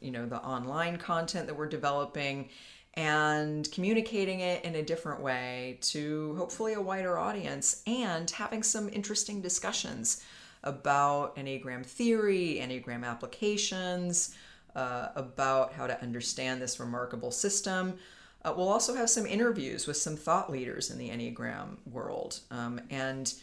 you 0.00 0.10
know 0.10 0.26
the 0.26 0.38
online 0.38 0.96
content 0.96 1.46
that 1.46 1.56
we're 1.56 1.68
developing 1.68 2.48
and 2.94 3.70
communicating 3.70 4.40
it 4.40 4.64
in 4.64 4.74
a 4.74 4.82
different 4.82 5.20
way 5.20 5.78
to 5.80 6.34
hopefully 6.36 6.72
a 6.72 6.80
wider 6.80 7.18
audience 7.18 7.84
and 7.86 8.28
having 8.32 8.64
some 8.64 8.88
interesting 8.92 9.40
discussions 9.40 10.24
about 10.64 11.36
enneagram 11.36 11.86
theory 11.86 12.58
enneagram 12.60 13.04
applications 13.04 14.34
uh, 14.74 15.10
about 15.14 15.72
how 15.72 15.86
to 15.86 16.02
understand 16.02 16.60
this 16.60 16.80
remarkable 16.80 17.30
system 17.30 17.96
uh, 18.44 18.52
we'll 18.56 18.68
also 18.68 18.94
have 18.94 19.08
some 19.08 19.26
interviews 19.26 19.86
with 19.86 19.96
some 19.96 20.16
thought 20.16 20.50
leaders 20.50 20.90
in 20.90 20.98
the 20.98 21.08
enneagram 21.10 21.76
world 21.86 22.40
um, 22.50 22.80
and 22.90 23.34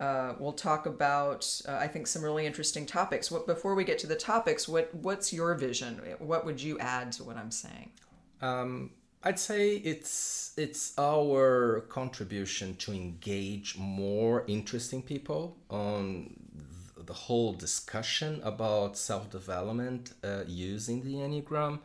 uh, 0.00 0.34
we'll 0.40 0.52
talk 0.52 0.86
about, 0.86 1.48
uh, 1.68 1.76
I 1.76 1.86
think, 1.86 2.08
some 2.08 2.24
really 2.24 2.44
interesting 2.44 2.86
topics. 2.86 3.30
What 3.30 3.46
before 3.46 3.76
we 3.76 3.84
get 3.84 3.98
to 4.00 4.08
the 4.08 4.16
topics, 4.16 4.68
what 4.68 4.92
what's 4.92 5.32
your 5.32 5.54
vision? 5.54 6.00
What 6.18 6.44
would 6.44 6.60
you 6.60 6.76
add 6.80 7.12
to 7.12 7.24
what 7.24 7.36
I'm 7.36 7.52
saying? 7.52 7.92
Um, 8.40 8.90
I'd 9.22 9.38
say 9.38 9.76
it's 9.76 10.52
it's 10.56 10.92
our 10.98 11.84
contribution 11.88 12.74
to 12.76 12.92
engage 12.92 13.78
more 13.78 14.44
interesting 14.48 15.02
people 15.02 15.56
on 15.70 16.34
the 16.96 17.12
whole 17.12 17.52
discussion 17.52 18.40
about 18.42 18.96
self 18.96 19.30
development 19.30 20.14
uh, 20.24 20.42
using 20.48 21.04
the 21.04 21.14
Enneagram. 21.14 21.78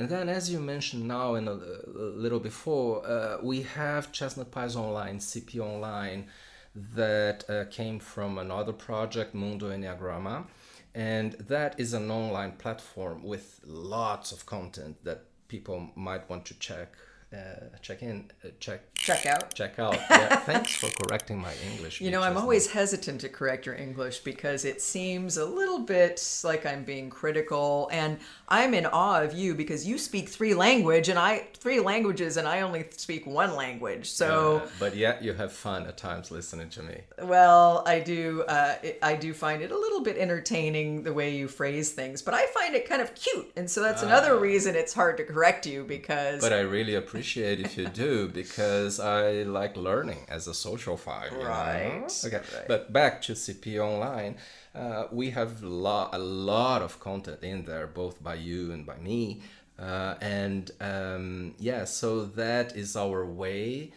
And 0.00 0.08
then, 0.08 0.30
as 0.30 0.50
you 0.50 0.60
mentioned 0.60 1.06
now 1.06 1.34
and 1.34 1.46
a, 1.46 1.60
little 1.94 2.40
before, 2.40 3.06
uh, 3.06 3.36
we 3.42 3.60
have 3.60 4.12
Chestnut 4.12 4.50
Paes 4.50 4.74
Online, 4.74 5.18
CP 5.18 5.60
Online, 5.60 6.26
that 6.74 7.44
uh, 7.50 7.66
came 7.66 7.98
from 7.98 8.38
another 8.38 8.72
project, 8.72 9.34
Mundo 9.34 9.68
Enneagrama. 9.68 10.46
And 10.94 11.32
that 11.34 11.78
is 11.78 11.92
an 11.92 12.10
online 12.10 12.52
platform 12.52 13.22
with 13.22 13.60
lots 13.66 14.32
of 14.32 14.46
content 14.46 15.04
that 15.04 15.24
people 15.48 15.90
might 15.94 16.30
want 16.30 16.46
to 16.46 16.54
check 16.58 16.94
uh, 17.32 17.76
check 17.80 18.02
in, 18.02 18.30
uh, 18.44 18.48
check 18.58 18.80
Check 19.14 19.26
out. 19.26 19.54
check 19.54 19.78
out. 19.78 19.94
Yeah, 20.10 20.36
thanks 20.50 20.74
for 20.76 20.88
correcting 21.02 21.38
my 21.38 21.52
English. 21.72 22.00
You 22.00 22.10
know, 22.10 22.22
I'm 22.22 22.36
always 22.36 22.70
hesitant 22.70 23.20
to 23.22 23.28
correct 23.28 23.66
your 23.66 23.74
English 23.74 24.20
because 24.20 24.64
it 24.64 24.80
seems 24.80 25.36
a 25.36 25.44
little 25.44 25.78
bit 25.80 26.22
like 26.44 26.64
I'm 26.66 26.84
being 26.84 27.10
critical, 27.10 27.88
and 27.92 28.18
I'm 28.48 28.74
in 28.74 28.86
awe 28.86 29.22
of 29.22 29.34
you 29.34 29.54
because 29.54 29.86
you 29.86 29.98
speak 29.98 30.28
three 30.28 30.54
language 30.54 31.08
and 31.08 31.18
I 31.18 31.46
three 31.58 31.80
languages, 31.80 32.36
and 32.36 32.46
I 32.46 32.60
only 32.62 32.84
speak 32.90 33.26
one 33.26 33.54
language. 33.56 34.10
So, 34.10 34.62
Uh, 34.64 34.68
but 34.78 34.96
yet 34.96 35.22
you 35.22 35.32
have 35.34 35.52
fun 35.52 35.86
at 35.86 35.96
times 35.96 36.30
listening 36.30 36.68
to 36.70 36.82
me. 36.82 37.00
well, 37.22 37.82
I 37.86 38.00
do, 38.00 38.42
uh, 38.42 38.76
I 39.02 39.16
do 39.16 39.34
find 39.34 39.62
it 39.62 39.70
a 39.70 39.78
little 39.78 40.00
bit 40.02 40.16
entertaining 40.16 41.02
the 41.02 41.12
way 41.12 41.34
you 41.34 41.48
phrase 41.48 41.90
things, 41.90 42.22
but 42.22 42.34
I 42.34 42.46
find 42.46 42.74
it 42.74 42.88
kind 42.88 43.02
of 43.02 43.14
cute, 43.14 43.50
and 43.56 43.68
so 43.70 43.82
that's 43.82 44.02
another 44.02 44.38
reason 44.38 44.74
it's 44.74 44.92
hard 44.92 45.16
to 45.18 45.24
correct 45.24 45.66
you 45.66 45.84
because. 45.84 46.40
But 46.40 46.52
I 46.52 46.60
really 46.60 46.94
appreciate 46.94 47.60
if 47.60 47.76
you 47.76 47.86
do 47.88 48.28
because 48.28 48.99
I 49.00 49.42
like 49.44 49.76
learning 49.76 50.26
as 50.28 50.46
a 50.46 50.54
social 50.54 50.96
five. 50.96 51.32
you 51.32 51.38
know? 51.38 51.44
Right, 51.46 52.22
Okay. 52.26 52.36
right. 52.36 52.68
But 52.68 52.92
back 52.92 53.22
to 53.22 53.32
CP 53.32 53.78
Online, 53.78 54.36
uh, 54.74 55.04
we 55.10 55.30
have 55.30 55.62
lo- 55.62 56.08
a 56.12 56.18
lot 56.18 56.82
of 56.82 57.00
content 57.00 57.42
in 57.42 57.64
there, 57.64 57.86
both 57.86 58.22
by 58.22 58.34
you 58.34 58.70
and 58.72 58.84
by 58.86 58.98
me. 58.98 59.42
Uh, 59.78 60.14
and 60.20 60.70
um, 60.80 61.54
yeah, 61.58 61.84
so 61.84 62.24
that 62.26 62.76
is 62.76 62.96
our 62.96 63.24
way 63.24 63.92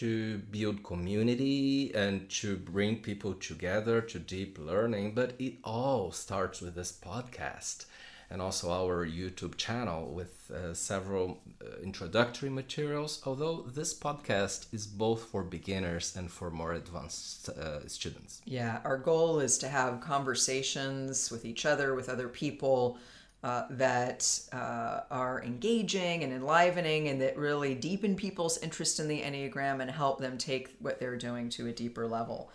to 0.00 0.38
build 0.50 0.82
community 0.82 1.92
and 1.94 2.28
to 2.28 2.56
bring 2.56 2.96
people 2.96 3.32
together 3.34 4.00
to 4.02 4.18
deep 4.18 4.58
learning. 4.58 5.14
But 5.14 5.34
it 5.38 5.54
all 5.64 6.12
starts 6.12 6.60
with 6.60 6.74
this 6.74 6.92
podcast 6.92 7.86
and 8.30 8.42
also 8.42 8.70
our 8.70 9.06
YouTube 9.06 9.56
channel 9.56 10.12
with 10.12 10.50
uh, 10.50 10.74
several 10.74 11.40
uh, 11.62 11.82
introductory 11.82 12.50
materials. 12.50 13.22
Although 13.24 13.62
this 13.62 13.98
podcast 13.98 14.66
is 14.72 14.86
both 14.86 15.24
for 15.24 15.42
beginners 15.42 16.14
and 16.16 16.30
for 16.30 16.50
more 16.50 16.74
advanced 16.74 17.48
uh, 17.48 17.86
students. 17.88 18.42
Yeah, 18.44 18.80
our 18.84 18.98
goal 18.98 19.40
is 19.40 19.58
to 19.58 19.68
have 19.68 20.00
conversations 20.00 21.30
with 21.30 21.44
each 21.44 21.64
other, 21.64 21.94
with 21.94 22.08
other 22.08 22.28
people 22.28 22.98
uh, 23.44 23.64
that 23.70 24.40
uh, 24.52 25.00
are 25.10 25.42
engaging 25.44 26.24
and 26.24 26.32
enlivening 26.32 27.08
and 27.08 27.20
that 27.22 27.36
really 27.36 27.74
deepen 27.74 28.16
people's 28.16 28.58
interest 28.58 28.98
in 28.98 29.06
the 29.06 29.22
Enneagram 29.22 29.80
and 29.80 29.90
help 29.90 30.18
them 30.18 30.36
take 30.36 30.74
what 30.80 30.98
they're 30.98 31.16
doing 31.16 31.48
to 31.48 31.68
a 31.68 31.72
deeper 31.72 32.06
level. 32.06 32.50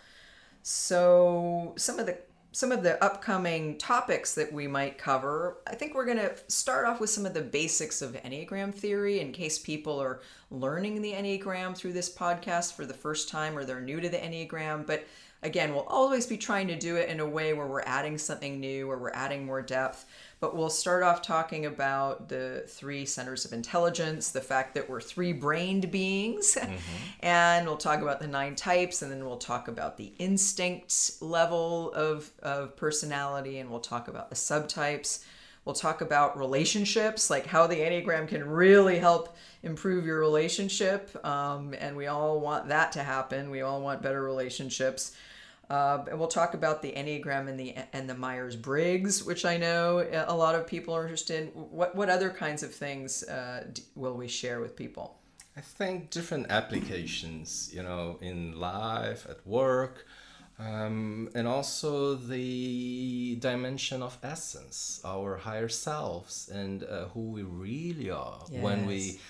So, 0.62 1.74
some 1.76 1.98
of 1.98 2.06
the 2.06 2.18
some 2.54 2.70
of 2.70 2.84
the 2.84 3.02
upcoming 3.02 3.76
topics 3.78 4.36
that 4.36 4.52
we 4.52 4.68
might 4.68 4.96
cover, 4.96 5.56
I 5.66 5.74
think 5.74 5.92
we're 5.92 6.04
going 6.04 6.18
to 6.18 6.36
start 6.46 6.86
off 6.86 7.00
with 7.00 7.10
some 7.10 7.26
of 7.26 7.34
the 7.34 7.42
basics 7.42 8.00
of 8.00 8.12
Enneagram 8.12 8.72
theory 8.72 9.18
in 9.18 9.32
case 9.32 9.58
people 9.58 10.00
are 10.00 10.20
learning 10.52 11.02
the 11.02 11.14
Enneagram 11.14 11.76
through 11.76 11.94
this 11.94 12.14
podcast 12.14 12.74
for 12.74 12.86
the 12.86 12.94
first 12.94 13.28
time 13.28 13.58
or 13.58 13.64
they're 13.64 13.80
new 13.80 14.00
to 14.00 14.08
the 14.08 14.18
Enneagram. 14.18 14.86
But 14.86 15.04
again, 15.42 15.74
we'll 15.74 15.82
always 15.82 16.28
be 16.28 16.36
trying 16.36 16.68
to 16.68 16.78
do 16.78 16.94
it 16.94 17.08
in 17.08 17.18
a 17.18 17.28
way 17.28 17.54
where 17.54 17.66
we're 17.66 17.82
adding 17.82 18.18
something 18.18 18.60
new 18.60 18.88
or 18.88 18.98
we're 18.98 19.10
adding 19.10 19.44
more 19.44 19.60
depth. 19.60 20.06
But 20.44 20.54
we'll 20.54 20.68
start 20.68 21.02
off 21.02 21.22
talking 21.22 21.64
about 21.64 22.28
the 22.28 22.64
three 22.68 23.06
centers 23.06 23.46
of 23.46 23.54
intelligence, 23.54 24.30
the 24.30 24.42
fact 24.42 24.74
that 24.74 24.90
we're 24.90 25.00
three 25.00 25.32
brained 25.32 25.90
beings, 25.90 26.58
and 27.20 27.66
we'll 27.66 27.78
talk 27.78 28.02
about 28.02 28.20
the 28.20 28.26
nine 28.26 28.54
types, 28.54 29.00
and 29.00 29.10
then 29.10 29.24
we'll 29.24 29.38
talk 29.38 29.68
about 29.68 29.96
the 29.96 30.12
instinct 30.18 31.12
level 31.22 31.94
of, 31.94 32.30
of 32.42 32.76
personality, 32.76 33.60
and 33.60 33.70
we'll 33.70 33.80
talk 33.80 34.06
about 34.06 34.28
the 34.28 34.36
subtypes. 34.36 35.24
We'll 35.64 35.74
talk 35.74 36.02
about 36.02 36.38
relationships, 36.38 37.30
like 37.30 37.46
how 37.46 37.66
the 37.66 37.76
Enneagram 37.76 38.28
can 38.28 38.46
really 38.46 38.98
help 38.98 39.34
improve 39.62 40.04
your 40.04 40.20
relationship. 40.20 41.24
Um, 41.24 41.74
and 41.78 41.96
we 41.96 42.06
all 42.06 42.38
want 42.38 42.68
that 42.68 42.92
to 42.92 43.02
happen. 43.02 43.48
We 43.48 43.62
all 43.62 43.80
want 43.80 44.02
better 44.02 44.22
relationships. 44.22 45.16
Uh, 45.70 46.04
and 46.10 46.18
we'll 46.18 46.28
talk 46.28 46.54
about 46.54 46.82
the 46.82 46.92
Enneagram 46.92 47.48
and 47.48 47.58
the 47.58 47.74
and 47.92 48.08
the 48.08 48.14
Myers 48.14 48.56
Briggs, 48.56 49.24
which 49.24 49.44
I 49.44 49.56
know 49.56 50.06
a 50.26 50.34
lot 50.34 50.54
of 50.54 50.66
people 50.66 50.94
are 50.94 51.02
interested 51.02 51.42
in. 51.42 51.48
What 51.48 51.94
what 51.94 52.08
other 52.10 52.30
kinds 52.30 52.62
of 52.62 52.74
things 52.74 53.22
uh, 53.24 53.64
d- 53.72 53.82
will 53.94 54.14
we 54.14 54.28
share 54.28 54.60
with 54.60 54.76
people? 54.76 55.18
I 55.56 55.60
think 55.60 56.10
different 56.10 56.50
applications, 56.50 57.70
you 57.72 57.82
know, 57.82 58.18
in 58.20 58.58
life, 58.58 59.26
at 59.30 59.46
work, 59.46 60.06
um, 60.58 61.30
and 61.34 61.46
also 61.46 62.14
the 62.14 63.36
dimension 63.36 64.02
of 64.02 64.18
essence, 64.22 65.00
our 65.04 65.36
higher 65.36 65.68
selves, 65.68 66.50
and 66.52 66.84
uh, 66.84 67.06
who 67.06 67.30
we 67.30 67.42
really 67.42 68.10
are 68.10 68.40
when 68.50 68.86
we 68.86 69.20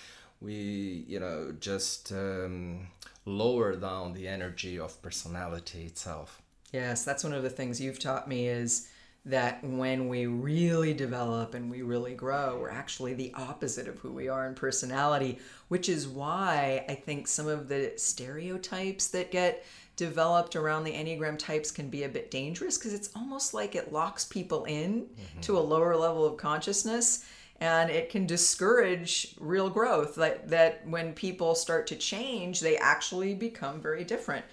we 0.40 1.04
you 1.08 1.20
know 1.20 1.54
just 1.60 2.12
um, 2.12 2.88
lower 3.24 3.76
down 3.76 4.12
the 4.12 4.28
energy 4.28 4.78
of 4.78 5.00
personality 5.02 5.84
itself. 5.84 6.42
Yes, 6.72 7.04
that's 7.04 7.24
one 7.24 7.32
of 7.32 7.42
the 7.42 7.50
things 7.50 7.80
you've 7.80 7.98
taught 8.00 8.28
me 8.28 8.48
is 8.48 8.88
that 9.26 9.64
when 9.64 10.08
we 10.08 10.26
really 10.26 10.92
develop 10.92 11.54
and 11.54 11.70
we 11.70 11.80
really 11.80 12.14
grow, 12.14 12.58
we're 12.60 12.68
actually 12.68 13.14
the 13.14 13.32
opposite 13.34 13.88
of 13.88 13.98
who 14.00 14.12
we 14.12 14.28
are 14.28 14.46
in 14.46 14.54
personality, 14.54 15.38
which 15.68 15.88
is 15.88 16.06
why 16.06 16.84
I 16.88 16.94
think 16.94 17.26
some 17.26 17.46
of 17.46 17.68
the 17.68 17.92
stereotypes 17.96 19.06
that 19.08 19.30
get 19.30 19.64
developed 19.96 20.56
around 20.56 20.84
the 20.84 20.92
Enneagram 20.92 21.38
types 21.38 21.70
can 21.70 21.88
be 21.88 22.02
a 22.02 22.08
bit 22.08 22.30
dangerous 22.30 22.76
because 22.76 22.92
it's 22.92 23.10
almost 23.14 23.54
like 23.54 23.74
it 23.74 23.92
locks 23.92 24.24
people 24.24 24.64
in 24.64 25.02
mm-hmm. 25.02 25.40
to 25.40 25.56
a 25.56 25.60
lower 25.60 25.96
level 25.96 26.26
of 26.26 26.36
consciousness 26.36 27.24
and 27.60 27.90
it 27.90 28.10
can 28.10 28.26
discourage 28.26 29.34
real 29.38 29.70
growth 29.70 30.16
that 30.16 30.48
that 30.48 30.86
when 30.86 31.12
people 31.12 31.54
start 31.54 31.86
to 31.86 31.96
change 31.96 32.60
they 32.60 32.76
actually 32.76 33.34
become 33.34 33.80
very 33.80 34.04
different. 34.04 34.44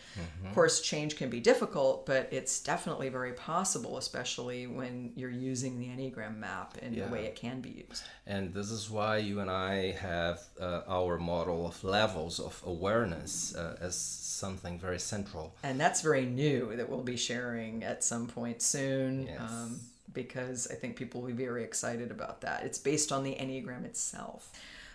Of 0.46 0.54
course 0.56 0.82
change 0.82 1.16
can 1.16 1.30
be 1.30 1.40
difficult 1.40 2.06
but 2.06 2.28
it's 2.32 2.60
definitely 2.60 3.10
very 3.10 3.34
possible 3.34 3.98
especially 3.98 4.68
when 4.68 5.12
you're 5.16 5.30
using 5.30 5.80
the 5.80 5.88
enneagram 5.88 6.38
map 6.38 6.78
in 6.82 6.96
the 6.96 7.08
way 7.08 7.26
it 7.26 7.36
can 7.36 7.62
be 7.62 7.86
used. 7.90 8.04
And 8.28 8.54
this 8.54 8.70
is 8.72 8.90
why 8.90 9.18
you 9.18 9.40
and 9.40 9.50
I 9.50 9.92
have 9.92 10.42
uh, 10.60 10.82
our 10.88 11.18
model 11.18 11.66
of 11.68 11.84
levels 11.84 12.40
of 12.40 12.62
awareness 12.66 13.56
uh, 13.56 13.78
as 13.82 13.96
something 13.96 14.80
very 14.80 15.00
central. 15.00 15.56
and 15.64 15.80
that's 15.80 16.02
very 16.02 16.26
new 16.26 16.76
that 16.76 16.88
we'll 16.90 17.04
be 17.04 17.18
sharing 17.18 17.84
at 17.84 18.04
some 18.04 18.28
point 18.28 18.62
soon. 18.62 19.28
Yes. 19.28 19.40
um, 19.40 19.80
because 20.14 20.68
I 20.70 20.76
think 20.76 20.96
people 20.96 21.22
will 21.22 21.28
be 21.28 21.34
very 21.34 21.64
excited 21.64 22.12
about 22.12 22.42
that. 22.42 22.64
It's 22.64 22.78
based 22.78 23.12
on 23.12 23.24
the 23.24 23.36
Enneagram 23.36 23.86
itself. 23.86 24.52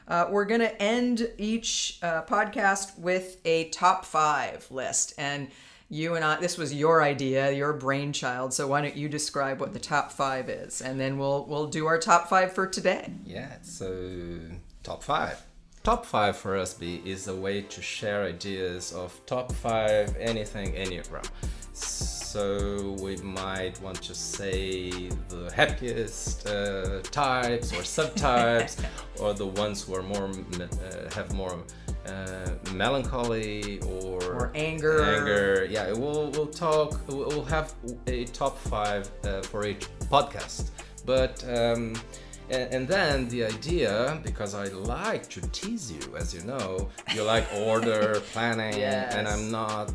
Uh, 0.09 0.27
we're 0.31 0.45
going 0.45 0.61
to 0.61 0.83
end 0.83 1.29
each 1.37 1.99
uh, 2.03 2.23
podcast 2.23 2.99
with 2.99 3.39
a 3.45 3.69
top 3.71 4.05
five 4.05 4.67
list. 4.71 5.15
And 5.19 5.49
you 5.89 6.15
and 6.15 6.25
I, 6.25 6.39
this 6.41 6.59
was 6.59 6.73
your 6.73 7.03
idea, 7.03 7.51
your 7.53 7.73
brainchild. 7.73 8.53
So 8.53 8.67
why 8.69 8.83
don't 8.83 8.97
you 8.97 9.09
describe 9.09 9.61
what 9.61 9.73
the 9.73 9.81
top 9.81 10.13
five 10.13 10.49
is? 10.49 10.81
And 10.81 11.01
then 11.01 11.19
we'll, 11.19 11.45
we'll 11.47 11.67
do 11.67 11.87
our 11.87 11.99
top 11.99 12.29
five 12.29 12.53
for 12.53 12.67
today. 12.67 13.11
Yeah, 13.25 13.57
so 13.63 14.39
top 14.83 15.03
five. 15.03 15.43
Top 15.83 16.05
five 16.05 16.37
for 16.37 16.57
us 16.57 16.81
is 16.81 17.29
a 17.29 17.37
way 17.37 17.63
to 17.63 17.81
share 17.81 18.25
ideas 18.25 18.93
of 18.93 19.21
top 19.27 19.53
five 19.53 20.17
anything 20.19 20.73
Enneagram. 20.73 21.25
So 21.73 22.16
we 23.01 23.17
might 23.17 23.81
want 23.81 24.03
to 24.03 24.15
say 24.15 24.91
the 25.29 25.53
happiest 25.55 26.47
uh, 26.47 27.01
types 27.03 27.73
or 27.73 27.83
subtypes, 27.83 28.85
or 29.21 29.35
the 29.35 29.47
ones 29.47 29.83
who 29.83 29.95
are 29.95 30.03
more 30.03 30.31
uh, 30.61 31.15
have 31.15 31.33
more 31.35 31.57
uh, 32.07 32.51
melancholy 32.75 33.81
or, 33.81 34.23
Or 34.23 34.53
anger. 34.55 35.03
Anger. 35.03 35.67
Yeah, 35.71 35.93
we'll 35.93 36.31
we'll 36.31 36.47
talk. 36.47 37.01
We'll 37.09 37.45
have 37.45 37.75
a 38.07 38.25
top 38.27 38.59
five 38.59 39.11
uh, 39.25 39.43
for 39.43 39.67
each 39.67 39.87
podcast, 40.11 40.71
but. 41.05 41.45
Um, 41.49 41.95
and, 42.49 42.73
and 42.73 42.89
then 42.89 43.29
the 43.29 43.45
idea, 43.45 44.21
because 44.23 44.55
I 44.55 44.67
like 44.69 45.29
to 45.31 45.41
tease 45.51 45.91
you, 45.91 46.17
as 46.17 46.33
you 46.33 46.43
know, 46.43 46.89
you 47.13 47.25
like 47.25 47.45
order, 47.57 48.21
planning, 48.33 48.75
and 49.17 49.27
I'm 49.27 49.51
not 49.51 49.93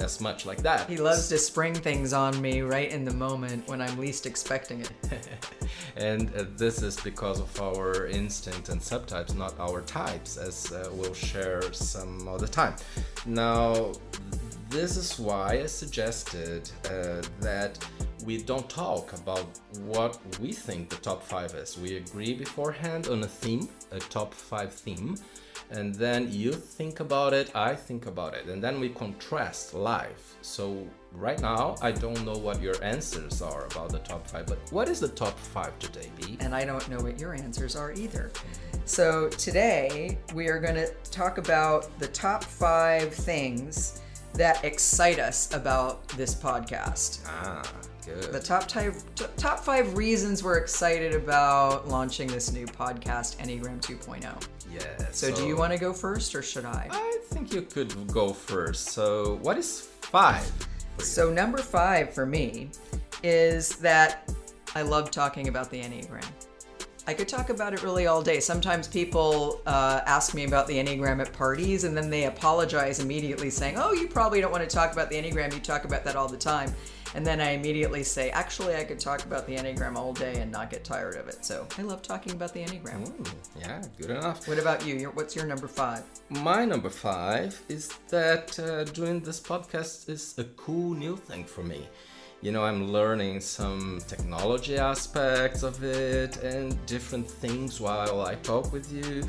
as 0.00 0.20
much 0.20 0.46
like 0.46 0.62
that. 0.62 0.88
He 0.88 0.96
loves 0.96 1.28
to 1.28 1.38
spring 1.38 1.74
things 1.74 2.12
on 2.12 2.40
me 2.40 2.62
right 2.62 2.90
in 2.90 3.04
the 3.04 3.12
moment 3.12 3.68
when 3.68 3.80
I'm 3.80 3.98
least 3.98 4.26
expecting 4.26 4.80
it. 4.80 4.92
and 5.96 6.34
uh, 6.34 6.44
this 6.56 6.82
is 6.82 6.98
because 7.00 7.40
of 7.40 7.60
our 7.60 8.06
instinct 8.06 8.68
and 8.68 8.80
subtypes, 8.80 9.34
not 9.34 9.58
our 9.60 9.82
types, 9.82 10.36
as 10.36 10.72
uh, 10.72 10.88
we'll 10.92 11.14
share 11.14 11.72
some 11.72 12.26
other 12.28 12.46
time. 12.46 12.74
Now, 13.26 13.92
this 14.68 14.96
is 14.96 15.18
why 15.18 15.60
I 15.62 15.66
suggested 15.66 16.70
uh, 16.84 17.22
that 17.40 17.78
we 18.24 18.42
don't 18.42 18.68
talk 18.68 19.12
about 19.14 19.46
what 19.84 20.18
we 20.40 20.52
think 20.52 20.90
the 20.90 20.96
top 20.96 21.22
five 21.22 21.54
is. 21.54 21.78
We 21.78 21.96
agree 21.96 22.34
beforehand 22.34 23.08
on 23.08 23.22
a 23.22 23.26
theme, 23.26 23.68
a 23.90 23.98
top 23.98 24.32
five 24.34 24.72
theme, 24.72 25.16
and 25.70 25.94
then 25.94 26.30
you 26.30 26.52
think 26.52 27.00
about 27.00 27.32
it, 27.32 27.54
I 27.54 27.74
think 27.74 28.06
about 28.06 28.34
it, 28.34 28.46
and 28.46 28.62
then 28.62 28.80
we 28.80 28.88
contrast 28.88 29.72
life. 29.74 30.34
So 30.42 30.86
right 31.12 31.40
now, 31.40 31.76
I 31.80 31.92
don't 31.92 32.24
know 32.24 32.36
what 32.36 32.60
your 32.60 32.82
answers 32.82 33.40
are 33.40 33.66
about 33.66 33.90
the 33.90 34.00
top 34.00 34.26
five, 34.26 34.46
but 34.46 34.58
what 34.70 34.88
is 34.88 35.00
the 35.00 35.08
top 35.08 35.38
five 35.38 35.78
today, 35.78 36.10
B? 36.20 36.36
and 36.40 36.54
I 36.54 36.64
don't 36.64 36.88
know 36.88 36.98
what 36.98 37.20
your 37.20 37.34
answers 37.34 37.76
are 37.76 37.92
either. 37.92 38.32
So 38.84 39.28
today 39.28 40.18
we 40.34 40.48
are 40.48 40.58
going 40.58 40.74
to 40.74 40.92
talk 41.10 41.38
about 41.38 41.96
the 41.98 42.08
top 42.08 42.42
five 42.42 43.14
things 43.14 44.00
that 44.34 44.64
excite 44.64 45.18
us 45.18 45.52
about 45.54 46.06
this 46.10 46.34
podcast. 46.34 47.20
Ah, 47.26 47.62
good. 48.04 48.32
The 48.32 48.40
top 48.40 48.70
five, 48.70 49.02
top 49.36 49.60
five 49.60 49.96
reasons 49.96 50.42
we're 50.42 50.58
excited 50.58 51.14
about 51.14 51.88
launching 51.88 52.28
this 52.28 52.52
new 52.52 52.66
podcast, 52.66 53.36
Enneagram 53.36 53.80
2.0. 53.80 54.48
yeah. 54.72 55.06
So, 55.10 55.34
do 55.34 55.46
you 55.46 55.56
want 55.56 55.72
to 55.72 55.78
go 55.78 55.92
first 55.92 56.34
or 56.34 56.42
should 56.42 56.64
I? 56.64 56.88
I 56.90 57.18
think 57.24 57.52
you 57.52 57.62
could 57.62 58.06
go 58.12 58.32
first. 58.32 58.90
So, 58.90 59.38
what 59.42 59.58
is 59.58 59.88
five? 60.00 60.50
So, 60.98 61.30
number 61.32 61.58
five 61.58 62.12
for 62.12 62.26
me 62.26 62.70
is 63.22 63.76
that 63.76 64.32
I 64.74 64.82
love 64.82 65.10
talking 65.10 65.48
about 65.48 65.70
the 65.70 65.80
Enneagram. 65.80 66.24
I 67.06 67.14
could 67.14 67.28
talk 67.28 67.50
about 67.50 67.72
it 67.72 67.82
really 67.82 68.06
all 68.06 68.22
day. 68.22 68.40
Sometimes 68.40 68.86
people 68.86 69.62
uh, 69.66 70.00
ask 70.06 70.34
me 70.34 70.44
about 70.44 70.66
the 70.66 70.74
Enneagram 70.74 71.20
at 71.20 71.32
parties 71.32 71.84
and 71.84 71.96
then 71.96 72.10
they 72.10 72.24
apologize 72.24 73.00
immediately, 73.00 73.50
saying, 73.50 73.76
Oh, 73.78 73.92
you 73.92 74.06
probably 74.06 74.40
don't 74.40 74.52
want 74.52 74.68
to 74.68 74.74
talk 74.74 74.92
about 74.92 75.08
the 75.10 75.16
Enneagram. 75.16 75.52
You 75.52 75.60
talk 75.60 75.84
about 75.84 76.04
that 76.04 76.16
all 76.16 76.28
the 76.28 76.36
time. 76.36 76.72
And 77.14 77.26
then 77.26 77.40
I 77.40 77.50
immediately 77.52 78.04
say, 78.04 78.30
Actually, 78.30 78.76
I 78.76 78.84
could 78.84 79.00
talk 79.00 79.24
about 79.24 79.46
the 79.46 79.56
Enneagram 79.56 79.96
all 79.96 80.12
day 80.12 80.40
and 80.40 80.52
not 80.52 80.70
get 80.70 80.84
tired 80.84 81.16
of 81.16 81.26
it. 81.28 81.44
So 81.44 81.66
I 81.78 81.82
love 81.82 82.02
talking 82.02 82.32
about 82.32 82.52
the 82.52 82.60
Enneagram. 82.60 83.32
Yeah, 83.58 83.82
good 83.98 84.10
enough. 84.10 84.46
What 84.46 84.58
about 84.58 84.86
you? 84.86 84.96
Your, 84.96 85.10
what's 85.12 85.34
your 85.34 85.46
number 85.46 85.68
five? 85.68 86.04
My 86.28 86.64
number 86.64 86.90
five 86.90 87.60
is 87.68 87.88
that 88.10 88.58
uh, 88.58 88.84
doing 88.84 89.20
this 89.20 89.40
podcast 89.40 90.08
is 90.08 90.34
a 90.38 90.44
cool 90.44 90.94
new 90.94 91.16
thing 91.16 91.44
for 91.44 91.62
me. 91.62 91.88
You 92.42 92.52
know, 92.52 92.64
I'm 92.64 92.90
learning 92.90 93.40
some 93.40 94.00
technology 94.08 94.78
aspects 94.78 95.62
of 95.62 95.82
it 95.84 96.38
and 96.42 96.74
different 96.86 97.28
things 97.30 97.80
while 97.80 98.22
I 98.22 98.34
talk 98.36 98.72
with 98.72 98.90
you. 98.90 99.22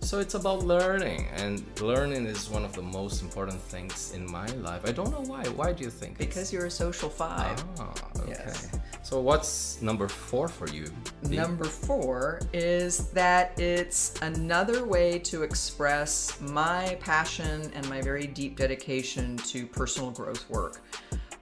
So 0.00 0.18
it's 0.18 0.34
about 0.34 0.64
learning, 0.64 1.28
and 1.36 1.62
learning 1.80 2.26
is 2.26 2.48
one 2.50 2.64
of 2.64 2.72
the 2.72 2.82
most 2.82 3.22
important 3.22 3.60
things 3.60 4.12
in 4.14 4.28
my 4.30 4.46
life. 4.68 4.82
I 4.84 4.90
don't 4.90 5.10
know 5.12 5.22
why. 5.32 5.44
Why 5.50 5.72
do 5.72 5.84
you 5.84 5.90
think? 5.90 6.14
it's- 6.20 6.26
Because 6.28 6.52
you're 6.52 6.66
a 6.66 6.70
social 6.70 7.08
five. 7.08 7.64
Ah, 7.78 7.94
okay. 8.18 8.30
Yes. 8.30 8.68
So 9.04 9.20
what's 9.20 9.80
number 9.80 10.08
four 10.08 10.48
for 10.48 10.68
you? 10.68 10.86
B? 11.28 11.36
Number 11.36 11.64
four 11.66 12.40
is 12.52 13.08
that 13.10 13.56
it's 13.60 14.14
another 14.22 14.84
way 14.84 15.20
to 15.20 15.44
express 15.44 16.40
my 16.40 16.96
passion 17.00 17.70
and 17.74 17.88
my 17.88 18.00
very 18.02 18.26
deep 18.26 18.56
dedication 18.56 19.36
to 19.52 19.66
personal 19.68 20.10
growth 20.10 20.48
work. 20.50 20.80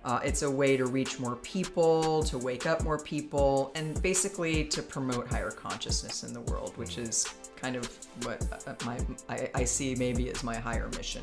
Uh, 0.04 0.18
it's 0.24 0.42
a 0.42 0.50
way 0.50 0.76
to 0.76 0.86
reach 0.86 1.20
more 1.20 1.36
people, 1.36 2.22
to 2.22 2.38
wake 2.38 2.66
up 2.66 2.82
more 2.82 2.98
people, 2.98 3.70
and 3.74 4.00
basically 4.02 4.64
to 4.64 4.82
promote 4.82 5.28
higher 5.28 5.50
consciousness 5.50 6.24
in 6.24 6.32
the 6.32 6.40
world, 6.42 6.76
which 6.76 6.96
is 6.96 7.26
kind 7.54 7.76
of 7.76 7.86
what 8.22 8.42
uh, 8.66 8.74
my 8.86 8.98
I, 9.28 9.50
I 9.54 9.64
see 9.64 9.94
maybe 9.94 10.30
as 10.30 10.42
my 10.42 10.56
higher 10.56 10.88
mission. 10.96 11.22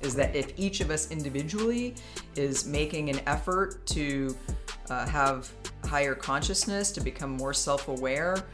Is 0.00 0.14
that 0.14 0.36
if 0.36 0.52
each 0.56 0.80
of 0.80 0.90
us 0.90 1.10
individually 1.10 1.94
is 2.36 2.66
making 2.66 3.08
an 3.10 3.20
effort 3.26 3.84
to 3.86 4.36
uh, 4.90 5.06
have 5.08 5.50
higher 5.84 6.14
consciousness, 6.14 6.92
to 6.92 7.00
become 7.00 7.30
more 7.30 7.54
self 7.54 7.88
aware, 7.88 8.44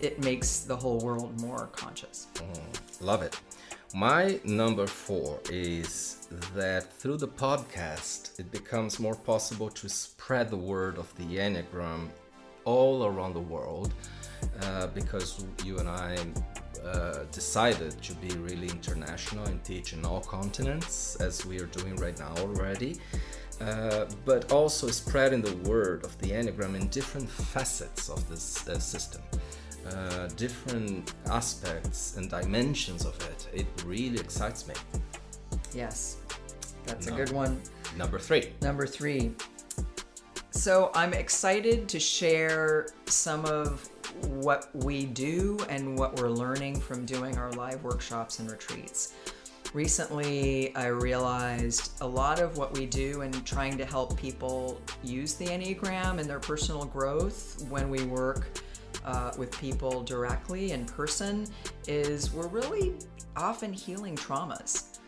it 0.00 0.22
makes 0.24 0.60
the 0.60 0.76
whole 0.76 0.98
world 1.00 1.38
more 1.40 1.68
conscious. 1.72 2.28
Love 3.00 3.22
it. 3.22 3.38
My 3.94 4.40
number 4.44 4.86
four 4.86 5.40
is 5.50 6.23
that 6.54 6.92
through 6.92 7.18
the 7.18 7.28
podcast, 7.28 8.38
it 8.38 8.50
becomes 8.50 8.98
more 8.98 9.14
possible 9.14 9.68
to 9.70 9.88
spread 9.88 10.50
the 10.50 10.56
word 10.56 10.98
of 10.98 11.14
the 11.16 11.36
Enneagram 11.38 12.08
all 12.64 13.04
around 13.04 13.34
the 13.34 13.40
world 13.40 13.92
uh, 14.62 14.86
because 14.88 15.44
you 15.64 15.78
and 15.78 15.88
I 15.88 16.16
uh, 16.84 17.24
decided 17.32 18.02
to 18.02 18.14
be 18.14 18.34
really 18.36 18.68
international 18.68 19.44
and 19.46 19.62
teach 19.64 19.92
in 19.92 20.04
all 20.04 20.20
continents, 20.20 21.16
as 21.16 21.44
we 21.46 21.60
are 21.60 21.66
doing 21.66 21.96
right 21.96 22.18
now 22.18 22.34
already. 22.38 22.96
Uh, 23.60 24.06
but 24.24 24.50
also 24.50 24.88
spreading 24.88 25.40
the 25.40 25.56
word 25.68 26.04
of 26.04 26.18
the 26.18 26.30
Enneagram 26.30 26.74
in 26.74 26.88
different 26.88 27.28
facets 27.28 28.08
of 28.08 28.28
this 28.28 28.42
system 28.84 29.22
uh, 29.86 30.28
different 30.36 31.14
aspects 31.26 32.16
and 32.16 32.30
dimensions 32.30 33.04
of 33.04 33.14
it. 33.28 33.48
It 33.52 33.66
really 33.84 34.18
excites 34.18 34.66
me. 34.66 34.74
Yes, 35.74 36.18
that's 36.86 37.06
No. 37.06 37.14
a 37.14 37.16
good 37.16 37.30
one. 37.32 37.60
Number 37.96 38.18
three. 38.18 38.52
Number 38.62 38.86
three. 38.86 39.34
So 40.50 40.90
I'm 40.94 41.12
excited 41.12 41.88
to 41.88 41.98
share 41.98 42.88
some 43.06 43.44
of 43.44 43.88
what 44.22 44.70
we 44.74 45.04
do 45.04 45.58
and 45.68 45.98
what 45.98 46.20
we're 46.20 46.30
learning 46.30 46.80
from 46.80 47.04
doing 47.04 47.36
our 47.36 47.50
live 47.52 47.82
workshops 47.82 48.38
and 48.38 48.50
retreats. 48.50 49.12
Recently, 49.72 50.74
I 50.76 50.86
realized 50.86 52.00
a 52.00 52.06
lot 52.06 52.38
of 52.38 52.56
what 52.56 52.72
we 52.78 52.86
do 52.86 53.22
and 53.22 53.44
trying 53.44 53.76
to 53.78 53.84
help 53.84 54.16
people 54.16 54.80
use 55.02 55.34
the 55.34 55.46
Enneagram 55.46 56.20
in 56.20 56.28
their 56.28 56.38
personal 56.38 56.84
growth 56.84 57.64
when 57.68 57.90
we 57.90 58.04
work 58.04 58.46
uh, 59.04 59.32
with 59.36 59.50
people 59.58 60.02
directly 60.04 60.70
in 60.70 60.86
person 60.86 61.46
is 61.88 62.32
we're 62.32 62.46
really 62.46 62.94
often 63.36 63.72
healing 63.72 64.14
traumas 64.16 64.98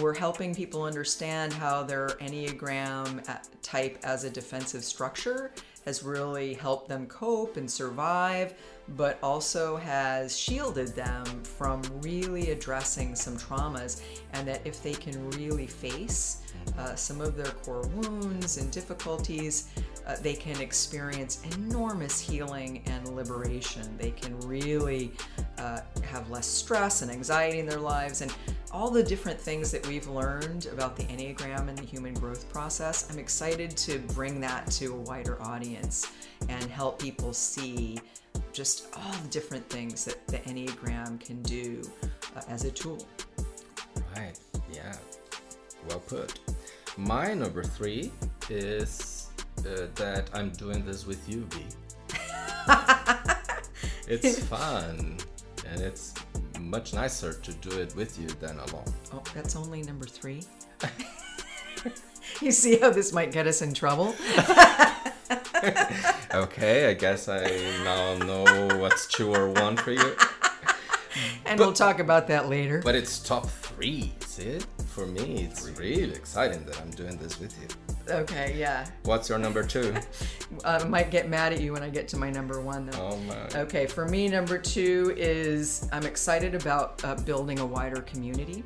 we're 0.00 0.14
helping 0.14 0.54
people 0.54 0.82
understand 0.82 1.52
how 1.52 1.82
their 1.82 2.08
Enneagram 2.20 3.26
type 3.62 3.98
as 4.02 4.24
a 4.24 4.30
defensive 4.30 4.84
structure 4.84 5.50
has 5.84 6.02
really 6.02 6.52
helped 6.54 6.88
them 6.88 7.06
cope 7.06 7.56
and 7.56 7.70
survive, 7.70 8.54
but 8.96 9.18
also 9.22 9.76
has 9.76 10.38
shielded 10.38 10.88
them 10.88 11.24
from 11.42 11.82
really 12.02 12.50
addressing 12.50 13.14
some 13.14 13.38
traumas. 13.38 14.02
And 14.34 14.46
that 14.46 14.60
if 14.66 14.82
they 14.82 14.92
can 14.92 15.30
really 15.30 15.66
face 15.66 16.42
uh, 16.78 16.94
some 16.94 17.20
of 17.20 17.36
their 17.36 17.46
core 17.46 17.86
wounds 17.88 18.58
and 18.58 18.70
difficulties, 18.70 19.68
uh, 20.08 20.16
they 20.22 20.34
can 20.34 20.60
experience 20.60 21.42
enormous 21.56 22.18
healing 22.18 22.82
and 22.86 23.14
liberation. 23.14 23.96
They 23.98 24.10
can 24.10 24.38
really 24.40 25.12
uh, 25.58 25.80
have 26.02 26.30
less 26.30 26.46
stress 26.46 27.02
and 27.02 27.10
anxiety 27.10 27.58
in 27.58 27.66
their 27.66 27.78
lives, 27.78 28.22
and 28.22 28.34
all 28.72 28.90
the 28.90 29.02
different 29.02 29.38
things 29.38 29.70
that 29.70 29.86
we've 29.86 30.08
learned 30.08 30.66
about 30.72 30.96
the 30.96 31.04
Enneagram 31.04 31.68
and 31.68 31.76
the 31.76 31.84
human 31.84 32.14
growth 32.14 32.50
process. 32.50 33.10
I'm 33.10 33.18
excited 33.18 33.76
to 33.76 33.98
bring 34.14 34.40
that 34.40 34.70
to 34.72 34.94
a 34.94 34.96
wider 34.96 35.40
audience 35.42 36.10
and 36.48 36.64
help 36.64 37.00
people 37.00 37.32
see 37.32 38.00
just 38.52 38.88
all 38.96 39.12
the 39.22 39.28
different 39.28 39.68
things 39.68 40.04
that 40.04 40.26
the 40.26 40.38
Enneagram 40.38 41.20
can 41.20 41.42
do 41.42 41.82
uh, 42.34 42.40
as 42.48 42.64
a 42.64 42.70
tool. 42.70 43.06
Right. 44.16 44.38
Yeah. 44.72 44.96
Well 45.88 46.00
put. 46.00 46.40
My 46.96 47.34
number 47.34 47.62
three 47.62 48.10
is 48.50 49.17
uh, 49.66 49.86
that 49.94 50.30
I'm 50.32 50.50
doing 50.50 50.84
this 50.84 51.06
with 51.06 51.28
you, 51.28 51.46
B. 51.50 51.64
it's 54.08 54.38
fun, 54.44 55.18
and 55.66 55.80
it's 55.80 56.14
much 56.60 56.94
nicer 56.94 57.32
to 57.32 57.52
do 57.54 57.78
it 57.78 57.94
with 57.96 58.18
you 58.18 58.28
than 58.40 58.58
alone. 58.58 58.92
Oh, 59.12 59.22
that's 59.34 59.56
only 59.56 59.82
number 59.82 60.06
three. 60.06 60.42
you 62.40 62.52
see 62.52 62.78
how 62.78 62.90
this 62.90 63.12
might 63.12 63.32
get 63.32 63.46
us 63.46 63.62
in 63.62 63.74
trouble? 63.74 64.14
Okay, 66.34 66.90
I 66.90 66.94
guess 66.94 67.28
I 67.28 67.42
now 67.84 68.16
know 68.18 68.78
what's 68.78 69.06
two 69.06 69.34
or 69.34 69.48
one 69.48 69.76
for 69.76 69.92
you. 69.92 70.14
And 71.46 71.58
we'll 71.58 71.72
talk 71.72 72.00
about 72.00 72.26
that 72.28 72.48
later. 72.48 72.82
But 72.84 72.94
it's 72.94 73.18
top 73.18 73.48
three, 73.48 74.12
see? 74.20 74.58
For 74.86 75.06
me, 75.06 75.48
it's 75.50 75.66
really 75.70 76.14
exciting 76.14 76.64
that 76.66 76.80
I'm 76.80 76.90
doing 76.90 77.16
this 77.16 77.40
with 77.40 77.54
you. 77.60 77.87
Okay, 78.10 78.54
yeah. 78.56 78.86
What's 79.04 79.28
your 79.28 79.38
number 79.38 79.62
two? 79.62 79.94
I 80.64 80.82
might 80.84 81.10
get 81.10 81.28
mad 81.28 81.52
at 81.52 81.60
you 81.60 81.72
when 81.72 81.82
I 81.82 81.90
get 81.90 82.08
to 82.08 82.16
my 82.16 82.30
number 82.30 82.60
one, 82.60 82.86
though. 82.86 83.10
Oh 83.12 83.16
my. 83.18 83.60
Okay, 83.60 83.86
for 83.86 84.06
me, 84.06 84.28
number 84.28 84.58
two 84.58 85.14
is 85.16 85.88
I'm 85.92 86.04
excited 86.04 86.54
about 86.54 87.04
uh, 87.04 87.14
building 87.16 87.58
a 87.58 87.66
wider 87.66 88.00
community. 88.02 88.64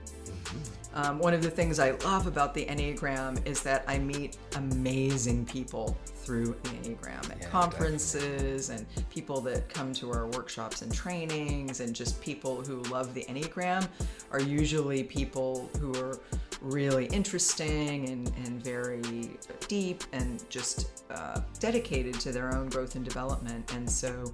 Um, 0.94 1.18
one 1.18 1.32
of 1.32 1.42
the 1.42 1.50
things 1.50 1.78
I 1.78 1.92
love 2.04 2.26
about 2.26 2.52
the 2.54 2.66
Enneagram 2.66 3.44
is 3.46 3.62
that 3.62 3.84
I 3.88 3.98
meet 3.98 4.36
amazing 4.56 5.46
people 5.46 5.96
through 6.04 6.56
the 6.62 6.68
Enneagram 6.68 7.30
at 7.30 7.40
Yeah, 7.40 7.48
conferences 7.48 8.70
and 8.70 8.86
people 9.10 9.40
that 9.42 9.68
come 9.68 9.92
to 9.94 10.12
our 10.12 10.26
workshops 10.28 10.82
and 10.82 10.92
trainings, 10.92 11.80
and 11.80 11.94
just 11.94 12.20
people 12.20 12.62
who 12.62 12.82
love 12.82 13.14
the 13.14 13.24
Enneagram 13.24 13.88
are 14.30 14.40
usually 14.40 15.02
people 15.02 15.70
who 15.80 15.94
are 15.96 16.20
really 16.60 17.06
interesting 17.06 18.08
and, 18.08 18.28
and 18.44 18.62
very 18.62 19.30
deep 19.66 20.04
and 20.12 20.48
just 20.48 21.04
uh, 21.10 21.40
dedicated 21.58 22.20
to 22.20 22.30
their 22.30 22.54
own 22.54 22.68
growth 22.68 22.94
and 22.94 23.04
development. 23.04 23.72
And 23.74 23.90
so 23.90 24.32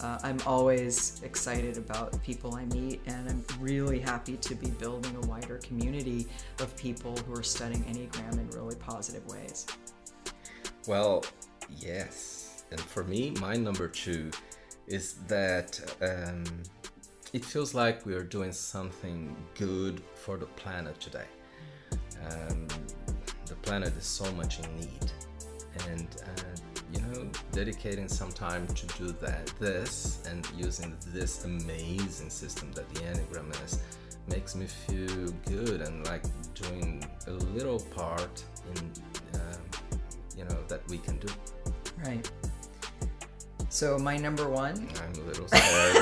uh, 0.00 0.18
I'm 0.22 0.38
always 0.46 1.20
excited 1.22 1.76
about 1.76 2.12
the 2.12 2.18
people 2.18 2.54
I 2.54 2.64
meet, 2.66 3.00
and 3.06 3.28
I'm 3.28 3.44
really 3.60 3.98
happy 3.98 4.36
to 4.36 4.54
be 4.54 4.70
building 4.70 5.16
a 5.22 5.26
wider 5.26 5.58
community 5.58 6.26
of 6.60 6.76
people 6.76 7.16
who 7.26 7.34
are 7.34 7.42
studying 7.42 7.84
Enneagram 7.84 8.34
in 8.34 8.48
really 8.50 8.76
positive 8.76 9.26
ways. 9.26 9.66
Well, 10.86 11.24
yes. 11.76 12.64
And 12.70 12.80
for 12.80 13.04
me, 13.04 13.32
my 13.40 13.54
number 13.54 13.88
two 13.88 14.30
is 14.86 15.14
that 15.26 15.80
um, 16.00 16.44
it 17.32 17.44
feels 17.44 17.74
like 17.74 18.06
we 18.06 18.14
are 18.14 18.22
doing 18.22 18.52
something 18.52 19.36
good 19.54 20.02
for 20.14 20.36
the 20.36 20.46
planet 20.46 20.98
today. 21.00 21.26
Um, 22.30 22.66
the 23.46 23.54
planet 23.62 23.96
is 23.96 24.04
so 24.04 24.30
much 24.32 24.60
in 24.60 24.76
need. 24.76 25.12
And 25.88 26.08
uh, 26.24 26.47
you 26.92 27.00
know, 27.00 27.28
dedicating 27.52 28.08
some 28.08 28.32
time 28.32 28.66
to 28.68 28.86
do 28.98 29.12
that, 29.20 29.46
this, 29.58 30.22
and 30.30 30.48
using 30.56 30.96
this 31.08 31.44
amazing 31.44 32.30
system 32.30 32.72
that 32.72 32.88
the 32.94 33.00
Enneagram 33.00 33.50
is, 33.64 33.80
makes 34.28 34.54
me 34.54 34.66
feel 34.66 35.30
good 35.46 35.82
and 35.82 36.06
like 36.06 36.22
doing 36.54 37.04
a 37.26 37.32
little 37.32 37.80
part 37.80 38.44
in, 38.74 38.92
um, 39.34 40.00
you 40.36 40.44
know, 40.44 40.58
that 40.68 40.86
we 40.88 40.98
can 40.98 41.18
do. 41.18 41.28
Right. 42.04 42.30
So 43.68 43.98
my 43.98 44.16
number 44.16 44.48
one. 44.48 44.88
I'm 45.02 45.22
a 45.22 45.26
little 45.26 45.48
scared. 45.48 45.96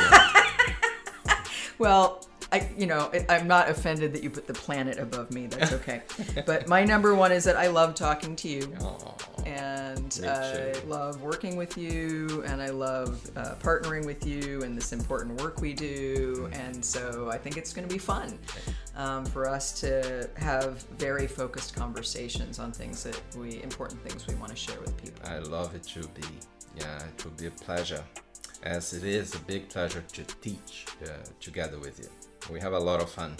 well, 1.79 2.27
I, 2.57 2.71
you 2.79 2.87
know, 2.87 3.13
I'm 3.29 3.47
not 3.47 3.69
offended 3.69 4.15
that 4.15 4.23
you 4.23 4.31
put 4.31 4.47
the 4.47 4.55
planet 4.55 4.99
above 4.99 5.31
me. 5.31 5.47
That's 5.47 5.73
okay. 5.81 6.03
but 6.47 6.67
my 6.69 6.85
number 6.85 7.15
one 7.15 7.31
is 7.31 7.45
that 7.45 7.57
I 7.57 7.67
love 7.67 7.95
talking 7.95 8.35
to 8.37 8.49
you. 8.49 8.63
Aww, 8.63 9.47
and 9.47 10.21
I 10.25 10.73
love 10.87 11.21
working 11.21 11.57
with 11.57 11.77
you, 11.77 12.43
and 12.47 12.63
I 12.63 12.71
love 12.71 13.31
uh, 13.37 13.57
partnering 13.57 14.07
with 14.07 14.27
you 14.27 14.63
in 14.63 14.75
this 14.75 14.93
important 14.93 15.39
work 15.43 15.61
we 15.61 15.75
do. 15.75 16.49
And 16.53 16.83
so 16.83 17.29
I 17.31 17.37
think 17.37 17.59
it's 17.59 17.75
going 17.75 17.87
to 17.87 17.93
be 17.93 17.99
fun 17.99 18.39
um, 18.97 19.27
for 19.27 19.47
us 19.47 19.79
to 19.81 20.31
have 20.37 20.83
very 20.97 21.27
focused 21.27 21.77
conversations 21.77 22.59
on 22.59 22.73
things 22.73 23.05
that 23.05 23.21
we, 23.37 23.63
important 23.63 24.01
things 24.03 24.27
we 24.27 24.35
want 24.37 24.51
to 24.51 24.57
share 24.57 24.81
with 24.81 24.97
people. 24.97 25.21
I 25.29 25.39
love 25.41 25.75
it 25.75 25.83
to 25.83 26.01
be. 26.09 26.27
Yeah, 26.75 27.03
it 27.05 27.25
will 27.25 27.33
be 27.33 27.47
a 27.47 27.51
pleasure 27.51 28.03
as 28.63 28.95
it 28.95 29.05
is 29.05 29.35
a 29.35 29.39
big 29.41 29.69
pleasure 29.69 30.03
to 30.13 30.25
teach 30.41 30.87
uh, 31.05 31.09
together 31.41 31.79
with 31.79 31.99
you 31.99 32.09
we 32.51 32.61
have 32.61 32.73
a 32.73 32.79
lot 32.79 33.01
of 33.03 33.11
fun. 33.11 33.37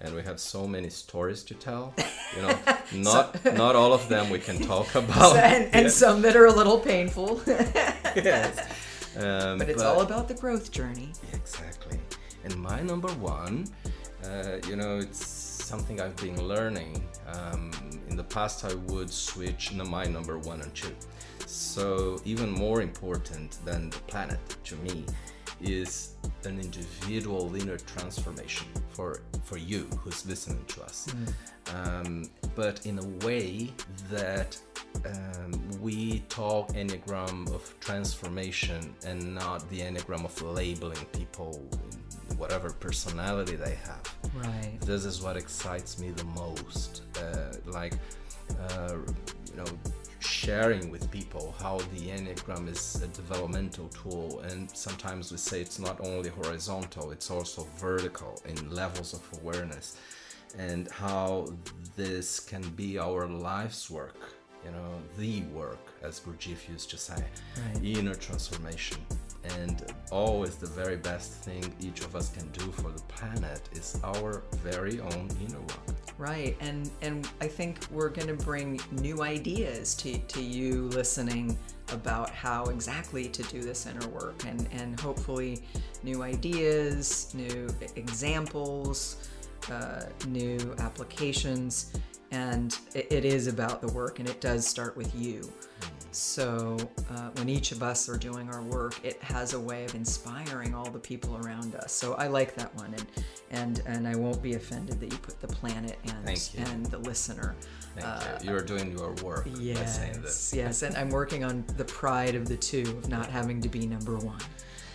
And 0.00 0.14
we 0.14 0.22
have 0.22 0.38
so 0.38 0.66
many 0.66 0.90
stories 0.90 1.42
to 1.44 1.54
tell. 1.54 1.94
You 2.36 2.42
know 2.42 2.58
not 2.94 3.42
so, 3.42 3.52
not 3.52 3.74
all 3.76 3.94
of 3.94 4.08
them 4.08 4.28
we 4.28 4.38
can 4.38 4.60
talk 4.60 4.94
about. 4.94 5.32
so, 5.32 5.36
and, 5.36 5.74
and 5.74 5.90
some 5.90 6.20
that 6.22 6.36
are 6.36 6.46
a 6.46 6.52
little 6.52 6.78
painful. 6.78 7.40
Yes. 8.16 8.58
Um, 9.18 9.58
but 9.58 9.68
it's 9.68 9.82
but, 9.82 9.94
all 9.94 10.00
about 10.00 10.26
the 10.26 10.32
growth 10.32 10.70
journey. 10.70 11.12
Exactly. 11.34 11.98
And 12.44 12.56
my 12.56 12.80
number 12.80 13.08
one 13.14 13.66
uh, 14.24 14.58
you 14.68 14.76
know 14.76 14.98
it's 14.98 15.24
something 15.26 16.00
i've 16.00 16.16
been 16.16 16.40
learning. 16.46 17.04
Um, 17.26 17.70
in 18.08 18.16
the 18.16 18.24
past 18.24 18.64
i 18.64 18.74
would 18.90 19.10
switch 19.10 19.72
my 19.72 20.04
number 20.04 20.38
one 20.38 20.60
and 20.62 20.74
two. 20.74 20.94
So 21.46 22.20
even 22.24 22.50
more 22.50 22.80
important 22.80 23.58
than 23.64 23.90
the 23.90 23.98
planet 24.12 24.40
to 24.64 24.76
me 24.76 25.04
is 25.60 26.14
an 26.44 26.60
individual 26.60 27.54
inner 27.56 27.78
transformation 27.78 28.66
for 28.92 29.22
for 29.44 29.58
you 29.58 29.84
who's 30.00 30.26
listening 30.26 30.64
to 30.66 30.82
us. 30.82 31.08
Mm. 31.08 31.74
um, 31.74 32.30
but 32.54 32.86
in 32.86 32.98
a 32.98 33.26
way 33.26 33.72
that 34.10 34.58
um, 35.04 35.52
we 35.80 36.20
talk 36.28 36.68
enneagram 36.72 37.52
of 37.54 37.74
transformation 37.80 38.94
and 39.04 39.34
not 39.34 39.68
the 39.70 39.80
enneagram 39.80 40.24
of 40.24 40.42
labeling 40.42 41.04
people 41.12 41.62
whatever 42.38 42.70
personality 42.70 43.56
they 43.56 43.76
have. 43.84 44.14
Right. 44.34 44.78
This 44.80 45.04
is 45.04 45.22
what 45.22 45.36
excites 45.36 45.98
me 45.98 46.10
the 46.10 46.24
most. 46.24 47.02
Uh, 47.18 47.52
like 47.66 47.94
uh, 48.70 48.96
you 49.50 49.56
know 49.56 49.66
sharing 50.26 50.90
with 50.90 51.10
people 51.10 51.54
how 51.60 51.78
the 51.94 52.08
Enneagram 52.08 52.68
is 52.68 53.02
a 53.02 53.08
developmental 53.08 53.88
tool. 53.88 54.40
And 54.40 54.70
sometimes 54.70 55.30
we 55.30 55.38
say 55.38 55.60
it's 55.60 55.78
not 55.78 56.00
only 56.00 56.28
horizontal, 56.28 57.12
it's 57.12 57.30
also 57.30 57.66
vertical 57.78 58.42
in 58.44 58.70
levels 58.70 59.14
of 59.14 59.22
awareness, 59.40 59.96
and 60.58 60.90
how 60.90 61.46
this 61.96 62.40
can 62.40 62.62
be 62.70 62.98
our 62.98 63.26
life's 63.26 63.90
work, 63.90 64.34
you 64.64 64.70
know, 64.70 65.00
the 65.18 65.42
work, 65.54 65.84
as 66.02 66.20
Gurdjieff 66.20 66.68
used 66.68 66.90
to 66.90 66.98
say, 66.98 67.14
right. 67.14 67.84
inner 67.84 68.14
transformation. 68.14 68.98
And 69.60 69.94
always 70.10 70.56
the 70.56 70.66
very 70.66 70.96
best 70.96 71.32
thing 71.44 71.62
each 71.80 72.00
of 72.00 72.16
us 72.16 72.30
can 72.30 72.48
do 72.50 72.72
for 72.72 72.90
the 72.90 73.02
planet 73.02 73.60
is 73.72 74.00
our 74.02 74.42
very 74.56 75.00
own 75.00 75.28
inner 75.40 75.60
work. 75.60 75.95
Right, 76.18 76.56
and 76.60 76.90
and 77.02 77.28
I 77.42 77.46
think 77.46 77.78
we're 77.90 78.08
going 78.08 78.28
to 78.28 78.42
bring 78.42 78.80
new 78.90 79.22
ideas 79.22 79.94
to, 79.96 80.16
to 80.16 80.42
you 80.42 80.84
listening 80.88 81.58
about 81.92 82.30
how 82.30 82.64
exactly 82.64 83.28
to 83.28 83.42
do 83.42 83.60
this 83.60 83.84
inner 83.86 84.08
work, 84.08 84.42
and 84.46 84.66
and 84.72 84.98
hopefully 84.98 85.62
new 86.02 86.22
ideas, 86.22 87.34
new 87.34 87.68
examples, 87.96 89.28
uh, 89.70 90.04
new 90.28 90.74
applications, 90.78 91.92
and 92.30 92.78
it, 92.94 93.12
it 93.12 93.24
is 93.26 93.46
about 93.46 93.82
the 93.82 93.88
work, 93.88 94.18
and 94.18 94.26
it 94.26 94.40
does 94.40 94.66
start 94.66 94.96
with 94.96 95.14
you. 95.14 95.52
So 96.16 96.78
uh, 97.10 97.28
when 97.34 97.50
each 97.50 97.72
of 97.72 97.82
us 97.82 98.08
are 98.08 98.16
doing 98.16 98.48
our 98.48 98.62
work, 98.62 99.04
it 99.04 99.22
has 99.22 99.52
a 99.52 99.60
way 99.60 99.84
of 99.84 99.94
inspiring 99.94 100.74
all 100.74 100.88
the 100.88 100.98
people 100.98 101.36
around 101.36 101.74
us. 101.74 101.92
So 101.92 102.14
I 102.14 102.26
like 102.26 102.54
that 102.54 102.74
one, 102.74 102.94
and 102.94 103.06
and 103.50 103.82
and 103.86 104.08
I 104.08 104.16
won't 104.16 104.42
be 104.42 104.54
offended 104.54 104.98
that 105.00 105.12
you 105.12 105.18
put 105.18 105.38
the 105.42 105.48
planet 105.48 105.98
and 106.04 106.50
and 106.56 106.86
the 106.86 106.98
listener. 106.98 107.54
Thank 107.96 108.06
uh, 108.06 108.38
you. 108.42 108.50
You 108.50 108.56
are 108.56 108.62
doing 108.62 108.96
your 108.96 109.12
work 109.22 109.46
yes, 109.58 109.78
by 109.78 110.04
saying 110.04 110.22
this. 110.22 110.54
yes, 110.56 110.82
and 110.82 110.96
I'm 110.96 111.10
working 111.10 111.44
on 111.44 111.64
the 111.76 111.84
pride 111.84 112.34
of 112.34 112.48
the 112.48 112.56
two 112.56 112.82
of 112.82 113.10
not 113.10 113.26
having 113.26 113.60
to 113.60 113.68
be 113.68 113.86
number 113.86 114.16
one. 114.16 114.40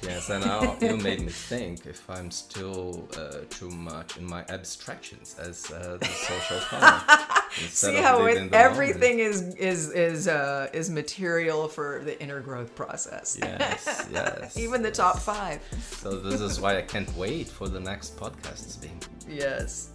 Yes, 0.04 0.30
and 0.30 0.44
now 0.44 0.78
you 0.82 0.98
made 0.98 1.22
me 1.22 1.32
think 1.32 1.86
if 1.86 2.10
I'm 2.10 2.32
still 2.32 3.08
uh, 3.18 3.40
too 3.50 3.70
much 3.70 4.18
in 4.18 4.26
my 4.26 4.44
abstractions 4.50 5.36
as 5.40 5.70
uh, 5.72 5.98
the 6.00 6.06
social 6.08 6.58
planner. 6.70 7.04
See 7.52 7.96
how 7.98 8.26
it, 8.26 8.54
everything 8.54 9.20
is 9.20 9.54
is 9.56 9.92
is 9.92 10.28
uh, 10.28 10.70
is 10.74 10.90
material 10.90 11.68
for 11.68 12.02
the 12.04 12.20
inner 12.22 12.40
growth 12.40 12.76
process. 12.76 13.38
Yes, 13.40 14.08
yes. 14.12 14.58
Even 14.58 14.82
the 14.82 14.92
top 14.92 15.20
five. 15.20 15.62
so 15.82 16.20
this 16.20 16.42
is 16.42 16.60
why 16.60 16.78
I 16.78 16.82
can't 16.82 17.16
wait 17.16 17.48
for 17.48 17.68
the 17.68 17.80
next 17.80 18.18
podcast, 18.18 18.82
being. 18.82 19.02
Yes. 19.30 19.92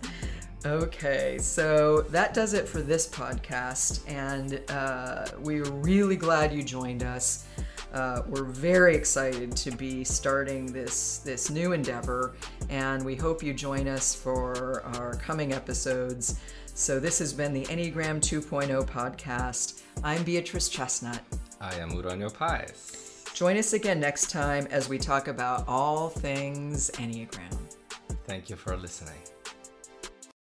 Okay, 0.65 1.39
so 1.39 2.01
that 2.11 2.35
does 2.35 2.53
it 2.53 2.69
for 2.69 2.83
this 2.83 3.09
podcast, 3.09 4.01
and 4.11 4.61
uh, 4.69 5.27
we're 5.39 5.65
really 5.65 6.17
glad 6.17 6.53
you 6.53 6.63
joined 6.63 7.03
us. 7.03 7.47
Uh, 7.97 8.23
we're 8.27 8.45
very 8.45 8.95
excited 8.95 9.57
to 9.57 9.71
be 9.71 10.05
starting 10.05 10.71
this 10.71 11.19
this 11.19 11.49
new 11.49 11.73
endeavor, 11.73 12.35
and 12.69 13.03
we 13.03 13.17
hope 13.17 13.43
you 13.43 13.55
join 13.55 13.89
us 13.89 14.15
for 14.15 14.83
our 14.83 15.15
coming 15.15 15.55
episodes. 15.55 16.39
So 16.75 17.01
this 17.01 17.19
has 17.21 17.33
been 17.33 17.55
the 17.55 17.65
Enneagram 17.65 18.21
2.0 18.21 18.87
podcast. 18.87 19.81
I'm 20.05 20.23
Beatrice 20.25 20.69
Chestnut. 20.69 21.21
I 21.59 21.75
am 21.77 21.91
Uranio 21.93 22.31
Paes. 22.31 23.33
Join 23.33 23.57
us 23.57 23.73
again 23.73 23.99
next 23.99 24.31
time 24.31 24.67
as 24.71 24.91
we 24.91 24.99
talk 24.99 25.29
about 25.29 25.65
all 25.67 26.11
things 26.11 26.91
Enneagram. 26.97 27.57
Thank 28.27 28.51
you 28.51 28.57
for 28.57 28.77
listening. 28.77 29.23